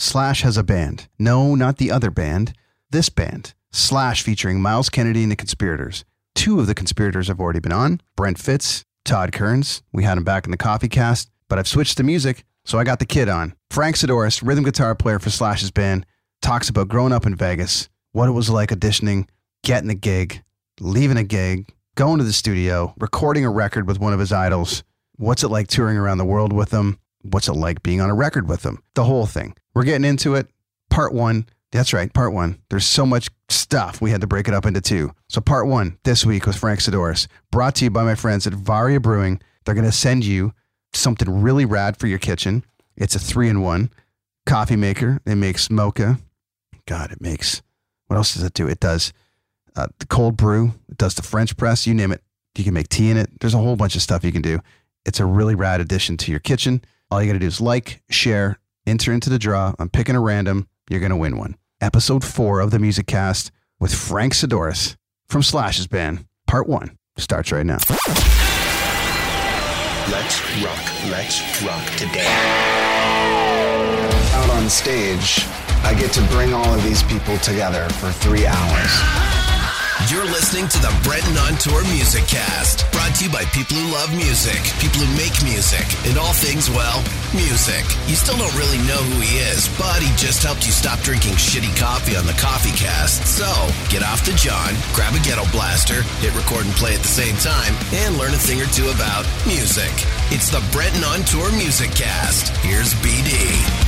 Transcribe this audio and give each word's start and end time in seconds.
Slash 0.00 0.42
has 0.42 0.56
a 0.56 0.62
band. 0.62 1.08
No, 1.18 1.56
not 1.56 1.78
the 1.78 1.90
other 1.90 2.12
band. 2.12 2.52
This 2.88 3.08
band. 3.08 3.54
Slash 3.72 4.22
featuring 4.22 4.62
Myles 4.62 4.88
Kennedy 4.88 5.24
and 5.24 5.32
the 5.32 5.36
Conspirators. 5.36 6.04
Two 6.36 6.60
of 6.60 6.68
the 6.68 6.74
conspirators 6.74 7.26
have 7.26 7.40
already 7.40 7.58
been 7.58 7.72
on 7.72 8.00
Brent 8.14 8.38
Fitz, 8.38 8.84
Todd 9.04 9.32
Kerns. 9.32 9.82
We 9.92 10.04
had 10.04 10.16
him 10.16 10.22
back 10.22 10.44
in 10.44 10.52
the 10.52 10.56
coffee 10.56 10.88
cast, 10.88 11.32
but 11.48 11.58
I've 11.58 11.66
switched 11.66 11.96
to 11.96 12.04
music, 12.04 12.44
so 12.64 12.78
I 12.78 12.84
got 12.84 13.00
the 13.00 13.06
kid 13.06 13.28
on. 13.28 13.56
Frank 13.72 13.96
Sidoris, 13.96 14.40
rhythm 14.40 14.62
guitar 14.62 14.94
player 14.94 15.18
for 15.18 15.30
Slash's 15.30 15.72
band, 15.72 16.06
talks 16.42 16.68
about 16.68 16.86
growing 16.86 17.12
up 17.12 17.26
in 17.26 17.34
Vegas, 17.34 17.88
what 18.12 18.28
it 18.28 18.32
was 18.32 18.48
like 18.48 18.68
auditioning, 18.68 19.28
getting 19.64 19.90
a 19.90 19.96
gig, 19.96 20.44
leaving 20.78 21.16
a 21.16 21.24
gig, 21.24 21.68
going 21.96 22.18
to 22.18 22.24
the 22.24 22.32
studio, 22.32 22.94
recording 23.00 23.44
a 23.44 23.50
record 23.50 23.88
with 23.88 23.98
one 23.98 24.12
of 24.12 24.20
his 24.20 24.30
idols. 24.30 24.84
What's 25.16 25.42
it 25.42 25.48
like 25.48 25.66
touring 25.66 25.96
around 25.96 26.18
the 26.18 26.24
world 26.24 26.52
with 26.52 26.70
them? 26.70 27.00
What's 27.32 27.48
it 27.48 27.54
like 27.54 27.82
being 27.82 28.00
on 28.00 28.10
a 28.10 28.14
record 28.14 28.48
with 28.48 28.62
them? 28.62 28.82
The 28.94 29.04
whole 29.04 29.26
thing. 29.26 29.54
We're 29.74 29.84
getting 29.84 30.04
into 30.04 30.34
it. 30.34 30.48
Part 30.90 31.12
one. 31.12 31.46
That's 31.70 31.92
right, 31.92 32.12
part 32.12 32.32
one. 32.32 32.62
There's 32.70 32.86
so 32.86 33.04
much 33.04 33.28
stuff 33.50 34.00
we 34.00 34.10
had 34.10 34.22
to 34.22 34.26
break 34.26 34.48
it 34.48 34.54
up 34.54 34.64
into 34.64 34.80
two. 34.80 35.12
So 35.28 35.40
part 35.40 35.66
one 35.66 35.98
this 36.04 36.24
week 36.24 36.46
with 36.46 36.56
Frank 36.56 36.80
Sidoris, 36.80 37.26
brought 37.50 37.74
to 37.76 37.84
you 37.84 37.90
by 37.90 38.04
my 38.04 38.14
friends 38.14 38.46
at 38.46 38.54
Varia 38.54 39.00
Brewing. 39.00 39.40
They're 39.64 39.74
going 39.74 39.84
to 39.84 39.92
send 39.92 40.24
you 40.24 40.54
something 40.94 41.42
really 41.42 41.66
rad 41.66 41.98
for 41.98 42.06
your 42.06 42.18
kitchen. 42.18 42.64
It's 42.96 43.14
a 43.14 43.18
three 43.18 43.48
in 43.48 43.60
one 43.60 43.90
coffee 44.46 44.76
maker. 44.76 45.20
It 45.26 45.34
makes 45.34 45.70
mocha. 45.70 46.18
God, 46.86 47.12
it 47.12 47.20
makes 47.20 47.60
what 48.06 48.16
else 48.16 48.34
does 48.34 48.42
it 48.42 48.54
do? 48.54 48.66
It 48.66 48.80
does 48.80 49.12
uh, 49.76 49.86
the 49.98 50.06
cold 50.06 50.36
brew. 50.36 50.72
It 50.88 50.98
does 50.98 51.14
the 51.14 51.22
French 51.22 51.56
press. 51.56 51.86
You 51.86 51.94
name 51.94 52.12
it. 52.12 52.22
You 52.56 52.64
can 52.64 52.74
make 52.74 52.88
tea 52.88 53.10
in 53.10 53.16
it. 53.16 53.40
There's 53.40 53.54
a 53.54 53.58
whole 53.58 53.76
bunch 53.76 53.94
of 53.94 54.02
stuff 54.02 54.24
you 54.24 54.32
can 54.32 54.42
do. 54.42 54.60
It's 55.04 55.20
a 55.20 55.26
really 55.26 55.54
rad 55.54 55.80
addition 55.80 56.16
to 56.18 56.30
your 56.30 56.40
kitchen. 56.40 56.82
All 57.10 57.22
you 57.22 57.28
got 57.28 57.34
to 57.34 57.38
do 57.38 57.46
is 57.46 57.60
like, 57.60 58.02
share, 58.10 58.58
enter 58.86 59.12
into 59.14 59.30
the 59.30 59.38
draw. 59.38 59.72
I'm 59.78 59.88
picking 59.88 60.14
a 60.14 60.20
random. 60.20 60.68
You're 60.90 61.00
going 61.00 61.10
to 61.10 61.16
win 61.16 61.38
one. 61.38 61.56
Episode 61.80 62.22
four 62.22 62.60
of 62.60 62.70
the 62.70 62.78
Music 62.78 63.06
Cast 63.06 63.50
with 63.80 63.94
Frank 63.94 64.34
Sidoris 64.34 64.94
from 65.26 65.42
Slash's 65.42 65.86
band. 65.86 66.26
Part 66.46 66.68
one 66.68 66.98
starts 67.16 67.50
right 67.50 67.64
now. 67.64 67.78
Let's 70.10 70.40
rock, 70.62 70.84
let's 71.10 71.62
rock 71.62 71.86
today. 71.96 72.26
Out 74.34 74.50
on 74.50 74.68
stage, 74.68 75.46
I 75.84 75.96
get 75.98 76.12
to 76.12 76.22
bring 76.28 76.52
all 76.52 76.74
of 76.74 76.82
these 76.84 77.02
people 77.04 77.38
together 77.38 77.88
for 77.88 78.10
three 78.10 78.44
hours. 78.46 79.37
You're 80.08 80.24
listening 80.24 80.66
to 80.68 80.78
the 80.80 80.88
Brenton 81.04 81.36
on 81.36 81.60
Tour 81.60 81.84
Music 81.92 82.24
Cast, 82.24 82.90
brought 82.96 83.12
to 83.20 83.28
you 83.28 83.30
by 83.30 83.44
people 83.52 83.76
who 83.76 83.92
love 83.92 84.08
music, 84.16 84.56
people 84.80 85.04
who 85.04 85.10
make 85.20 85.36
music, 85.44 85.84
and 86.08 86.16
all 86.16 86.32
things, 86.32 86.72
well, 86.72 87.04
music. 87.36 87.84
You 88.08 88.16
still 88.16 88.40
don't 88.40 88.56
really 88.56 88.80
know 88.88 88.96
who 89.04 89.20
he 89.20 89.36
is, 89.36 89.68
but 89.76 90.00
he 90.00 90.08
just 90.16 90.40
helped 90.40 90.64
you 90.64 90.72
stop 90.72 90.96
drinking 91.04 91.36
shitty 91.36 91.76
coffee 91.76 92.16
on 92.16 92.24
the 92.24 92.32
Coffee 92.40 92.72
Cast. 92.72 93.20
So, 93.28 93.52
get 93.92 94.00
off 94.00 94.24
the 94.24 94.32
John, 94.32 94.72
grab 94.96 95.12
a 95.12 95.20
ghetto 95.20 95.44
blaster, 95.52 96.00
hit 96.24 96.32
record 96.32 96.64
and 96.64 96.72
play 96.80 96.96
at 96.96 97.04
the 97.04 97.12
same 97.12 97.36
time, 97.44 97.76
and 97.92 98.16
learn 98.16 98.32
a 98.32 98.40
thing 98.40 98.64
or 98.64 98.70
two 98.72 98.88
about 98.88 99.28
music. 99.44 99.92
It's 100.32 100.48
the 100.48 100.64
Brenton 100.72 101.04
on 101.04 101.20
Tour 101.28 101.52
Music 101.52 101.92
Cast. 101.92 102.48
Here's 102.64 102.96
BD. 103.04 103.87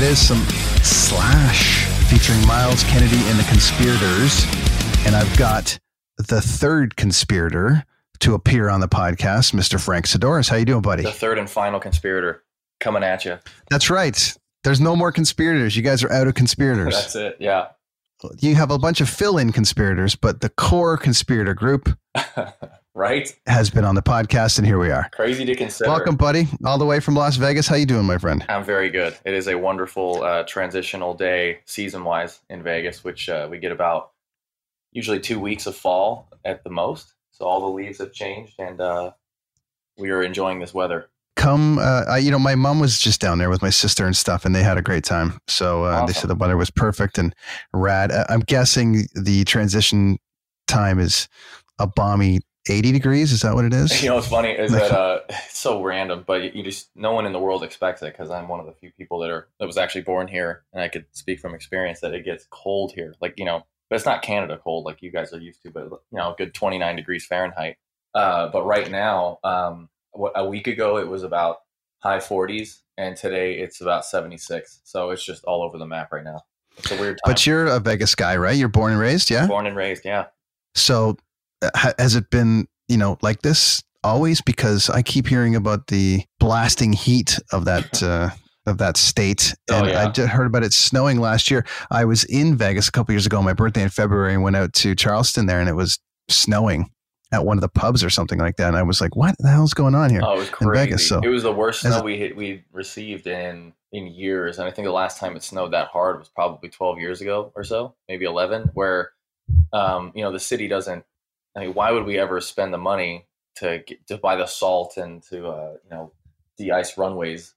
It 0.00 0.12
is, 0.12 0.26
some 0.28 0.42
Slash 0.82 1.84
featuring 2.08 2.40
Myles 2.46 2.82
Kennedy 2.84 3.18
and 3.28 3.38
the 3.38 3.44
Conspirators. 3.44 4.46
And 5.04 5.14
I've 5.14 5.36
got 5.36 5.78
the 6.16 6.40
third 6.40 6.96
conspirator 6.96 7.84
to 8.20 8.32
appear 8.32 8.70
on 8.70 8.80
the 8.80 8.88
podcast, 8.88 9.52
Mr. 9.52 9.78
Frank 9.78 10.06
Sidoris. 10.06 10.48
How 10.48 10.56
you 10.56 10.64
doing, 10.64 10.80
buddy? 10.80 11.02
The 11.02 11.12
third 11.12 11.36
and 11.36 11.50
final 11.50 11.78
conspirator 11.78 12.42
coming 12.80 13.02
at 13.02 13.26
you. 13.26 13.38
That's 13.68 13.90
right. 13.90 14.34
There's 14.64 14.80
no 14.80 14.96
more 14.96 15.12
conspirators. 15.12 15.76
You 15.76 15.82
guys 15.82 16.02
are 16.02 16.10
out 16.10 16.26
of 16.26 16.34
conspirators. 16.34 16.94
That's 16.94 17.16
it. 17.16 17.36
Yeah. 17.38 17.66
You 18.38 18.54
have 18.54 18.70
a 18.70 18.78
bunch 18.78 19.02
of 19.02 19.10
fill-in 19.10 19.52
conspirators, 19.52 20.14
but 20.14 20.40
the 20.40 20.48
core 20.48 20.96
conspirator 20.96 21.52
group 21.52 21.90
right? 22.94 23.34
has 23.46 23.70
been 23.70 23.84
on 23.84 23.94
the 23.94 24.02
podcast, 24.02 24.58
and 24.58 24.66
here 24.66 24.78
we 24.78 24.90
are. 24.90 25.08
Crazy 25.12 25.44
to 25.44 25.54
consider. 25.54 25.90
Welcome, 25.90 26.16
buddy, 26.16 26.48
all 26.64 26.78
the 26.78 26.86
way 26.86 27.00
from 27.00 27.14
Las 27.14 27.36
Vegas. 27.36 27.66
How 27.66 27.76
you 27.76 27.86
doing, 27.86 28.04
my 28.04 28.18
friend? 28.18 28.44
I'm 28.48 28.64
very 28.64 28.90
good. 28.90 29.16
It 29.24 29.34
is 29.34 29.48
a 29.48 29.56
wonderful 29.56 30.22
uh, 30.22 30.44
transitional 30.44 31.14
day 31.14 31.60
season 31.64 32.04
wise 32.04 32.40
in 32.48 32.62
Vegas, 32.62 33.04
which 33.04 33.28
uh, 33.28 33.48
we 33.50 33.58
get 33.58 33.72
about 33.72 34.12
usually 34.92 35.20
two 35.20 35.38
weeks 35.38 35.66
of 35.66 35.76
fall 35.76 36.28
at 36.44 36.64
the 36.64 36.70
most. 36.70 37.14
So 37.32 37.46
all 37.46 37.60
the 37.60 37.66
leaves 37.68 37.98
have 37.98 38.12
changed, 38.12 38.54
and 38.58 38.80
uh, 38.80 39.12
we 39.96 40.10
are 40.10 40.22
enjoying 40.22 40.60
this 40.60 40.74
weather. 40.74 41.08
Come, 41.36 41.78
uh, 41.78 42.04
I, 42.06 42.18
you 42.18 42.30
know, 42.30 42.38
my 42.38 42.54
mom 42.54 42.80
was 42.80 42.98
just 42.98 43.20
down 43.20 43.38
there 43.38 43.48
with 43.48 43.62
my 43.62 43.70
sister 43.70 44.04
and 44.04 44.14
stuff, 44.14 44.44
and 44.44 44.54
they 44.54 44.62
had 44.62 44.76
a 44.76 44.82
great 44.82 45.04
time. 45.04 45.40
So 45.48 45.84
uh, 45.84 46.04
they 46.04 46.12
said 46.12 46.28
the 46.28 46.34
weather 46.34 46.56
was 46.56 46.70
perfect 46.70 47.16
and 47.16 47.34
rad. 47.72 48.12
I'm 48.28 48.40
guessing 48.40 49.06
the 49.14 49.44
transition 49.44 50.18
time 50.66 50.98
is 50.98 51.28
a 51.78 51.86
balmy 51.86 52.40
80 52.68 52.92
degrees. 52.92 53.32
Is 53.32 53.40
that 53.42 53.54
what 53.54 53.64
it 53.64 53.72
is? 53.72 54.02
You 54.02 54.10
know 54.10 54.16
what's 54.16 54.28
funny 54.28 54.50
is 54.50 54.72
that 54.72 54.90
uh, 54.98 55.20
it's 55.28 55.58
so 55.58 55.82
random, 55.82 56.24
but 56.26 56.54
you, 56.54 56.62
just 56.62 56.90
no 56.94 57.12
one 57.12 57.26
in 57.26 57.32
the 57.32 57.38
world 57.38 57.62
expects 57.62 58.02
it 58.02 58.12
because 58.12 58.30
I'm 58.30 58.48
one 58.48 58.60
of 58.60 58.66
the 58.66 58.72
few 58.72 58.90
people 58.92 59.18
that 59.20 59.30
are 59.30 59.48
that 59.58 59.66
was 59.66 59.78
actually 59.78 60.02
born 60.02 60.28
here, 60.28 60.64
and 60.72 60.82
I 60.82 60.88
could 60.88 61.06
speak 61.12 61.40
from 61.40 61.54
experience 61.54 62.00
that 62.00 62.14
it 62.14 62.24
gets 62.24 62.46
cold 62.50 62.92
here. 62.92 63.14
Like 63.20 63.34
you 63.38 63.44
know, 63.44 63.64
but 63.88 63.96
it's 63.96 64.06
not 64.06 64.22
Canada 64.22 64.58
cold 64.62 64.84
like 64.84 65.02
you 65.02 65.10
guys 65.10 65.32
are 65.32 65.40
used 65.40 65.62
to, 65.62 65.70
but 65.70 65.84
you 65.84 65.98
know, 66.12 66.32
a 66.32 66.34
good 66.36 66.54
29 66.54 66.96
degrees 66.96 67.26
Fahrenheit. 67.26 67.76
Uh, 68.14 68.48
but 68.48 68.64
right 68.64 68.90
now, 68.90 69.38
um, 69.44 69.88
what, 70.12 70.32
a 70.34 70.46
week 70.46 70.66
ago 70.66 70.98
it 70.98 71.08
was 71.08 71.22
about 71.22 71.58
high 71.98 72.18
40s, 72.18 72.80
and 72.96 73.16
today 73.16 73.54
it's 73.54 73.80
about 73.80 74.04
76. 74.04 74.80
So 74.84 75.10
it's 75.10 75.24
just 75.24 75.44
all 75.44 75.62
over 75.62 75.78
the 75.78 75.86
map 75.86 76.12
right 76.12 76.24
now. 76.24 76.42
It's 76.76 76.90
a 76.90 76.96
weird 76.96 77.18
time. 77.24 77.32
But 77.32 77.46
you're 77.46 77.66
a 77.66 77.78
Vegas 77.78 78.14
guy, 78.14 78.36
right? 78.36 78.56
You're 78.56 78.68
born 78.68 78.92
and 78.92 79.00
raised, 79.00 79.30
yeah. 79.30 79.46
born 79.46 79.66
and 79.66 79.76
raised, 79.76 80.04
yeah. 80.04 80.26
So 80.74 81.16
has 81.74 82.14
it 82.14 82.30
been, 82.30 82.66
you 82.88 82.96
know, 82.96 83.18
like 83.22 83.42
this 83.42 83.82
always? 84.04 84.40
Because 84.40 84.88
I 84.90 85.02
keep 85.02 85.26
hearing 85.26 85.54
about 85.56 85.88
the 85.88 86.22
blasting 86.38 86.92
heat 86.92 87.38
of 87.52 87.64
that. 87.66 88.02
Uh, 88.02 88.30
of 88.66 88.76
that 88.76 88.98
state, 88.98 89.54
Oh, 89.70 89.78
and 89.78 89.88
yeah. 89.88 90.02
I 90.06 90.10
just 90.10 90.28
heard 90.28 90.46
about 90.46 90.62
it 90.62 90.74
snowing 90.74 91.18
last 91.18 91.50
year. 91.50 91.64
I 91.90 92.04
was 92.04 92.24
in 92.24 92.56
Vegas 92.58 92.88
a 92.88 92.92
couple 92.92 93.12
years 93.14 93.24
ago, 93.24 93.38
on 93.38 93.44
my 93.44 93.54
birthday 93.54 93.82
in 93.82 93.88
February, 93.88 94.34
and 94.34 94.42
went 94.42 94.54
out 94.54 94.74
to 94.74 94.94
Charleston 94.94 95.46
there, 95.46 95.60
and 95.60 95.68
it 95.68 95.72
was 95.74 95.98
snowing 96.28 96.90
at 97.32 97.46
one 97.46 97.56
of 97.56 97.62
the 97.62 97.70
pubs 97.70 98.04
or 98.04 98.10
something 98.10 98.38
like 98.38 98.56
that. 98.56 98.68
And 98.68 98.76
I 98.76 98.82
was 98.82 99.00
like, 99.00 99.16
"What 99.16 99.34
the 99.38 99.48
hell's 99.48 99.72
going 99.72 99.94
on 99.94 100.10
here?" 100.10 100.20
Oh, 100.22 100.34
it 100.34 100.38
was 100.40 100.50
in. 100.60 100.72
Vegas, 100.74 101.08
so- 101.08 101.20
it 101.24 101.28
was 101.28 101.42
the 101.42 101.52
worst 101.52 101.86
As 101.86 101.94
snow 101.94 102.02
a- 102.02 102.04
we 102.04 102.18
hit, 102.18 102.36
we 102.36 102.62
received 102.70 103.26
in 103.26 103.72
in 103.92 104.06
years, 104.08 104.58
and 104.58 104.68
I 104.68 104.70
think 104.70 104.84
the 104.84 104.92
last 104.92 105.18
time 105.18 105.36
it 105.36 105.42
snowed 105.42 105.72
that 105.72 105.88
hard 105.88 106.18
was 106.18 106.28
probably 106.28 106.68
12 106.68 106.98
years 106.98 107.22
ago 107.22 107.50
or 107.56 107.64
so, 107.64 107.94
maybe 108.10 108.26
11. 108.26 108.70
Where, 108.74 109.12
um, 109.72 110.12
you 110.14 110.22
know, 110.22 110.30
the 110.32 110.38
city 110.38 110.68
doesn't. 110.68 111.02
I 111.56 111.60
mean, 111.60 111.74
why 111.74 111.90
would 111.90 112.04
we 112.04 112.18
ever 112.18 112.40
spend 112.40 112.72
the 112.72 112.78
money 112.78 113.26
to 113.56 113.82
get, 113.86 114.06
to 114.06 114.16
buy 114.18 114.36
the 114.36 114.46
salt 114.46 114.96
and 114.96 115.22
to 115.24 115.48
uh, 115.48 115.72
you 115.84 115.90
know 115.90 116.12
de-ice 116.58 116.96
runways? 116.96 117.54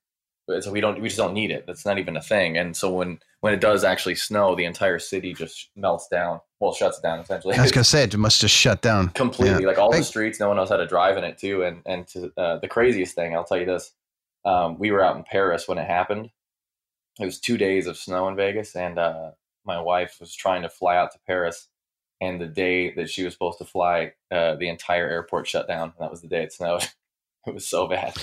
But 0.48 0.64
So 0.64 0.72
we 0.72 0.82
don't. 0.82 1.00
We 1.02 1.08
just 1.08 1.18
don't 1.18 1.34
need 1.34 1.52
it. 1.52 1.66
That's 1.66 1.86
not 1.86 2.00
even 2.00 2.18
a 2.18 2.22
thing. 2.22 2.58
And 2.58 2.76
so 2.76 2.94
when 2.94 3.20
when 3.40 3.54
it 3.54 3.62
does 3.62 3.84
actually 3.84 4.16
snow, 4.16 4.56
the 4.56 4.66
entire 4.66 5.00
city 5.00 5.34
just 5.34 5.70
melts 5.76 6.08
down. 6.10 6.42
Well, 6.60 6.74
shuts 6.74 7.00
down 7.00 7.20
essentially. 7.20 7.56
I 7.56 7.62
was 7.62 7.72
gonna 7.72 7.84
say 7.86 8.04
it 8.04 8.18
must 8.18 8.42
just 8.42 8.56
shut 8.56 8.82
down. 8.82 9.10
completely 9.16 9.62
Yeah. 9.62 9.68
like 9.68 9.78
all 9.78 9.92
the 9.92 10.04
streets 10.04 10.40
no 10.40 10.48
one 10.50 10.58
knows 10.58 10.70
how 10.70 10.78
to 10.78 10.88
drive 10.88 11.18
in 11.18 11.24
it 11.24 11.38
too 11.38 11.64
and 11.64 11.82
and 11.86 12.08
to, 12.08 12.32
uh, 12.38 12.58
the 12.60 12.68
craziest 12.70 13.16
thing 13.16 13.36
i'll 13.36 13.44
tell 13.44 13.58
you 13.60 13.66
this 13.66 13.92
um, 14.46 14.78
we 14.80 14.92
were 14.92 15.04
out 15.04 15.16
in 15.18 15.24
paris 15.24 15.68
when 15.68 15.78
it 15.78 15.86
happened 15.88 16.30
it 17.20 17.26
was 17.26 17.40
two 17.40 17.58
days 17.58 17.86
of 17.86 17.98
snow 17.98 18.28
in 18.30 18.36
vegas 18.38 18.76
and 18.78 18.98
uh, 18.98 19.32
my 19.66 19.80
wife 19.80 20.18
was 20.22 20.34
trying 20.34 20.62
to 20.62 20.70
fly 20.70 20.96
out 20.96 21.12
to 21.12 21.20
paris 21.28 21.68
and 22.24 22.40
the 22.42 22.48
day 22.48 22.94
that 22.96 23.10
she 23.10 23.24
was 23.24 23.34
supposed 23.34 23.58
to 23.60 23.66
fly 23.66 24.14
uh, 24.32 24.56
the 24.56 24.70
entire 24.70 25.08
airport 25.10 25.48
shut 25.48 25.68
down 25.68 25.84
and 25.84 25.94
that 26.00 26.12
was 26.12 26.22
the 26.22 26.28
day 26.28 26.44
it 26.44 26.54
snowed 26.54 26.84
it 27.48 27.54
was 27.54 27.68
so 27.68 27.88
bad 27.88 28.14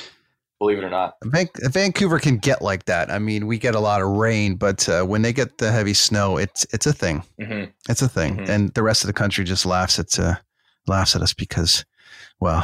believe 0.59 0.79
it 0.79 0.85
or 0.85 0.91
not 0.91 1.15
Van- 1.25 1.49
Vancouver 1.71 2.19
can 2.19 2.37
get 2.37 2.61
like 2.63 2.85
that. 2.85 3.11
I 3.11 3.19
mean, 3.19 3.47
we 3.47 3.57
get 3.59 3.75
a 3.75 3.81
lot 3.81 4.03
of 4.03 4.09
rain, 4.09 4.57
but 4.57 4.87
uh, 4.89 5.03
when 5.05 5.23
they 5.23 5.33
get 5.33 5.57
the 5.59 5.71
heavy 5.73 5.95
snow, 5.95 6.37
it's 6.37 6.67
it's 6.75 6.87
a 6.87 6.93
thing. 6.93 7.23
hmm 7.43 7.65
It's 7.89 8.03
a 8.03 8.09
thing, 8.09 8.37
Mhm. 8.37 8.49
and 8.51 8.75
the 8.75 8.83
rest 8.83 9.03
of 9.03 9.07
the 9.09 9.15
country 9.23 9.45
just 9.45 9.65
laughs 9.65 9.99
at 9.99 10.19
uh, 10.19 10.35
laughs 10.87 11.17
at 11.17 11.23
us 11.23 11.33
because, 11.33 11.85
well, 12.41 12.63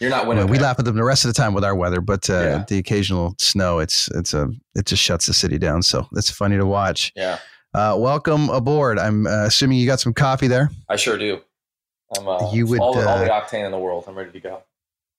you're 0.00 0.10
not 0.10 0.26
winning 0.26 0.48
we 0.48 0.58
laugh 0.58 0.80
at 0.80 0.84
them 0.84 0.96
the 0.96 1.04
rest 1.04 1.24
of 1.24 1.28
the 1.32 1.40
time 1.42 1.54
with 1.54 1.62
our 1.64 1.76
weather, 1.76 2.00
but 2.00 2.28
uh, 2.28 2.32
Yeah. 2.42 2.64
the 2.68 2.78
occasional 2.78 3.36
snow, 3.38 3.78
it's 3.78 4.08
it's 4.16 4.34
a 4.34 4.48
it 4.74 4.86
just 4.86 5.02
shuts 5.02 5.26
the 5.26 5.32
city 5.34 5.58
down. 5.58 5.82
So 5.82 6.08
it's 6.16 6.30
funny 6.30 6.56
to 6.56 6.66
watch. 6.66 7.12
yeah 7.14 7.38
Uh, 7.74 7.96
welcome 7.98 8.50
aboard. 8.50 8.98
I'm 8.98 9.26
uh, 9.26 9.46
assuming 9.46 9.78
you 9.78 9.86
got 9.86 9.98
some 9.98 10.12
coffee 10.12 10.46
there. 10.46 10.70
i 10.90 10.96
sure 10.96 11.16
do 11.16 11.40
I'm 12.18 12.28
uh, 12.28 12.52
You 12.52 12.66
would, 12.66 12.80
all, 12.80 12.92
the, 12.92 13.08
all 13.08 13.16
uh, 13.16 13.24
the 13.24 13.30
octane 13.30 13.64
in 13.64 13.72
the 13.72 13.78
world. 13.78 14.04
I'm 14.06 14.14
ready 14.14 14.30
to 14.32 14.40
go. 14.40 14.62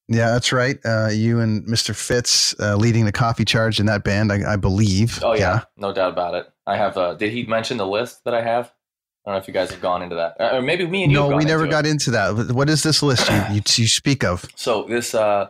Yeah, 0.06 0.30
that's 0.30 0.52
right. 0.52 0.78
Uh, 0.84 1.08
you 1.08 1.40
and 1.40 1.66
Mr. 1.66 1.96
Fitz 1.96 2.54
uh, 2.60 2.76
leading 2.76 3.06
the 3.06 3.12
coffee 3.12 3.44
charge 3.44 3.80
in 3.80 3.86
that 3.86 4.04
band, 4.04 4.30
I, 4.30 4.52
I 4.52 4.56
believe. 4.56 5.18
Oh 5.24 5.32
yeah, 5.34 5.62
no 5.76 5.92
doubt 5.92 6.12
about 6.12 6.34
it. 6.34 6.46
I 6.66 6.76
have. 6.76 6.96
Uh, 6.96 7.14
did 7.14 7.32
he 7.32 7.44
mention 7.44 7.76
the 7.78 7.86
list 7.86 8.22
that 8.24 8.34
I 8.34 8.42
have? 8.42 8.72
I 9.26 9.30
don't 9.30 9.38
know 9.38 9.42
if 9.42 9.48
you 9.48 9.54
guys 9.54 9.70
have 9.70 9.80
gone 9.80 10.02
into 10.02 10.16
that, 10.16 10.36
Uh, 10.38 10.58
or 10.58 10.62
maybe 10.62 10.86
me 10.86 11.02
and 11.02 11.10
you. 11.10 11.18
have 11.18 11.30
No, 11.30 11.36
we 11.36 11.44
never 11.44 11.64
into 11.64 11.76
it. 11.76 11.82
got 11.82 11.86
into 11.86 12.10
that. 12.10 12.54
What 12.54 12.68
is 12.68 12.82
this 12.82 13.02
list 13.02 13.28
you, 13.30 13.36
you, 13.54 13.62
you 13.76 13.88
speak 13.88 14.22
of? 14.22 14.44
So 14.54 14.84
this, 14.84 15.14
uh, 15.14 15.48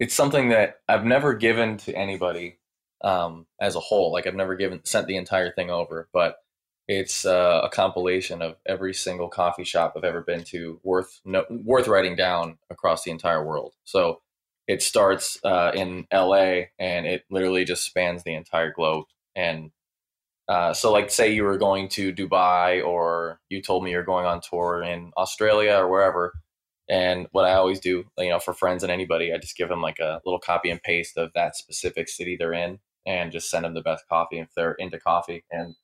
it's 0.00 0.14
something 0.14 0.48
that 0.48 0.80
I've 0.88 1.04
never 1.04 1.32
given 1.32 1.76
to 1.78 1.94
anybody 1.94 2.58
um, 3.04 3.46
as 3.60 3.76
a 3.76 3.80
whole. 3.80 4.12
Like 4.12 4.26
I've 4.26 4.34
never 4.34 4.56
given 4.56 4.80
sent 4.84 5.06
the 5.06 5.16
entire 5.16 5.52
thing 5.52 5.70
over, 5.70 6.08
but 6.12 6.38
it's 6.88 7.24
uh, 7.24 7.60
a 7.64 7.68
compilation 7.68 8.42
of 8.42 8.56
every 8.66 8.92
single 8.92 9.28
coffee 9.28 9.64
shop 9.64 9.94
I've 9.96 10.04
ever 10.04 10.22
been 10.22 10.44
to, 10.44 10.80
worth 10.82 11.20
no, 11.24 11.44
worth 11.50 11.86
writing 11.86 12.16
down 12.16 12.58
across 12.70 13.04
the 13.04 13.10
entire 13.10 13.44
world. 13.44 13.74
So 13.84 14.20
it 14.66 14.82
starts 14.82 15.38
uh, 15.44 15.72
in 15.74 16.06
L.A. 16.10 16.70
and 16.78 17.06
it 17.06 17.24
literally 17.30 17.64
just 17.64 17.84
spans 17.84 18.22
the 18.22 18.34
entire 18.34 18.72
globe. 18.72 19.04
And 19.36 19.70
uh, 20.48 20.74
so, 20.74 20.92
like, 20.92 21.10
say 21.10 21.32
you 21.32 21.44
were 21.44 21.58
going 21.58 21.88
to 21.88 22.12
Dubai, 22.12 22.84
or 22.84 23.40
you 23.48 23.62
told 23.62 23.82
me 23.82 23.90
you're 23.90 24.02
going 24.02 24.26
on 24.26 24.40
tour 24.40 24.82
in 24.82 25.10
Australia 25.16 25.76
or 25.76 25.88
wherever. 25.88 26.34
And 26.88 27.28
what 27.32 27.46
I 27.46 27.54
always 27.54 27.80
do, 27.80 28.04
you 28.18 28.28
know, 28.28 28.38
for 28.38 28.52
friends 28.52 28.82
and 28.82 28.92
anybody, 28.92 29.32
I 29.32 29.38
just 29.38 29.56
give 29.56 29.70
them 29.70 29.80
like 29.80 29.98
a 30.00 30.20
little 30.26 30.38
copy 30.38 30.70
and 30.70 30.82
paste 30.82 31.16
of 31.16 31.30
that 31.34 31.56
specific 31.56 32.08
city 32.10 32.36
they're 32.36 32.52
in, 32.52 32.78
and 33.06 33.32
just 33.32 33.50
send 33.50 33.64
them 33.64 33.74
the 33.74 33.82
best 33.82 34.04
coffee 34.08 34.38
if 34.38 34.48
they're 34.56 34.72
into 34.72 34.98
coffee. 34.98 35.44
And 35.50 35.74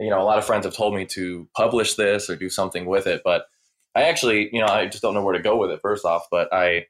you 0.00 0.10
know, 0.10 0.20
a 0.20 0.24
lot 0.24 0.38
of 0.38 0.44
friends 0.44 0.64
have 0.64 0.74
told 0.74 0.94
me 0.94 1.06
to 1.06 1.48
publish 1.56 1.94
this 1.94 2.28
or 2.28 2.36
do 2.36 2.48
something 2.48 2.86
with 2.86 3.06
it, 3.06 3.22
but 3.24 3.46
I 3.94 4.04
actually, 4.04 4.50
you 4.52 4.60
know, 4.60 4.66
I 4.66 4.86
just 4.86 5.02
don't 5.02 5.14
know 5.14 5.22
where 5.22 5.36
to 5.36 5.42
go 5.42 5.56
with 5.56 5.70
it. 5.70 5.80
First 5.80 6.04
off, 6.04 6.26
but 6.30 6.52
I, 6.52 6.86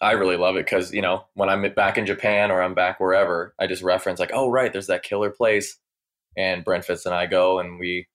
I 0.00 0.12
really 0.12 0.36
love 0.36 0.56
it 0.56 0.66
because 0.66 0.92
you 0.92 1.00
know, 1.00 1.24
when 1.34 1.48
I'm 1.48 1.72
back 1.74 1.96
in 1.96 2.06
Japan 2.06 2.50
or 2.50 2.60
I'm 2.60 2.74
back 2.74 3.00
wherever, 3.00 3.54
I 3.58 3.66
just 3.66 3.82
reference 3.82 4.20
like, 4.20 4.32
oh 4.34 4.50
right, 4.50 4.72
there's 4.72 4.88
that 4.88 5.04
killer 5.04 5.30
place, 5.30 5.78
and 6.36 6.64
Brent 6.64 6.84
Fitz 6.84 7.06
and 7.06 7.14
I 7.14 7.26
go 7.26 7.58
and 7.58 7.78
we 7.78 8.08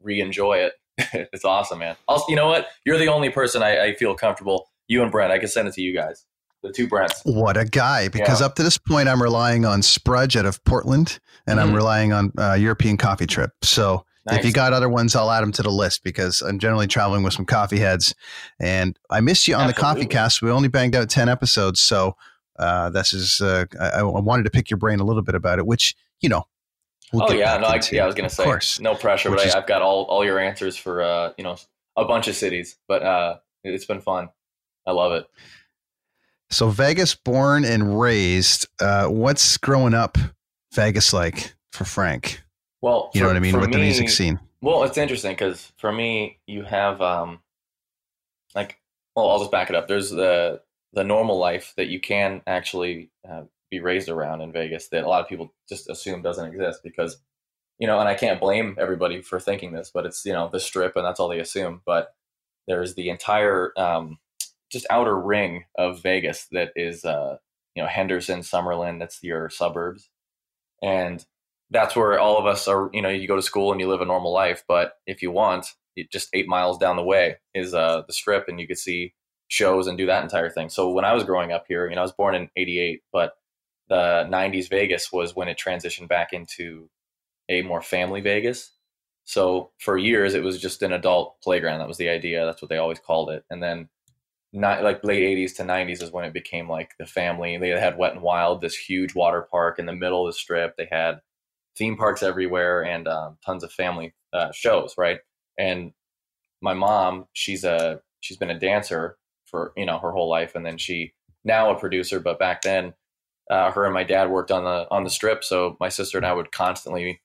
re-enjoy 0.00 0.58
it. 0.58 0.74
it's 1.32 1.44
awesome, 1.44 1.80
man. 1.80 1.96
Also, 2.06 2.26
you 2.28 2.36
know 2.36 2.46
what? 2.46 2.68
You're 2.86 2.98
the 2.98 3.08
only 3.08 3.30
person 3.30 3.62
I, 3.62 3.86
I 3.86 3.94
feel 3.94 4.14
comfortable. 4.14 4.70
You 4.86 5.02
and 5.02 5.10
Brent, 5.10 5.32
I 5.32 5.38
can 5.38 5.48
send 5.48 5.66
it 5.66 5.74
to 5.74 5.82
you 5.82 5.94
guys, 5.94 6.24
the 6.64 6.72
two 6.72 6.88
Brents. 6.88 7.20
What 7.24 7.56
a 7.56 7.64
guy! 7.64 8.08
Because 8.08 8.40
Yeah. 8.40 8.46
up 8.46 8.54
to 8.56 8.62
this 8.64 8.78
point, 8.78 9.08
I'm 9.08 9.22
relying 9.22 9.64
on 9.64 9.82
Sprudge 9.82 10.36
out 10.36 10.46
of 10.46 10.62
Portland, 10.64 11.20
and 11.46 11.60
I'm 11.60 11.70
Mhm. 11.70 11.76
relying 11.76 12.12
on 12.12 12.32
uh, 12.38 12.54
European 12.54 12.96
Coffee 12.96 13.26
Trip. 13.26 13.52
So 13.62 14.04
if 14.30 14.44
you 14.44 14.52
got 14.52 14.72
other 14.72 14.88
ones, 14.88 15.14
I'll 15.14 15.30
add 15.30 15.42
them 15.42 15.52
to 15.52 15.62
the 15.62 15.70
list 15.70 16.02
because 16.02 16.40
I'm 16.40 16.58
generally 16.58 16.86
traveling 16.86 17.22
with 17.22 17.34
some 17.34 17.44
coffee 17.44 17.78
heads. 17.78 18.14
And 18.58 18.98
I 19.10 19.20
missed 19.20 19.46
you 19.46 19.54
on 19.54 19.66
the 19.66 19.74
Coffee 19.74 20.06
Cast. 20.06 20.40
We 20.42 20.50
only 20.50 20.68
banged 20.68 20.96
out 20.96 21.10
ten 21.10 21.28
episodes, 21.28 21.80
so 21.80 22.16
uh, 22.58 22.88
this 22.90 23.12
is. 23.12 23.40
Uh, 23.40 23.66
I, 23.80 24.00
I 24.00 24.02
wanted 24.02 24.44
to 24.44 24.50
pick 24.50 24.70
your 24.70 24.78
brain 24.78 24.98
a 25.00 25.04
little 25.04 25.22
bit 25.22 25.34
about 25.34 25.58
it, 25.58 25.66
which 25.66 25.94
you 26.20 26.28
know. 26.28 26.44
We'll 27.12 27.24
oh 27.30 27.32
yeah, 27.32 27.58
no, 27.58 27.66
I, 27.68 27.80
yeah, 27.92 28.02
I 28.02 28.06
was 28.06 28.14
gonna 28.16 28.30
say, 28.30 28.42
course. 28.42 28.80
no 28.80 28.94
pressure, 28.96 29.30
but 29.30 29.44
is- 29.44 29.54
I, 29.54 29.58
I've 29.58 29.66
got 29.68 29.82
all, 29.82 30.04
all 30.06 30.24
your 30.24 30.40
answers 30.40 30.76
for 30.76 31.00
uh, 31.02 31.32
you 31.36 31.44
know 31.44 31.56
a 31.96 32.04
bunch 32.04 32.26
of 32.26 32.34
cities, 32.34 32.76
but 32.88 33.02
uh, 33.02 33.36
it's 33.62 33.84
been 33.84 34.00
fun. 34.00 34.30
I 34.86 34.92
love 34.92 35.12
it. 35.12 35.26
So 36.54 36.68
Vegas, 36.68 37.16
born 37.16 37.64
and 37.64 38.00
raised. 38.00 38.68
Uh, 38.80 39.08
what's 39.08 39.56
growing 39.56 39.92
up 39.92 40.16
Vegas 40.72 41.12
like 41.12 41.52
for 41.72 41.84
Frank? 41.84 42.42
Well, 42.80 43.10
You 43.12 43.22
know 43.22 43.26
for- 43.26 43.30
what 43.30 43.36
I 43.36 43.40
mean 43.40 43.58
with 43.60 43.72
the 43.72 43.78
music 43.78 44.08
scene. 44.08 44.38
Well, 44.60 44.84
it's 44.84 44.96
interesting 44.96 45.32
because 45.32 45.72
for 45.78 45.90
me, 45.90 46.38
you 46.46 46.62
have 46.62 47.02
um, 47.02 47.40
like, 48.54 48.78
well, 49.16 49.30
I'll 49.30 49.40
just 49.40 49.50
back 49.50 49.68
it 49.68 49.74
up. 49.74 49.88
There's 49.88 50.10
the 50.10 50.60
the 50.92 51.02
normal 51.02 51.38
life 51.38 51.74
that 51.76 51.88
you 51.88 51.98
can 51.98 52.40
actually 52.46 53.10
uh, 53.28 53.42
be 53.68 53.80
raised 53.80 54.08
around 54.08 54.40
in 54.40 54.52
Vegas 54.52 54.86
that 54.90 55.02
a 55.02 55.08
lot 55.08 55.22
of 55.22 55.28
people 55.28 55.52
just 55.68 55.90
assume 55.90 56.22
doesn't 56.22 56.52
exist 56.52 56.84
because, 56.84 57.16
you 57.80 57.88
know, 57.88 57.98
and 57.98 58.08
I 58.08 58.14
can't 58.14 58.38
blame 58.38 58.76
everybody 58.78 59.22
for 59.22 59.40
thinking 59.40 59.72
this, 59.72 59.90
but 59.92 60.06
it's 60.06 60.24
you 60.24 60.32
know 60.32 60.48
the 60.52 60.60
strip 60.60 60.94
and 60.94 61.04
that's 61.04 61.18
all 61.18 61.28
they 61.28 61.40
assume. 61.40 61.82
But 61.84 62.14
there's 62.68 62.94
the 62.94 63.10
entire 63.10 63.72
um, 63.76 64.18
just 64.74 64.86
outer 64.90 65.18
ring 65.18 65.64
of 65.76 66.02
Vegas 66.02 66.46
that 66.52 66.70
is 66.76 67.04
uh, 67.04 67.38
you 67.74 67.82
know 67.82 67.88
Henderson, 67.88 68.40
Summerlin. 68.40 68.98
That's 68.98 69.22
your 69.22 69.48
suburbs, 69.48 70.10
and 70.82 71.24
that's 71.70 71.96
where 71.96 72.18
all 72.20 72.38
of 72.38 72.46
us 72.46 72.68
are. 72.68 72.90
You 72.92 73.02
know, 73.02 73.08
you 73.08 73.26
go 73.26 73.36
to 73.36 73.42
school 73.42 73.72
and 73.72 73.80
you 73.80 73.88
live 73.88 74.02
a 74.02 74.06
normal 74.06 74.32
life, 74.32 74.64
but 74.68 74.94
if 75.06 75.22
you 75.22 75.30
want, 75.30 75.66
just 76.12 76.28
eight 76.34 76.48
miles 76.48 76.78
down 76.78 76.96
the 76.96 77.02
way 77.02 77.36
is 77.54 77.72
uh, 77.74 78.02
the 78.06 78.12
strip, 78.12 78.48
and 78.48 78.60
you 78.60 78.66
could 78.66 78.78
see 78.78 79.14
shows 79.48 79.86
and 79.86 79.96
do 79.96 80.06
that 80.06 80.22
entire 80.22 80.50
thing. 80.50 80.68
So 80.68 80.90
when 80.90 81.04
I 81.04 81.14
was 81.14 81.24
growing 81.24 81.52
up 81.52 81.64
here, 81.68 81.88
you 81.88 81.94
know, 81.94 82.02
I 82.02 82.04
was 82.04 82.12
born 82.12 82.34
in 82.34 82.50
'88, 82.56 83.02
but 83.12 83.34
the 83.88 84.26
'90s 84.30 84.68
Vegas 84.68 85.12
was 85.12 85.34
when 85.34 85.48
it 85.48 85.58
transitioned 85.58 86.08
back 86.08 86.32
into 86.32 86.90
a 87.48 87.62
more 87.62 87.82
family 87.82 88.20
Vegas. 88.20 88.72
So 89.24 89.70
for 89.78 89.96
years, 89.96 90.34
it 90.34 90.42
was 90.42 90.60
just 90.60 90.82
an 90.82 90.92
adult 90.92 91.40
playground. 91.42 91.78
That 91.78 91.88
was 91.88 91.96
the 91.96 92.10
idea. 92.10 92.44
That's 92.44 92.60
what 92.60 92.68
they 92.68 92.76
always 92.76 92.98
called 92.98 93.30
it. 93.30 93.44
And 93.50 93.62
then, 93.62 93.88
not 94.54 94.82
like 94.82 95.04
late 95.04 95.22
'80s 95.22 95.56
to 95.56 95.64
'90s 95.64 96.02
is 96.02 96.12
when 96.12 96.24
it 96.24 96.32
became 96.32 96.68
like 96.68 96.92
the 96.98 97.06
family. 97.06 97.56
They 97.58 97.70
had 97.70 97.98
Wet 97.98 98.14
and 98.14 98.22
Wild, 98.22 98.60
this 98.60 98.76
huge 98.76 99.14
water 99.14 99.46
park 99.50 99.78
in 99.78 99.86
the 99.86 99.92
middle 99.92 100.26
of 100.26 100.32
the 100.32 100.38
strip. 100.38 100.76
They 100.76 100.88
had 100.90 101.20
theme 101.76 101.96
parks 101.96 102.22
everywhere 102.22 102.82
and 102.84 103.08
um, 103.08 103.38
tons 103.44 103.64
of 103.64 103.72
family 103.72 104.14
uh, 104.32 104.52
shows, 104.52 104.94
right? 104.96 105.18
And 105.58 105.92
my 106.62 106.72
mom, 106.72 107.26
she's 107.32 107.64
a 107.64 108.00
she's 108.20 108.36
been 108.36 108.50
a 108.50 108.58
dancer 108.58 109.18
for 109.46 109.72
you 109.76 109.86
know 109.86 109.98
her 109.98 110.12
whole 110.12 110.28
life, 110.30 110.54
and 110.54 110.64
then 110.64 110.78
she 110.78 111.14
now 111.44 111.70
a 111.70 111.78
producer, 111.78 112.20
but 112.20 112.38
back 112.38 112.62
then, 112.62 112.94
uh, 113.50 113.70
her 113.72 113.84
and 113.84 113.94
my 113.94 114.04
dad 114.04 114.30
worked 114.30 114.50
on 114.50 114.64
the 114.64 114.86
on 114.90 115.04
the 115.04 115.10
strip, 115.10 115.44
so 115.44 115.76
my 115.80 115.88
sister 115.88 116.16
and 116.16 116.26
I 116.26 116.32
would 116.32 116.52
constantly 116.52 117.20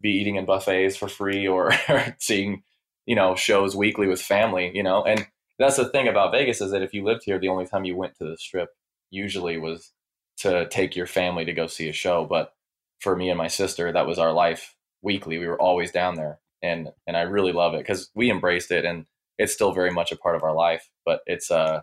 be 0.00 0.10
eating 0.10 0.34
in 0.36 0.44
buffets 0.46 0.96
for 0.96 1.08
free 1.08 1.46
or 1.46 1.72
seeing 2.18 2.62
you 3.06 3.14
know 3.16 3.34
shows 3.36 3.76
weekly 3.76 4.08
with 4.08 4.20
family, 4.20 4.72
you 4.74 4.82
know, 4.82 5.04
and 5.04 5.26
that's 5.58 5.76
the 5.76 5.88
thing 5.88 6.08
about 6.08 6.32
Vegas 6.32 6.60
is 6.60 6.70
that 6.72 6.82
if 6.82 6.94
you 6.94 7.04
lived 7.04 7.22
here, 7.24 7.38
the 7.38 7.48
only 7.48 7.66
time 7.66 7.84
you 7.84 7.96
went 7.96 8.16
to 8.16 8.24
the 8.24 8.36
strip 8.36 8.70
usually 9.10 9.58
was 9.58 9.92
to 10.38 10.68
take 10.68 10.96
your 10.96 11.06
family 11.06 11.44
to 11.44 11.52
go 11.52 11.66
see 11.66 11.88
a 11.88 11.92
show, 11.92 12.24
but 12.24 12.54
for 13.00 13.16
me 13.16 13.28
and 13.28 13.38
my 13.38 13.48
sister, 13.48 13.92
that 13.92 14.06
was 14.06 14.18
our 14.18 14.32
life 14.32 14.74
weekly. 15.02 15.38
We 15.38 15.46
were 15.46 15.60
always 15.60 15.90
down 15.90 16.14
there, 16.14 16.38
and 16.62 16.90
and 17.06 17.16
I 17.16 17.22
really 17.22 17.52
love 17.52 17.74
it 17.74 17.78
because 17.78 18.10
we 18.14 18.30
embraced 18.30 18.70
it, 18.70 18.84
and 18.84 19.06
it's 19.38 19.52
still 19.52 19.72
very 19.72 19.90
much 19.90 20.12
a 20.12 20.16
part 20.16 20.36
of 20.36 20.42
our 20.42 20.54
life. 20.54 20.88
But 21.04 21.20
it's 21.26 21.50
uh, 21.50 21.82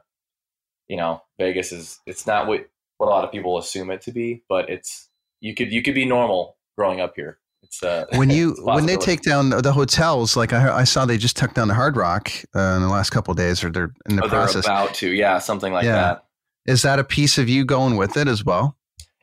you 0.87 0.97
know, 0.97 1.21
Vegas 1.37 1.71
is 1.71 1.99
it's 2.05 2.25
not 2.25 2.47
what 2.47 2.67
what 2.97 3.07
a 3.07 3.09
lot 3.09 3.23
of 3.23 3.31
people 3.31 3.57
assume 3.57 3.91
it 3.91 4.01
to 4.01 4.11
be, 4.11 4.43
but 4.49 4.69
it's 4.69 5.09
you 5.39 5.53
could 5.53 5.71
you 5.71 5.81
could 5.81 5.95
be 5.95 6.05
normal 6.05 6.57
growing 6.77 6.99
up 6.99 7.13
here. 7.15 7.39
It's 7.61 7.83
uh, 7.83 8.05
when 8.15 8.29
you 8.29 8.55
when 8.63 8.85
they 8.85 8.97
take 8.97 9.21
down 9.21 9.49
the 9.49 9.71
hotels, 9.73 10.35
like 10.35 10.53
I, 10.53 10.79
I 10.79 10.83
saw 10.83 11.05
they 11.05 11.17
just 11.17 11.37
took 11.37 11.53
down 11.53 11.67
the 11.67 11.73
Hard 11.73 11.95
Rock 11.95 12.31
uh, 12.55 12.59
in 12.75 12.81
the 12.81 12.87
last 12.89 13.09
couple 13.11 13.31
of 13.31 13.37
days, 13.37 13.63
or 13.63 13.69
they're 13.69 13.93
in 14.09 14.15
the 14.15 14.23
Oh, 14.23 14.29
process. 14.29 14.65
about 14.65 14.93
to, 14.95 15.09
yeah, 15.09 15.39
something 15.39 15.73
like 15.73 15.85
Yeah. 15.85 15.93
that. 15.95 16.23
Is 16.65 16.81
that 16.83 16.99
a 16.99 17.03
piece 17.03 17.37
of 17.37 17.49
you 17.49 17.65
going 17.65 17.97
with 17.97 18.15
it 18.17 18.27
as 18.27 18.43
well? 18.45 18.77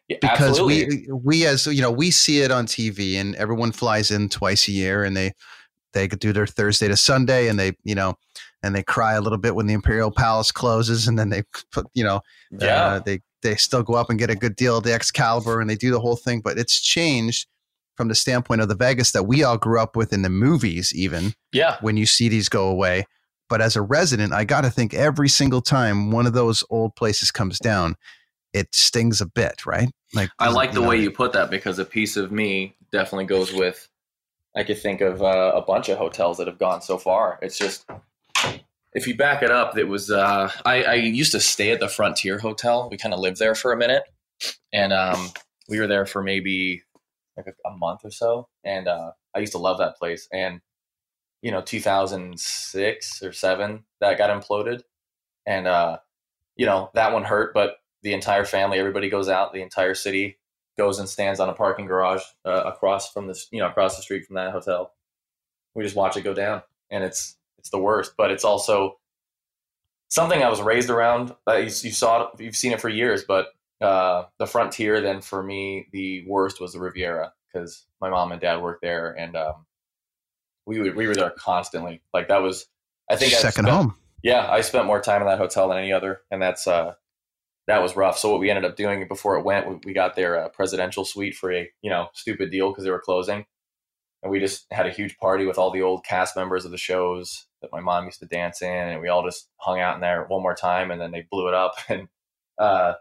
Yeah, 0.09 0.19
Because 0.21 0.59
absolutely. 0.61 1.07
we 1.11 1.13
we 1.13 1.47
as 1.47 1.67
you 1.67 1.83
know 1.83 1.91
we 1.91 2.11
see 2.11 2.41
it 2.41 2.51
on 2.51 2.67
TV, 2.67 3.17
and 3.17 3.35
everyone 3.37 3.73
flies 3.73 4.11
in 4.11 4.29
twice 4.29 4.69
a 4.69 4.73
year, 4.73 5.05
and 5.05 5.17
they 5.17 5.33
they 5.93 6.09
could 6.09 6.19
do 6.21 6.33
their 6.33 6.47
Thursday 6.47 6.89
to 6.89 6.97
Sunday, 6.97 7.49
and 7.49 7.59
they 7.59 7.73
you 7.85 7.95
know 7.95 8.15
and 8.63 8.75
they 8.75 8.83
cry 8.83 9.15
a 9.15 9.21
little 9.21 9.39
bit 9.39 9.55
when 9.55 9.67
the 9.67 9.75
Imperial 9.75 10.11
Palace 10.11 10.51
closes, 10.53 11.09
and 11.09 11.19
then 11.19 11.31
they 11.31 11.43
put 11.73 11.87
you 11.95 12.05
know 12.05 12.21
yeah, 12.51 12.85
uh, 12.85 13.01
they 13.01 13.21
they 13.43 13.57
still 13.57 13.83
go 13.83 13.95
up 13.95 14.11
and 14.11 14.19
get 14.19 14.31
a 14.31 14.37
good 14.37 14.57
deal 14.57 14.77
at 14.79 14.85
the 14.85 14.93
Excalibur, 14.93 15.61
and 15.61 15.69
they 15.69 15.77
do 15.77 15.91
the 15.91 16.01
whole 16.01 16.17
thing. 16.17 16.41
But 16.41 16.59
it's 16.59 16.81
changed 16.81 17.47
from 17.97 18.09
the 18.09 18.15
standpoint 18.15 18.61
of 18.61 18.69
the 18.69 18.75
Vegas 18.75 19.13
that 19.13 19.25
we 19.25 19.43
all 19.43 19.57
grew 19.57 19.81
up 19.81 19.97
with 19.97 20.13
in 20.13 20.23
the 20.23 20.31
movies, 20.31 20.93
even 20.95 21.35
yeah, 21.53 21.77
when 21.81 21.97
you 21.97 22.07
see 22.07 22.29
these 22.29 22.49
go 22.49 22.69
away. 22.69 23.07
But 23.49 23.61
as 23.61 23.77
a 23.77 23.83
resident, 23.83 24.33
I 24.33 24.45
got 24.45 24.63
to 24.63 24.71
think 24.71 24.93
every 24.93 25.29
single 25.29 25.63
time 25.63 26.11
one 26.11 26.27
of 26.27 26.33
those 26.33 26.65
old 26.69 26.97
places 26.97 27.31
comes 27.31 27.59
down, 27.59 27.97
it 28.53 28.75
stings 28.75 29.21
a 29.21 29.27
bit, 29.27 29.67
right? 29.67 29.91
Like 30.15 30.31
I 30.39 30.51
like 30.51 30.73
the 30.73 30.81
know, 30.81 30.89
way 30.89 31.01
you 31.01 31.11
put 31.11 31.33
that 31.35 31.51
because 31.51 31.79
a 31.79 31.85
piece 31.85 32.17
of 32.17 32.33
me 32.33 32.77
definitely 32.91 33.27
goes 33.27 33.53
with. 33.53 33.89
I 34.57 34.65
could 34.65 34.79
think 34.79 35.01
of 35.01 35.23
uh, 35.23 35.53
a 35.55 35.61
bunch 35.61 35.89
of 35.89 35.99
hotels 35.99 36.39
that 36.39 36.47
have 36.47 36.59
gone 36.59 36.81
so 36.81 36.97
far. 36.97 37.39
It's 37.43 37.59
just 37.59 37.85
if 38.95 39.07
you 39.07 39.15
back 39.15 39.43
it 39.43 39.51
up, 39.51 39.77
it 39.77 39.85
was. 39.85 40.11
Uh, 40.11 40.51
I, 40.65 40.83
I 40.83 40.95
used 40.95 41.33
to 41.33 41.41
stay 41.41 41.71
at 41.71 41.81
the 41.81 41.89
Frontier 41.89 42.39
Hotel. 42.39 42.89
We 42.91 42.97
kind 42.97 43.13
of 43.13 43.21
lived 43.21 43.39
there 43.39 43.55
for 43.55 43.73
a 43.73 43.77
minute, 43.77 44.05
and 44.73 44.93
um, 44.93 45.31
we 45.69 45.79
were 45.79 45.87
there 45.87 46.07
for 46.07 46.23
maybe 46.23 46.83
like 47.37 47.47
a, 47.47 47.69
a 47.69 47.77
month 47.77 48.01
or 48.05 48.11
so. 48.11 48.49
And 48.65 48.89
uh, 48.89 49.13
I 49.35 49.41
used 49.41 49.53
to 49.53 49.59
love 49.59 49.79
that 49.79 49.97
place. 49.97 50.29
And 50.33 50.61
you 51.43 51.51
know, 51.51 51.61
2006 51.61 53.23
or 53.23 53.33
seven, 53.33 53.85
that 54.01 54.19
got 54.19 54.31
imploded, 54.31 54.83
and 55.47 55.69
uh, 55.69 55.99
you 56.57 56.67
know 56.67 56.91
that 56.95 57.13
one 57.13 57.25
hurt. 57.25 57.55
But 57.55 57.77
the 58.03 58.15
entire 58.15 58.45
family, 58.45 58.79
everybody 58.79 59.09
goes 59.09 59.29
out. 59.29 59.53
The 59.53 59.63
entire 59.63 59.95
city 59.95 60.39
goes 60.77 60.99
and 60.99 61.09
stands 61.09 61.41
on 61.41 61.49
a 61.49 61.55
parking 61.55 61.87
garage 61.87 62.23
uh, 62.45 62.63
across 62.67 63.13
from 63.13 63.27
this, 63.27 63.49
you 63.51 63.61
know, 63.61 63.69
across 63.69 63.97
the 63.97 64.03
street 64.03 64.27
from 64.27 64.37
that 64.37 64.53
hotel. 64.53 64.93
We 65.75 65.85
just 65.85 65.97
watch 65.97 66.17
it 66.17 66.23
go 66.23 66.35
down, 66.35 66.63
and 66.91 67.05
it's 67.05 67.37
it's 67.59 67.71
the 67.71 67.79
worst. 67.79 68.15
But 68.17 68.31
it's 68.31 68.45
also 68.45 68.99
something 70.09 70.43
I 70.43 70.49
was 70.49 70.63
raised 70.63 70.91
around. 70.91 71.35
Uh, 71.47 71.57
you, 71.57 71.65
you 71.65 71.93
saw 71.93 72.23
it, 72.23 72.41
you've 72.41 72.57
seen 72.57 72.73
it 72.73 72.81
for 72.81 72.89
years, 72.89 73.25
but 73.27 73.49
uh, 73.81 74.25
the 74.39 74.47
frontier. 74.47 75.01
Then 75.01 75.21
for 75.21 75.43
me, 75.43 75.89
the 75.93 76.25
worst 76.27 76.61
was 76.61 76.73
the 76.73 76.81
Riviera 76.81 77.33
because 77.53 77.87
my 78.01 78.11
mom 78.11 78.33
and 78.33 78.41
dad 78.41 78.63
worked 78.63 78.83
there, 78.83 79.13
and 79.13 79.37
um, 79.37 79.67
we 80.67 80.81
would, 80.81 80.97
we 80.97 81.07
were 81.07 81.15
there 81.15 81.31
constantly. 81.31 82.03
Like 82.13 82.29
that 82.29 82.43
was, 82.43 82.67
I 83.11 83.17
think, 83.17 83.33
I 83.33 83.37
Second 83.37 83.65
spent- 83.65 83.69
home. 83.69 83.97
Yeah, 84.23 84.51
I 84.51 84.63
spent 84.63 84.87
more 84.87 85.01
time 85.01 85.21
in 85.21 85.29
that 85.29 85.39
hotel 85.39 85.69
than 85.69 85.79
any 85.79 85.93
other, 85.93 86.23
and 86.31 86.43
that's 86.43 86.67
uh, 86.67 86.95
that 87.69 87.83
was 87.83 87.97
rough. 87.97 88.19
So 88.19 88.31
what 88.31 88.41
we 88.41 88.51
ended 88.51 88.65
up 88.65 88.77
doing 88.77 89.07
before 89.07 89.37
it 89.39 89.45
went, 89.45 89.69
we, 89.69 89.79
we 89.85 89.93
got 89.93 90.17
their 90.17 90.45
uh, 90.45 90.49
presidential 90.49 91.05
suite 91.05 91.37
for 91.37 91.53
a 91.53 91.71
you 91.83 91.91
know 91.91 92.09
stupid 92.15 92.51
deal 92.51 92.71
because 92.71 92.85
they 92.85 92.91
were 92.91 93.01
closing, 93.01 93.45
and 94.23 94.33
we 94.33 94.41
just 94.41 94.67
had 94.73 94.87
a 94.87 94.91
huge 94.91 95.17
party 95.19 95.47
with 95.47 95.59
all 95.59 95.71
the 95.71 95.83
old 95.83 96.05
cast 96.05 96.35
members 96.35 96.65
of 96.65 96.73
the 96.73 96.79
shows 96.79 97.47
that 97.63 97.71
my 97.73 97.81
mom 97.81 98.07
used 98.07 98.19
to 98.21 98.27
dance 98.27 98.63
in, 98.63 98.69
and 98.69 99.01
we 99.01 99.09
all 99.09 99.25
just 99.25 99.49
hung 99.59 99.81
out 99.81 99.95
in 99.95 100.01
there 100.01 100.25
one 100.25 100.43
more 100.43 100.55
time, 100.57 100.91
and 100.91 101.01
then 101.01 101.13
they 101.13 101.27
blew 101.31 101.49
it 101.49 101.55
up. 101.55 101.75
And 101.89 102.09
uh, 102.59 102.95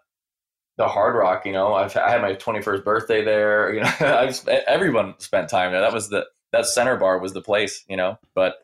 the 0.78 0.88
Hard 0.88 1.16
Rock, 1.16 1.46
you 1.46 1.54
know, 1.54 1.74
I've, 1.74 1.96
I 1.96 2.12
had 2.12 2.22
my 2.22 2.34
21st 2.34 2.84
birthday 2.84 3.24
there. 3.24 3.74
You 3.74 3.82
know, 3.82 3.92
I've 4.00 4.36
spent, 4.36 4.64
everyone 4.68 5.16
spent 5.20 5.50
time 5.50 5.72
there. 5.72 5.82
That 5.82 5.94
was 5.94 6.10
the 6.10 6.26
that 6.52 6.66
center 6.66 6.98
bar 6.98 7.20
was 7.20 7.34
the 7.34 7.42
place, 7.42 7.84
you 7.88 7.98
know. 7.98 8.18
But 8.34 8.56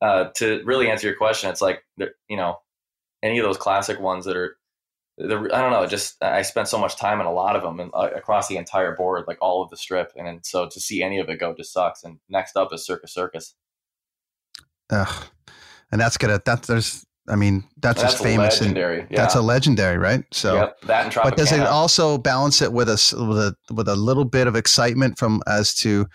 uh, 0.00 0.30
to 0.36 0.62
really 0.64 0.90
answer 0.90 1.06
your 1.06 1.16
question, 1.16 1.50
it's 1.50 1.62
like 1.62 1.82
you 1.96 2.36
know, 2.36 2.58
any 3.22 3.38
of 3.38 3.44
those 3.44 3.58
classic 3.58 4.00
ones 4.00 4.24
that 4.24 4.36
are. 4.36 4.56
The, 5.18 5.36
I 5.52 5.60
don't 5.60 5.72
know. 5.72 5.86
Just 5.86 6.22
I 6.22 6.40
spent 6.40 6.68
so 6.68 6.78
much 6.78 6.96
time 6.96 7.20
in 7.20 7.26
a 7.26 7.32
lot 7.32 7.54
of 7.54 7.62
them 7.62 7.80
and 7.80 7.90
uh, 7.92 8.08
across 8.16 8.48
the 8.48 8.56
entire 8.56 8.96
board, 8.96 9.24
like 9.28 9.36
all 9.42 9.62
of 9.62 9.68
the 9.68 9.76
strip, 9.76 10.10
and 10.16 10.26
then, 10.26 10.40
so 10.42 10.68
to 10.68 10.80
see 10.80 11.02
any 11.02 11.18
of 11.18 11.28
it 11.28 11.38
go 11.38 11.54
just 11.54 11.72
sucks. 11.72 12.02
And 12.02 12.18
next 12.30 12.56
up 12.56 12.72
is 12.72 12.86
Circus 12.86 13.12
Circus. 13.12 13.54
Ugh. 14.90 15.24
And 15.92 16.00
that's 16.00 16.16
gonna 16.16 16.40
that 16.46 16.62
there's 16.62 17.04
I 17.28 17.36
mean 17.36 17.64
that's, 17.76 18.02
That's 18.02 18.20
famous 18.20 18.60
and. 18.60 18.76
Yeah. 18.76 19.04
that's 19.10 19.36
a 19.36 19.42
legendary, 19.42 19.96
right? 19.96 20.24
So 20.32 20.54
yep. 20.54 20.80
That 20.82 21.04
and 21.04 21.14
Tropicana. 21.14 21.22
but 21.22 21.36
does 21.36 21.52
it 21.52 21.60
also 21.60 22.18
balance 22.18 22.60
it 22.60 22.72
with 22.72 22.88
a 22.88 23.26
with 23.28 23.38
a 23.38 23.56
with 23.72 23.88
a 23.88 23.94
little 23.94 24.24
bit 24.24 24.46
of 24.46 24.56
excitement 24.56 25.18
from 25.18 25.40
as 25.46 25.72
to 25.76 26.06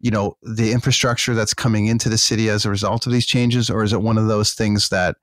you 0.00 0.10
know 0.10 0.36
the 0.42 0.72
infrastructure 0.72 1.34
that's 1.34 1.54
coming 1.54 1.86
into 1.86 2.08
the 2.08 2.18
city 2.18 2.48
as 2.48 2.64
a 2.64 2.70
result 2.70 3.06
of 3.06 3.12
these 3.12 3.26
changes 3.26 3.68
or 3.70 3.82
is 3.82 3.92
it 3.92 4.02
one 4.02 4.18
of 4.18 4.28
those 4.28 4.52
things 4.52 4.88
that 4.88 5.16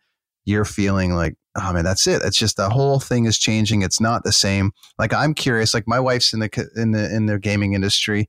you're 0.46 0.66
feeling 0.66 1.14
like 1.14 1.36
oh 1.56 1.74
man 1.74 1.84
that's 1.84 2.08
it 2.08 2.22
it's 2.24 2.38
just 2.38 2.58
the 2.58 2.70
whole 2.70 3.00
thing 3.00 3.26
is 3.26 3.38
changing 3.38 3.82
it's 3.82 4.02
not 4.02 4.24
the 4.24 4.32
same 4.32 4.72
like 4.98 5.14
i'm 5.14 5.34
curious 5.34 5.74
like 5.74 5.88
my 5.88 6.00
wife's 6.00 6.34
in 6.34 6.40
the 6.40 6.70
in 6.76 6.92
the 6.92 7.16
in 7.16 7.28
the 7.28 7.38
gaming 7.38 7.74
industry 7.74 8.28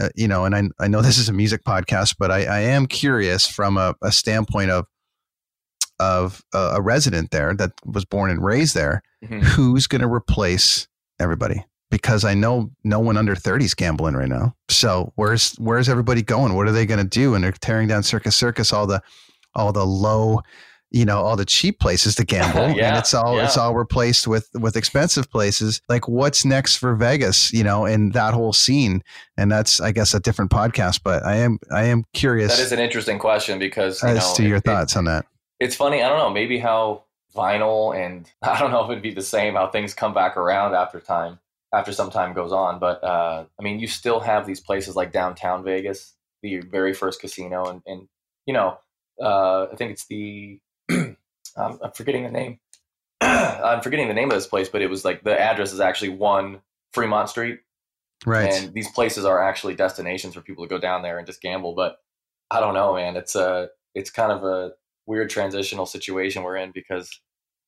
uh, 0.00 0.08
you 0.14 0.28
know 0.28 0.44
and 0.44 0.54
I, 0.54 0.84
I 0.84 0.88
know 0.88 1.02
this 1.02 1.18
is 1.18 1.28
a 1.28 1.32
music 1.32 1.62
podcast 1.64 2.16
but 2.18 2.30
i, 2.30 2.44
I 2.44 2.60
am 2.60 2.86
curious 2.86 3.46
from 3.46 3.76
a, 3.76 3.94
a 4.02 4.10
standpoint 4.10 4.70
of 4.70 4.86
of 5.98 6.42
a, 6.54 6.58
a 6.76 6.80
resident 6.82 7.30
there 7.30 7.54
that 7.54 7.72
was 7.84 8.04
born 8.04 8.30
and 8.30 8.44
raised 8.44 8.74
there 8.74 9.02
Mhm. 9.24 9.42
who's 9.42 9.86
going 9.86 10.02
to 10.02 10.08
replace 10.12 10.86
everybody 11.18 11.64
because 11.90 12.24
I 12.24 12.34
know 12.34 12.70
no 12.84 13.00
one 13.00 13.16
under 13.16 13.34
30 13.34 13.64
is 13.64 13.74
gambling 13.74 14.14
right 14.14 14.28
now. 14.28 14.54
So 14.68 15.12
where's 15.16 15.54
where's 15.58 15.88
everybody 15.88 16.20
going? 16.22 16.54
What 16.54 16.66
are 16.68 16.72
they 16.72 16.84
going 16.86 16.98
to 17.02 17.08
do? 17.08 17.34
And 17.34 17.42
they're 17.42 17.52
tearing 17.52 17.88
down 17.88 18.02
Circus 18.02 18.36
Circus, 18.36 18.72
all 18.72 18.86
the 18.86 19.00
all 19.54 19.72
the 19.72 19.86
low, 19.86 20.42
you 20.90 21.04
know, 21.06 21.18
all 21.22 21.34
the 21.36 21.46
cheap 21.46 21.80
places 21.80 22.14
to 22.16 22.24
gamble, 22.34 22.60
and 22.60 22.76
Yeah, 22.76 22.98
it's 22.98 23.14
all 23.14 23.38
it's 23.38 23.56
all 23.56 23.74
replaced 23.74 24.26
with 24.28 24.48
with 24.54 24.76
expensive 24.76 25.30
places. 25.30 25.80
Like 25.88 26.06
what's 26.08 26.44
next 26.44 26.76
for 26.76 26.94
Vegas? 26.94 27.52
You 27.54 27.64
know, 27.64 27.86
and 27.86 28.12
that 28.12 28.34
whole 28.34 28.52
scene. 28.52 29.02
And 29.38 29.50
that's 29.50 29.80
I 29.80 29.92
guess 29.92 30.12
a 30.12 30.20
different 30.20 30.50
podcast, 30.50 31.00
but 31.02 31.24
I 31.24 31.36
am 31.36 31.58
I 31.72 31.84
am 31.84 32.04
curious 32.12 32.54
That 32.54 32.62
is 32.62 32.72
an 32.72 32.80
interesting 32.80 33.18
question 33.18 33.58
because 33.58 34.02
you 34.02 34.10
as 34.10 34.18
know, 34.18 34.34
to 34.36 34.42
your 34.42 34.56
it- 34.56 34.58
it- 34.58 34.64
thoughts 34.66 34.94
on 34.96 35.06
that. 35.06 35.24
It's 35.60 35.76
funny. 35.76 36.02
I 36.02 36.08
don't 36.08 36.18
know. 36.18 36.30
Maybe 36.30 36.58
how 36.58 37.04
vinyl 37.34 37.94
and 37.96 38.30
I 38.42 38.58
don't 38.58 38.70
know 38.70 38.84
if 38.84 38.90
it'd 38.90 39.02
be 39.02 39.14
the 39.14 39.22
same 39.22 39.54
how 39.54 39.68
things 39.68 39.94
come 39.94 40.14
back 40.14 40.36
around 40.36 40.74
after 40.74 41.00
time, 41.00 41.38
after 41.74 41.92
some 41.92 42.10
time 42.10 42.32
goes 42.34 42.52
on. 42.52 42.78
But 42.78 43.02
uh, 43.04 43.44
I 43.58 43.62
mean, 43.62 43.78
you 43.78 43.86
still 43.86 44.20
have 44.20 44.46
these 44.46 44.60
places 44.60 44.96
like 44.96 45.12
downtown 45.12 45.64
Vegas, 45.64 46.14
the 46.42 46.60
very 46.60 46.92
first 46.94 47.20
casino, 47.20 47.66
and, 47.66 47.82
and 47.86 48.08
you 48.46 48.54
know, 48.54 48.78
uh, 49.22 49.66
I 49.72 49.76
think 49.76 49.92
it's 49.92 50.06
the 50.06 50.60
um, 50.90 51.16
I'm 51.56 51.92
forgetting 51.94 52.24
the 52.24 52.30
name. 52.30 52.58
I'm 53.20 53.80
forgetting 53.80 54.08
the 54.08 54.14
name 54.14 54.30
of 54.30 54.36
this 54.36 54.46
place, 54.46 54.68
but 54.68 54.82
it 54.82 54.90
was 54.90 55.04
like 55.04 55.24
the 55.24 55.38
address 55.38 55.72
is 55.72 55.80
actually 55.80 56.10
one 56.10 56.60
Fremont 56.92 57.28
Street, 57.30 57.60
Right. 58.24 58.52
and 58.52 58.72
these 58.74 58.90
places 58.90 59.24
are 59.24 59.42
actually 59.42 59.74
destinations 59.74 60.34
for 60.34 60.40
people 60.40 60.64
to 60.64 60.68
go 60.68 60.78
down 60.78 61.02
there 61.02 61.18
and 61.18 61.26
just 61.26 61.40
gamble. 61.42 61.74
But 61.74 61.96
I 62.50 62.60
don't 62.60 62.74
know, 62.74 62.94
man. 62.94 63.16
It's 63.16 63.34
a 63.34 63.68
it's 63.94 64.10
kind 64.10 64.32
of 64.32 64.44
a 64.44 64.72
weird 65.06 65.30
transitional 65.30 65.86
situation 65.86 66.42
we're 66.42 66.56
in 66.56 66.72
because 66.72 67.20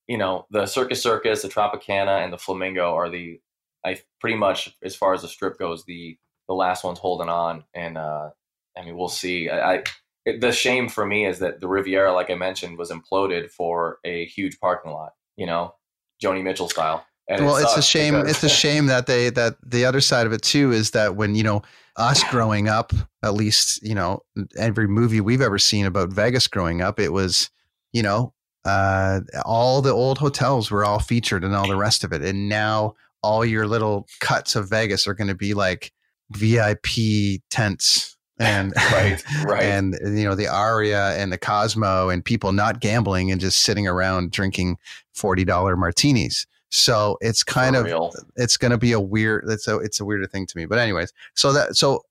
you 0.06 0.18
know 0.18 0.46
the 0.50 0.66
Circus 0.66 1.02
Circus, 1.02 1.42
the 1.42 1.48
Tropicana, 1.48 2.22
and 2.22 2.32
the 2.32 2.38
Flamingo 2.38 2.94
are 2.94 3.08
the 3.08 3.40
I 3.84 4.00
pretty 4.20 4.36
much 4.36 4.76
as 4.82 4.96
far 4.96 5.14
as 5.14 5.22
the 5.22 5.28
strip 5.28 5.58
goes 5.58 5.84
the 5.84 6.18
the 6.48 6.54
last 6.54 6.84
one's 6.84 6.98
holding 6.98 7.28
on, 7.28 7.64
and 7.74 7.98
uh, 7.98 8.30
I 8.76 8.84
mean 8.84 8.96
we'll 8.96 9.08
see. 9.08 9.48
I, 9.48 9.74
I 9.74 9.82
it, 10.24 10.40
the 10.40 10.52
shame 10.52 10.88
for 10.88 11.06
me 11.06 11.26
is 11.26 11.38
that 11.38 11.60
the 11.60 11.68
Riviera, 11.68 12.12
like 12.12 12.30
I 12.30 12.34
mentioned, 12.34 12.78
was 12.78 12.90
imploded 12.90 13.50
for 13.50 13.98
a 14.04 14.26
huge 14.26 14.58
parking 14.60 14.92
lot. 14.92 15.12
You 15.36 15.46
know, 15.46 15.74
Joni 16.22 16.42
Mitchell 16.42 16.68
style. 16.68 17.06
And 17.28 17.42
it 17.42 17.44
well, 17.44 17.56
it's 17.56 17.76
a 17.76 17.82
shame. 17.82 18.14
It's 18.14 18.42
a 18.42 18.48
shame 18.48 18.86
that 18.86 19.06
they 19.06 19.30
that 19.30 19.56
the 19.64 19.84
other 19.84 20.00
side 20.00 20.26
of 20.26 20.32
it 20.32 20.42
too 20.42 20.72
is 20.72 20.92
that 20.92 21.16
when 21.16 21.34
you 21.34 21.42
know 21.42 21.62
us 21.96 22.24
growing 22.30 22.68
up, 22.68 22.92
at 23.22 23.34
least 23.34 23.82
you 23.82 23.94
know 23.94 24.22
every 24.56 24.88
movie 24.88 25.20
we've 25.20 25.42
ever 25.42 25.58
seen 25.58 25.84
about 25.84 26.10
Vegas 26.10 26.46
growing 26.46 26.80
up, 26.80 26.98
it 26.98 27.12
was 27.12 27.50
you 27.92 28.02
know 28.02 28.32
uh, 28.64 29.20
all 29.44 29.82
the 29.82 29.92
old 29.92 30.18
hotels 30.18 30.70
were 30.70 30.84
all 30.84 30.98
featured 30.98 31.44
and 31.44 31.54
all 31.54 31.68
the 31.68 31.76
rest 31.76 32.02
of 32.04 32.12
it, 32.12 32.22
and 32.22 32.48
now 32.48 32.94
all 33.22 33.44
your 33.44 33.66
little 33.66 34.06
cuts 34.20 34.56
of 34.56 34.68
Vegas 34.68 35.06
are 35.06 35.14
going 35.14 35.28
to 35.28 35.34
be 35.34 35.54
like 35.54 35.92
VIP 36.30 37.42
tents 37.50 38.16
and 38.38 38.72
right, 38.92 39.22
right. 39.44 39.64
and 39.64 39.96
you 40.02 40.24
know 40.24 40.34
the 40.34 40.48
Aria 40.48 41.16
and 41.16 41.32
the 41.32 41.38
Cosmo 41.38 42.08
and 42.08 42.24
people 42.24 42.52
not 42.52 42.80
gambling 42.80 43.30
and 43.30 43.40
just 43.40 43.60
sitting 43.60 43.86
around 43.86 44.30
drinking 44.30 44.78
forty 45.14 45.44
dollar 45.44 45.76
martinis. 45.76 46.46
So 46.70 47.16
it's 47.20 47.42
kind 47.42 47.74
For 47.74 47.80
of 47.80 47.86
real. 47.86 48.12
it's 48.36 48.56
going 48.56 48.72
to 48.72 48.78
be 48.78 48.92
a 48.92 49.00
weird. 49.00 49.44
It's 49.48 49.66
a 49.68 49.78
it's 49.78 50.00
a 50.00 50.04
weirder 50.04 50.26
thing 50.26 50.46
to 50.46 50.56
me. 50.56 50.66
But 50.66 50.78
anyways, 50.78 51.12
so 51.34 51.52
that 51.52 51.76
so 51.76 52.02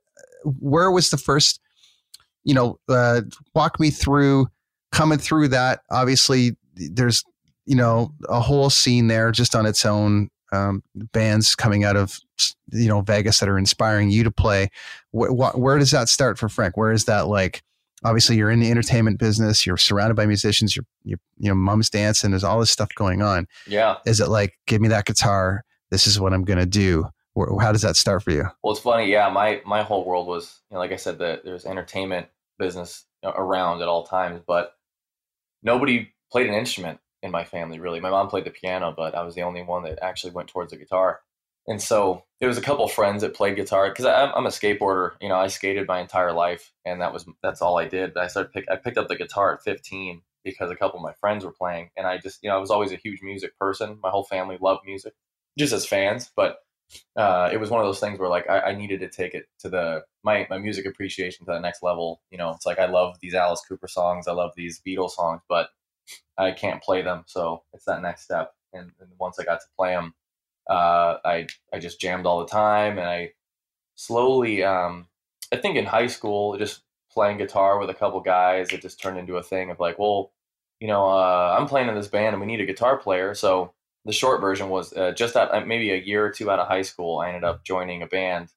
where 0.60 0.92
was 0.92 1.10
the 1.10 1.18
first? 1.18 1.60
You 2.44 2.54
know, 2.54 2.80
uh, 2.90 3.22
walk 3.54 3.80
me 3.80 3.90
through 3.90 4.48
coming 4.92 5.20
through 5.20 5.50
that. 5.50 5.82
Obviously, 5.92 6.56
there's 6.76 7.24
you 7.66 7.76
know 7.76 8.14
a 8.30 8.40
whole 8.40 8.70
scene 8.70 9.08
there 9.08 9.32
just 9.32 9.56
on 9.56 9.66
its 9.66 9.86
own. 9.86 10.30
Um, 10.54 10.82
bands 11.12 11.56
coming 11.56 11.84
out 11.84 11.98
of 11.98 12.18
you 12.72 12.88
know 12.88 13.02
Vegas 13.02 13.40
that 13.40 13.50
are 13.50 13.58
inspiring 13.58 14.10
you 14.10 14.24
to 14.24 14.32
play. 14.32 14.70
Wh- 15.12 15.28
wh- 15.28 15.58
where 15.60 15.78
does 15.78 15.92
that 15.92 16.08
start 16.08 16.40
for 16.40 16.48
Frank? 16.48 16.78
Where 16.78 16.94
is 16.94 17.04
that 17.06 17.28
like? 17.28 17.62
Obviously, 18.04 18.36
you're 18.38 18.52
in 18.52 18.60
the 18.60 18.70
entertainment 18.70 19.18
business. 19.20 19.66
You're 19.66 19.78
surrounded 19.78 20.16
by 20.16 20.26
musicians. 20.28 20.76
You're, 20.76 20.86
you're 21.04 21.20
you 21.38 21.50
know, 21.50 21.56
mom's 21.56 21.90
dancing. 21.90 22.30
There's 22.32 22.44
all 22.44 22.60
this 22.60 22.70
stuff 22.72 22.90
going 22.96 23.22
on. 23.22 23.48
yeah. 23.68 23.98
Is 24.06 24.20
it 24.20 24.28
like, 24.30 24.54
give 24.68 24.82
me 24.82 24.88
that 24.90 25.06
guitar? 25.06 25.64
This 25.90 26.06
is 26.08 26.20
what 26.20 26.34
I'm 26.34 26.44
gonna 26.44 26.66
do. 26.66 27.06
Wh- 27.38 27.62
How 27.62 27.72
does 27.72 27.82
that 27.82 27.96
start 27.96 28.22
for 28.24 28.32
you? 28.32 28.46
Well, 28.64 28.74
it's 28.74 28.82
funny. 28.82 29.10
Yeah, 29.12 29.30
my 29.30 29.62
my 29.66 29.82
whole 29.84 30.06
world 30.06 30.28
was, 30.28 30.60
you 30.70 30.76
know, 30.76 30.80
like 30.80 30.92
I 30.92 30.98
said, 30.98 31.18
that 31.20 31.44
there's 31.46 31.66
entertainment 31.66 32.28
business 32.60 33.06
around 33.24 33.82
at 33.82 33.88
all 33.88 34.06
times, 34.06 34.42
but 34.46 34.74
nobody 35.64 36.10
played 36.32 36.48
an 36.48 36.54
instrument 36.54 37.00
in 37.24 37.32
my 37.32 37.44
family 37.44 37.80
really. 37.80 38.00
My 38.00 38.10
mom 38.10 38.28
played 38.30 38.46
the 38.46 38.52
piano, 38.52 38.94
but 38.96 39.16
I 39.16 39.24
was 39.24 39.34
the 39.36 39.42
only 39.42 39.64
one 39.64 39.84
that 39.84 40.00
actually 40.04 40.34
went 40.34 40.50
towards 40.50 40.72
the 40.72 40.78
guitar. 40.78 41.22
And 41.68 41.82
so 41.82 42.24
there 42.40 42.48
was 42.48 42.58
a 42.58 42.62
couple 42.62 42.88
friends 42.88 43.22
that 43.22 43.34
played 43.34 43.56
guitar 43.56 43.90
because 43.90 44.06
I'm, 44.06 44.32
I'm 44.34 44.46
a 44.46 44.50
skateboarder. 44.50 45.12
You 45.22 45.30
know, 45.30 45.36
I 45.36 45.48
skated 45.48 45.88
my 45.88 46.00
entire 46.00 46.32
life, 46.34 46.72
and 46.86 47.02
that 47.02 47.14
was 47.14 47.26
that's 47.44 47.62
all 47.62 47.78
I 47.78 47.88
did. 47.88 48.14
But 48.14 48.24
I 48.24 48.28
started 48.28 48.54
pick, 48.54 48.66
I 48.72 48.78
picked 48.78 48.98
up 48.98 49.08
the 49.08 49.16
guitar 49.16 49.54
at 49.54 49.64
15 49.64 50.22
because 50.44 50.72
a 50.72 50.76
couple 50.76 50.98
of 50.98 51.04
my 51.04 51.14
friends 51.14 51.44
were 51.44 51.52
playing, 51.52 51.90
and 51.98 52.08
I 52.08 52.20
just 52.20 52.42
you 52.42 52.50
know 52.50 52.56
I 52.56 52.60
was 52.60 52.72
always 52.72 52.92
a 52.92 52.98
huge 52.98 53.22
music 53.22 53.58
person. 53.60 54.00
My 54.02 54.10
whole 54.10 54.24
family 54.24 54.58
loved 54.62 54.86
music, 54.86 55.14
just 55.58 55.74
as 55.74 55.86
fans, 55.86 56.32
but 56.36 56.60
uh, 57.18 57.50
it 57.52 57.60
was 57.60 57.70
one 57.70 57.82
of 57.82 57.88
those 57.88 58.00
things 58.00 58.18
where 58.18 58.30
like 58.30 58.50
I, 58.50 58.60
I 58.62 58.76
needed 58.76 59.02
to 59.02 59.10
take 59.10 59.34
it 59.34 59.48
to 59.60 59.70
the 59.70 60.04
my 60.24 60.48
my 60.50 60.58
music 60.58 60.86
appreciation 60.86 61.46
to 61.46 61.52
the 61.52 61.60
next 61.60 61.84
level. 61.84 62.22
You 62.32 62.38
know, 62.38 62.52
it's 62.52 62.66
like 62.66 62.80
I 62.80 62.86
love 62.86 63.18
these 63.22 63.34
Alice 63.34 63.62
Cooper 63.68 63.88
songs, 63.88 64.28
I 64.28 64.32
love 64.32 64.52
these 64.56 64.82
Beatles 64.86 65.12
songs, 65.12 65.42
but 65.50 65.70
I 66.38 66.52
can't 66.52 66.82
play 66.82 67.02
them, 67.02 67.24
so 67.28 67.64
it's 67.74 67.86
that 67.86 68.02
next 68.02 68.24
step. 68.24 68.54
And, 68.74 68.92
and 69.00 69.10
once 69.20 69.40
I 69.40 69.44
got 69.44 69.60
to 69.60 69.68
play 69.78 69.94
them, 69.94 70.14
uh, 70.70 71.18
I 71.24 71.48
I 71.74 71.80
just 71.80 72.00
jammed 72.00 72.26
all 72.26 72.40
the 72.40 72.48
time, 72.48 72.98
and 72.98 73.08
I 73.08 73.34
slowly, 73.96 74.64
um, 74.64 75.08
I 75.52 75.58
think 75.58 75.78
in 75.78 75.86
high 75.86 76.08
school, 76.08 76.58
just 76.58 76.82
playing 77.12 77.38
guitar 77.38 77.80
with 77.80 77.90
a 77.90 77.94
couple 77.94 78.20
guys, 78.22 78.72
it 78.72 78.82
just 78.82 79.02
turned 79.02 79.18
into 79.18 79.38
a 79.38 79.44
thing 79.44 79.72
of 79.72 79.80
like, 79.80 79.98
well, 79.98 80.32
you 80.80 80.88
know, 80.88 81.08
uh, 81.08 81.56
I'm 81.58 81.68
playing 81.68 81.90
in 81.90 81.96
this 81.96 82.08
band, 82.08 82.34
and 82.34 82.42
we 82.42 82.48
need 82.48 82.62
a 82.62 82.66
guitar 82.66 82.98
player, 82.98 83.34
so 83.34 83.74
the 84.06 84.14
short 84.14 84.42
version 84.42 84.70
was 84.70 84.94
uh, 84.94 85.12
just 85.12 85.36
at 85.36 85.54
uh, 85.54 85.62
maybe 85.66 85.92
a 85.92 85.98
year 85.98 86.26
or 86.26 86.32
two 86.32 86.50
out 86.50 86.60
of 86.60 86.68
high 86.68 86.82
school, 86.82 87.20
I 87.20 87.28
ended 87.28 87.44
up 87.44 87.64
joining 87.64 88.02
a 88.02 88.08
band, 88.08 88.50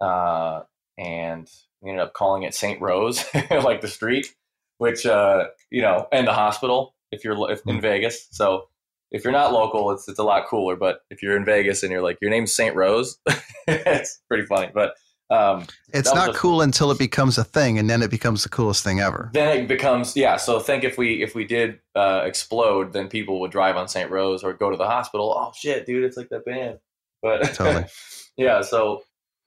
uh, 0.00 0.62
and 0.98 1.48
we 1.80 1.90
ended 1.90 2.04
up 2.04 2.14
calling 2.14 2.42
it 2.44 2.54
Saint 2.54 2.80
Rose, 2.80 3.24
like 3.50 3.80
the 3.80 3.88
street, 3.88 4.34
which 4.78 5.06
uh, 5.06 5.48
you 5.70 5.82
know, 5.82 6.08
and 6.12 6.26
the 6.26 6.32
hospital. 6.32 6.94
if 7.12 7.24
you're 7.24 7.50
if, 7.50 7.60
in 7.66 7.80
Vegas. 7.80 8.28
So 8.30 8.68
if 9.14 9.22
you're 9.22 9.32
not 9.32 9.52
local, 9.52 9.92
it's 9.92 10.08
it's 10.08 10.18
a 10.18 10.24
lot 10.24 10.46
cooler. 10.48 10.74
But 10.74 11.00
if 11.08 11.22
you're 11.22 11.36
in 11.36 11.44
Vegas 11.44 11.82
and 11.82 11.92
you're 11.92 12.02
like 12.02 12.18
your 12.20 12.30
name's 12.30 12.52
Saint 12.52 12.74
Rose, 12.74 13.16
it's 13.68 14.20
pretty 14.28 14.44
funny. 14.44 14.70
But 14.74 14.94
um, 15.30 15.66
It's 15.92 16.12
not 16.12 16.34
cool 16.34 16.60
until 16.60 16.90
it 16.90 16.98
becomes 16.98 17.38
a 17.38 17.44
thing, 17.44 17.78
and 17.78 17.88
then 17.88 18.02
it 18.02 18.10
becomes 18.10 18.42
the 18.42 18.48
coolest 18.48 18.82
thing 18.82 19.00
ever. 19.00 19.30
then 19.32 19.56
it 19.56 19.68
becomes 19.68 20.16
yeah. 20.16 20.36
So 20.36 20.58
think 20.58 20.82
if 20.82 20.98
we 20.98 21.22
if 21.22 21.34
we 21.34 21.44
did 21.44 21.78
uh, 21.94 22.22
explode, 22.24 22.92
then 22.92 23.08
people 23.08 23.40
would 23.40 23.52
drive 23.52 23.76
on 23.76 23.86
Saint 23.86 24.10
Rose 24.10 24.42
or 24.42 24.52
go 24.52 24.70
to 24.70 24.76
the 24.76 24.86
hospital. 24.86 25.32
Oh 25.36 25.52
shit, 25.56 25.86
dude, 25.86 26.04
it's 26.04 26.16
like 26.16 26.28
that 26.30 26.44
band. 26.44 26.78
But 27.22 27.54
Totally. 27.54 27.86
yeah. 28.36 28.62
So 28.62 29.02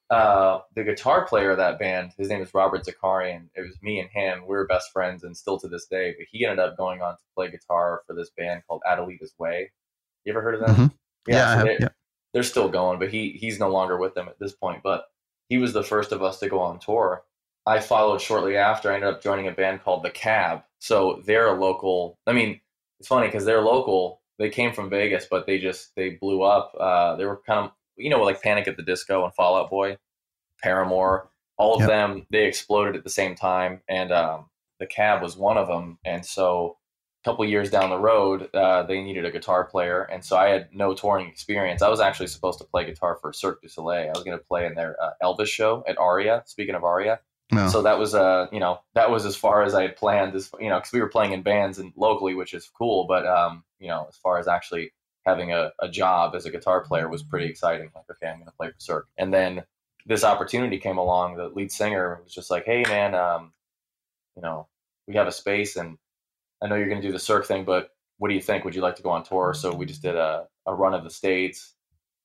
uh, 0.09 0.59
the 0.75 0.83
guitar 0.83 1.25
player 1.27 1.51
of 1.51 1.57
that 1.57 1.79
band, 1.79 2.13
his 2.17 2.29
name 2.29 2.41
is 2.41 2.53
Robert 2.53 2.85
Zakaryan. 2.85 3.49
It 3.55 3.61
was 3.61 3.75
me 3.81 3.99
and 3.99 4.09
him. 4.09 4.41
We 4.47 4.55
were 4.55 4.65
best 4.67 4.91
friends 4.91 5.23
and 5.23 5.35
still 5.35 5.59
to 5.59 5.67
this 5.67 5.85
day. 5.85 6.15
But 6.17 6.27
he 6.31 6.45
ended 6.45 6.59
up 6.59 6.77
going 6.77 7.01
on 7.01 7.13
to 7.15 7.23
play 7.35 7.49
guitar 7.51 8.03
for 8.07 8.13
this 8.13 8.29
band 8.37 8.63
called 8.67 8.81
Adelita's 8.89 9.33
Way. 9.37 9.71
You 10.23 10.31
ever 10.33 10.41
heard 10.41 10.55
of 10.55 10.65
them? 10.67 10.75
Mhm. 10.75 10.93
Yeah, 11.27 11.49
I 11.49 11.51
so 11.53 11.57
have- 11.57 11.65
they, 11.67 11.77
yeah. 11.81 11.89
they're 12.33 12.43
still 12.43 12.69
going, 12.69 12.99
but 12.99 13.09
he 13.11 13.31
he's 13.31 13.59
no 13.59 13.69
longer 13.69 13.97
with 13.97 14.13
them 14.15 14.27
at 14.29 14.39
this 14.39 14.53
point. 14.53 14.81
But 14.83 15.05
he 15.49 15.57
was 15.57 15.73
the 15.73 15.83
first 15.83 16.11
of 16.11 16.23
us 16.23 16.39
to 16.39 16.49
go 16.49 16.59
on 16.59 16.79
tour. 16.79 17.23
I 17.65 17.79
followed 17.81 18.21
shortly 18.21 18.55
after. 18.55 18.89
I 18.91 18.95
ended 18.95 19.09
up 19.13 19.21
joining 19.21 19.47
a 19.47 19.51
band 19.51 19.83
called 19.83 20.03
The 20.03 20.09
Cab. 20.09 20.63
So 20.79 21.21
they're 21.25 21.47
a 21.47 21.59
local. 21.59 22.17
I 22.25 22.31
mean, 22.31 22.61
it's 22.99 23.09
funny 23.09 23.27
because 23.27 23.43
they're 23.43 23.61
local. 23.61 24.21
They 24.39 24.49
came 24.49 24.71
from 24.71 24.89
Vegas, 24.89 25.25
but 25.29 25.45
they 25.47 25.59
just 25.59 25.93
they 25.95 26.11
blew 26.11 26.43
up. 26.43 26.73
Uh, 26.79 27.15
they 27.17 27.25
were 27.25 27.41
kind 27.45 27.65
of 27.65 27.71
you 27.97 28.09
know 28.09 28.21
like 28.23 28.41
Panic 28.41 28.67
at 28.67 28.77
the 28.77 28.83
Disco 28.83 29.23
and 29.25 29.33
Fall 29.33 29.55
Out 29.55 29.69
Boy, 29.69 29.97
Paramore. 30.61 31.29
All 31.57 31.73
of 31.75 31.81
Yep. 31.81 31.89
them 31.89 32.27
they 32.29 32.45
exploded 32.45 32.95
at 32.95 33.03
the 33.03 33.09
same 33.09 33.35
time, 33.35 33.81
and 33.89 34.11
um, 34.11 34.49
The 34.79 34.85
Cab 34.85 35.21
was 35.23 35.35
one 35.35 35.57
of 35.57 35.67
them. 35.67 35.97
And 36.05 36.23
so 36.23 36.77
a 37.25 37.29
couple 37.29 37.43
years 37.45 37.71
down 37.71 37.89
the 37.89 37.97
road, 37.97 38.53
uh, 38.53 38.83
they 38.83 39.01
needed 39.01 39.25
a 39.25 39.31
guitar 39.31 39.63
player, 39.65 40.03
and 40.03 40.23
so 40.23 40.37
I 40.37 40.49
had 40.49 40.69
no 40.71 40.93
touring 40.93 41.27
experience. 41.27 41.81
I 41.81 41.89
was 41.89 41.99
actually 41.99 42.27
supposed 42.27 42.59
to 42.59 42.65
play 42.65 42.85
guitar 42.85 43.17
for 43.19 43.33
Cirque 43.33 43.61
du 43.63 43.69
Soleil. 43.69 44.05
I 44.07 44.11
was 44.11 44.23
going 44.23 44.37
to 44.37 44.43
play 44.43 44.67
in 44.67 44.75
their 44.75 44.95
uh, 45.01 45.11
Elvis 45.23 45.47
show 45.47 45.83
at 45.87 45.97
Aria. 45.97 46.43
Speaking 46.45 46.75
of 46.75 46.83
Aria, 46.83 47.19
No. 47.51 47.67
so 47.69 47.81
that 47.81 47.97
was 47.97 48.13
uh 48.13 48.45
you 48.51 48.59
know 48.59 48.79
that 48.93 49.09
was 49.09 49.25
as 49.25 49.35
far 49.35 49.63
as 49.63 49.73
I 49.73 49.81
had 49.81 49.95
planned. 49.95 50.35
As 50.35 50.51
you 50.59 50.69
know, 50.69 50.77
because 50.77 50.91
we 50.93 51.01
were 51.01 51.09
playing 51.09 51.31
in 51.33 51.41
bands 51.41 51.79
and 51.79 51.91
locally, 51.95 52.35
which 52.35 52.53
is 52.53 52.69
cool. 52.77 53.07
But 53.07 53.25
um, 53.25 53.63
you 53.79 53.87
know, 53.87 54.05
as 54.07 54.15
far 54.17 54.37
as 54.37 54.47
actually 54.47 54.91
having 55.27 55.51
a, 55.51 55.71
a 55.79 55.89
job 55.89 56.35
as 56.35 56.45
a 56.45 56.51
guitar 56.51 56.81
player 56.81 57.09
was 57.09 57.21
pretty 57.21 57.47
exciting. 57.47 57.91
Like, 57.93 58.05
okay, 58.09 58.31
I'm 58.31 58.37
going 58.37 58.47
to 58.47 58.53
play 58.53 58.69
for 58.69 58.79
Cirque, 58.79 59.07
and 59.17 59.33
then 59.33 59.63
this 60.05 60.23
opportunity 60.23 60.77
came 60.79 60.97
along. 60.97 61.35
The 61.35 61.49
lead 61.49 61.71
singer 61.71 62.21
was 62.23 62.33
just 62.33 62.49
like, 62.49 62.65
"Hey, 62.65 62.83
man, 62.87 63.13
um, 63.13 63.51
you 64.35 64.41
know, 64.41 64.67
we 65.07 65.15
have 65.15 65.27
a 65.27 65.31
space, 65.31 65.75
and 65.75 65.97
I 66.63 66.67
know 66.67 66.75
you're 66.75 66.89
going 66.89 67.01
to 67.01 67.07
do 67.07 67.13
the 67.13 67.19
Cirque 67.19 67.45
thing, 67.45 67.65
but 67.65 67.89
what 68.17 68.29
do 68.29 68.35
you 68.35 68.41
think? 68.41 68.63
Would 68.63 68.73
you 68.75 68.81
like 68.81 68.95
to 68.95 69.03
go 69.03 69.09
on 69.09 69.23
tour?" 69.23 69.53
So 69.53 69.75
we 69.75 69.85
just 69.85 70.01
did 70.01 70.15
a, 70.15 70.47
a 70.65 70.73
run 70.73 70.93
of 70.93 71.03
the 71.03 71.09
states, 71.09 71.75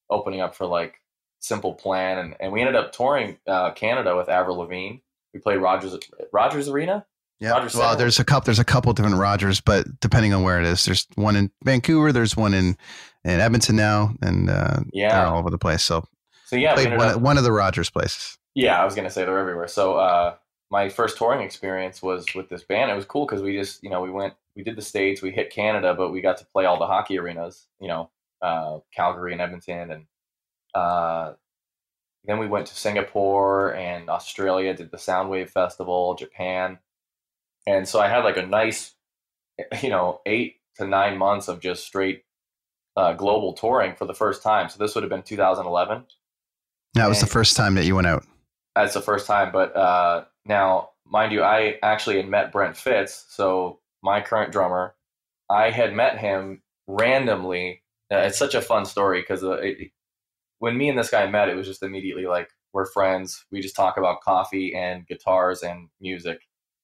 opening 0.09 0.41
up 0.41 0.55
for 0.55 0.67
like 0.67 1.01
Simple 1.41 1.75
Plan, 1.75 2.19
and, 2.19 2.37
and 2.39 2.53
we 2.53 2.61
ended 2.61 2.77
up 2.77 2.93
touring 2.93 3.39
uh, 3.49 3.73
Canada 3.73 4.17
with 4.17 4.29
Avril 4.29 4.59
Lavigne. 4.59 4.99
We 5.35 5.41
played 5.41 5.59
Rogers 5.59 5.97
Rogers 6.33 6.69
Arena. 6.69 7.05
Yeah. 7.43 7.69
Well, 7.75 7.97
there's 7.97 8.21
a 8.21 8.25
couple. 8.25 8.45
There's 8.47 8.59
a 8.61 8.65
couple 8.65 8.93
different 8.93 9.17
Rogers, 9.17 9.61
but 9.61 9.85
depending 10.01 10.33
on 10.33 10.45
where 10.45 10.61
it 10.61 10.67
is, 10.67 10.85
there's 10.85 11.09
one 11.17 11.35
in 11.35 11.51
Vancouver. 11.65 12.13
There's 12.13 12.37
one 12.37 12.55
in 12.55 12.77
in 13.25 13.41
Edmonton 13.41 13.75
now, 13.77 14.15
and 14.23 14.49
uh, 14.49 14.81
Yeah. 14.93 15.09
they're 15.17 15.27
all 15.27 15.39
over 15.41 15.51
the 15.51 15.59
place. 15.59 15.83
So 15.83 16.05
So 16.45 16.55
yeah, 16.57 16.75
played 16.75 16.97
one, 16.97 17.09
up, 17.09 17.21
one 17.21 17.39
of 17.39 17.45
the 17.45 17.51
Rogers 17.53 17.91
places. 17.91 18.39
yeah, 18.55 18.81
I 18.81 18.85
was 18.85 18.95
gonna 18.95 19.11
say 19.11 19.25
they're 19.25 19.39
everywhere. 19.39 19.67
So 19.67 19.97
uh, 19.97 20.37
my 20.71 20.89
first 20.89 21.19
touring 21.19 21.41
experience 21.43 22.01
was 22.01 22.27
with 22.35 22.49
this 22.49 22.63
band. 22.63 22.91
It 22.93 22.95
was 22.95 23.07
cool 23.07 23.27
because 23.27 23.43
we 23.43 23.57
just 23.59 23.83
you 23.83 23.91
know 23.91 24.01
we 24.03 24.11
went 24.11 24.35
we 24.55 24.63
did 24.63 24.77
the 24.77 24.83
states, 24.83 25.21
we 25.21 25.33
hit 25.33 25.51
Canada, 25.51 25.95
but 25.95 26.11
we 26.13 26.21
got 26.21 26.37
to 26.39 26.47
play 26.47 26.65
all 26.65 26.79
the 26.79 26.87
hockey 26.87 27.19
arenas. 27.19 27.67
You 27.81 27.89
know, 27.89 28.11
uh, 28.41 28.79
Calgary 28.95 29.33
and 29.33 29.41
Edmonton, 29.41 29.91
and 29.91 30.07
uh, 30.77 31.33
then 32.25 32.39
we 32.39 32.47
went 32.47 32.69
to 32.69 32.75
Singapore 32.77 33.75
and 33.75 34.09
Australia. 34.09 34.75
Did 34.75 34.93
the 34.93 34.97
Soundwave 34.97 35.51
Festival, 35.51 36.15
Japan, 36.15 36.79
and 37.67 37.89
so 37.89 38.01
I 38.01 38.09
had 38.09 38.25
like 38.25 38.37
a 38.37 38.47
nice, 38.47 38.95
you 39.83 39.91
know, 39.91 40.21
eight 40.27 40.57
to 40.77 40.87
nine 40.87 41.19
months 41.19 41.49
of 41.49 41.61
just 41.61 41.85
straight 41.85 42.25
uh, 42.97 43.13
global 43.13 43.53
touring 43.53 43.95
for 43.95 44.05
the 44.05 44.15
first 44.15 44.43
time. 44.43 44.69
So 44.69 44.79
this 44.79 44.95
would 44.95 45.03
have 45.03 45.11
been 45.11 45.23
2011. 45.23 46.05
That 46.95 47.09
was 47.09 47.21
the 47.21 47.27
first 47.27 47.57
time 47.57 47.75
that 47.77 47.85
you 47.85 47.95
went 47.95 48.07
out. 48.07 48.25
That's 48.75 48.95
the 48.95 49.01
first 49.01 49.27
time. 49.27 49.51
But 49.53 49.75
uh, 49.75 50.25
now, 50.45 50.91
mind 51.07 51.33
you, 51.33 51.43
I 51.43 51.79
actually 51.83 52.17
had 52.17 52.29
met 52.29 52.53
Brent 52.53 52.77
Fitz, 52.77 53.27
so 53.29 53.81
my 54.03 54.21
current 54.21 54.53
drummer. 54.53 54.95
I 55.49 55.71
had 55.71 55.95
met 55.95 56.19
him 56.19 56.63
randomly. 56.87 57.83
Uh, 58.13 58.19
it's 58.19 58.39
such 58.39 58.55
a 58.55 58.61
fun 58.61 58.85
story 58.85 59.21
because 59.21 59.43
uh, 59.43 59.61
when 60.59 60.77
me 60.77 60.89
and 60.89 60.99
this 60.99 61.11
guy 61.11 61.27
met, 61.27 61.49
it 61.49 61.57
was 61.57 61.67
just 61.67 61.83
immediately 61.83 62.27
like 62.27 62.49
we're 62.73 62.87
friends. 62.87 63.45
We 63.51 63.61
just 63.61 63.77
talk 63.77 63.97
about 63.97 64.21
coffee 64.23 64.75
and 64.75 65.07
guitars 65.07 65.63
and 65.63 65.89
music. 66.01 66.41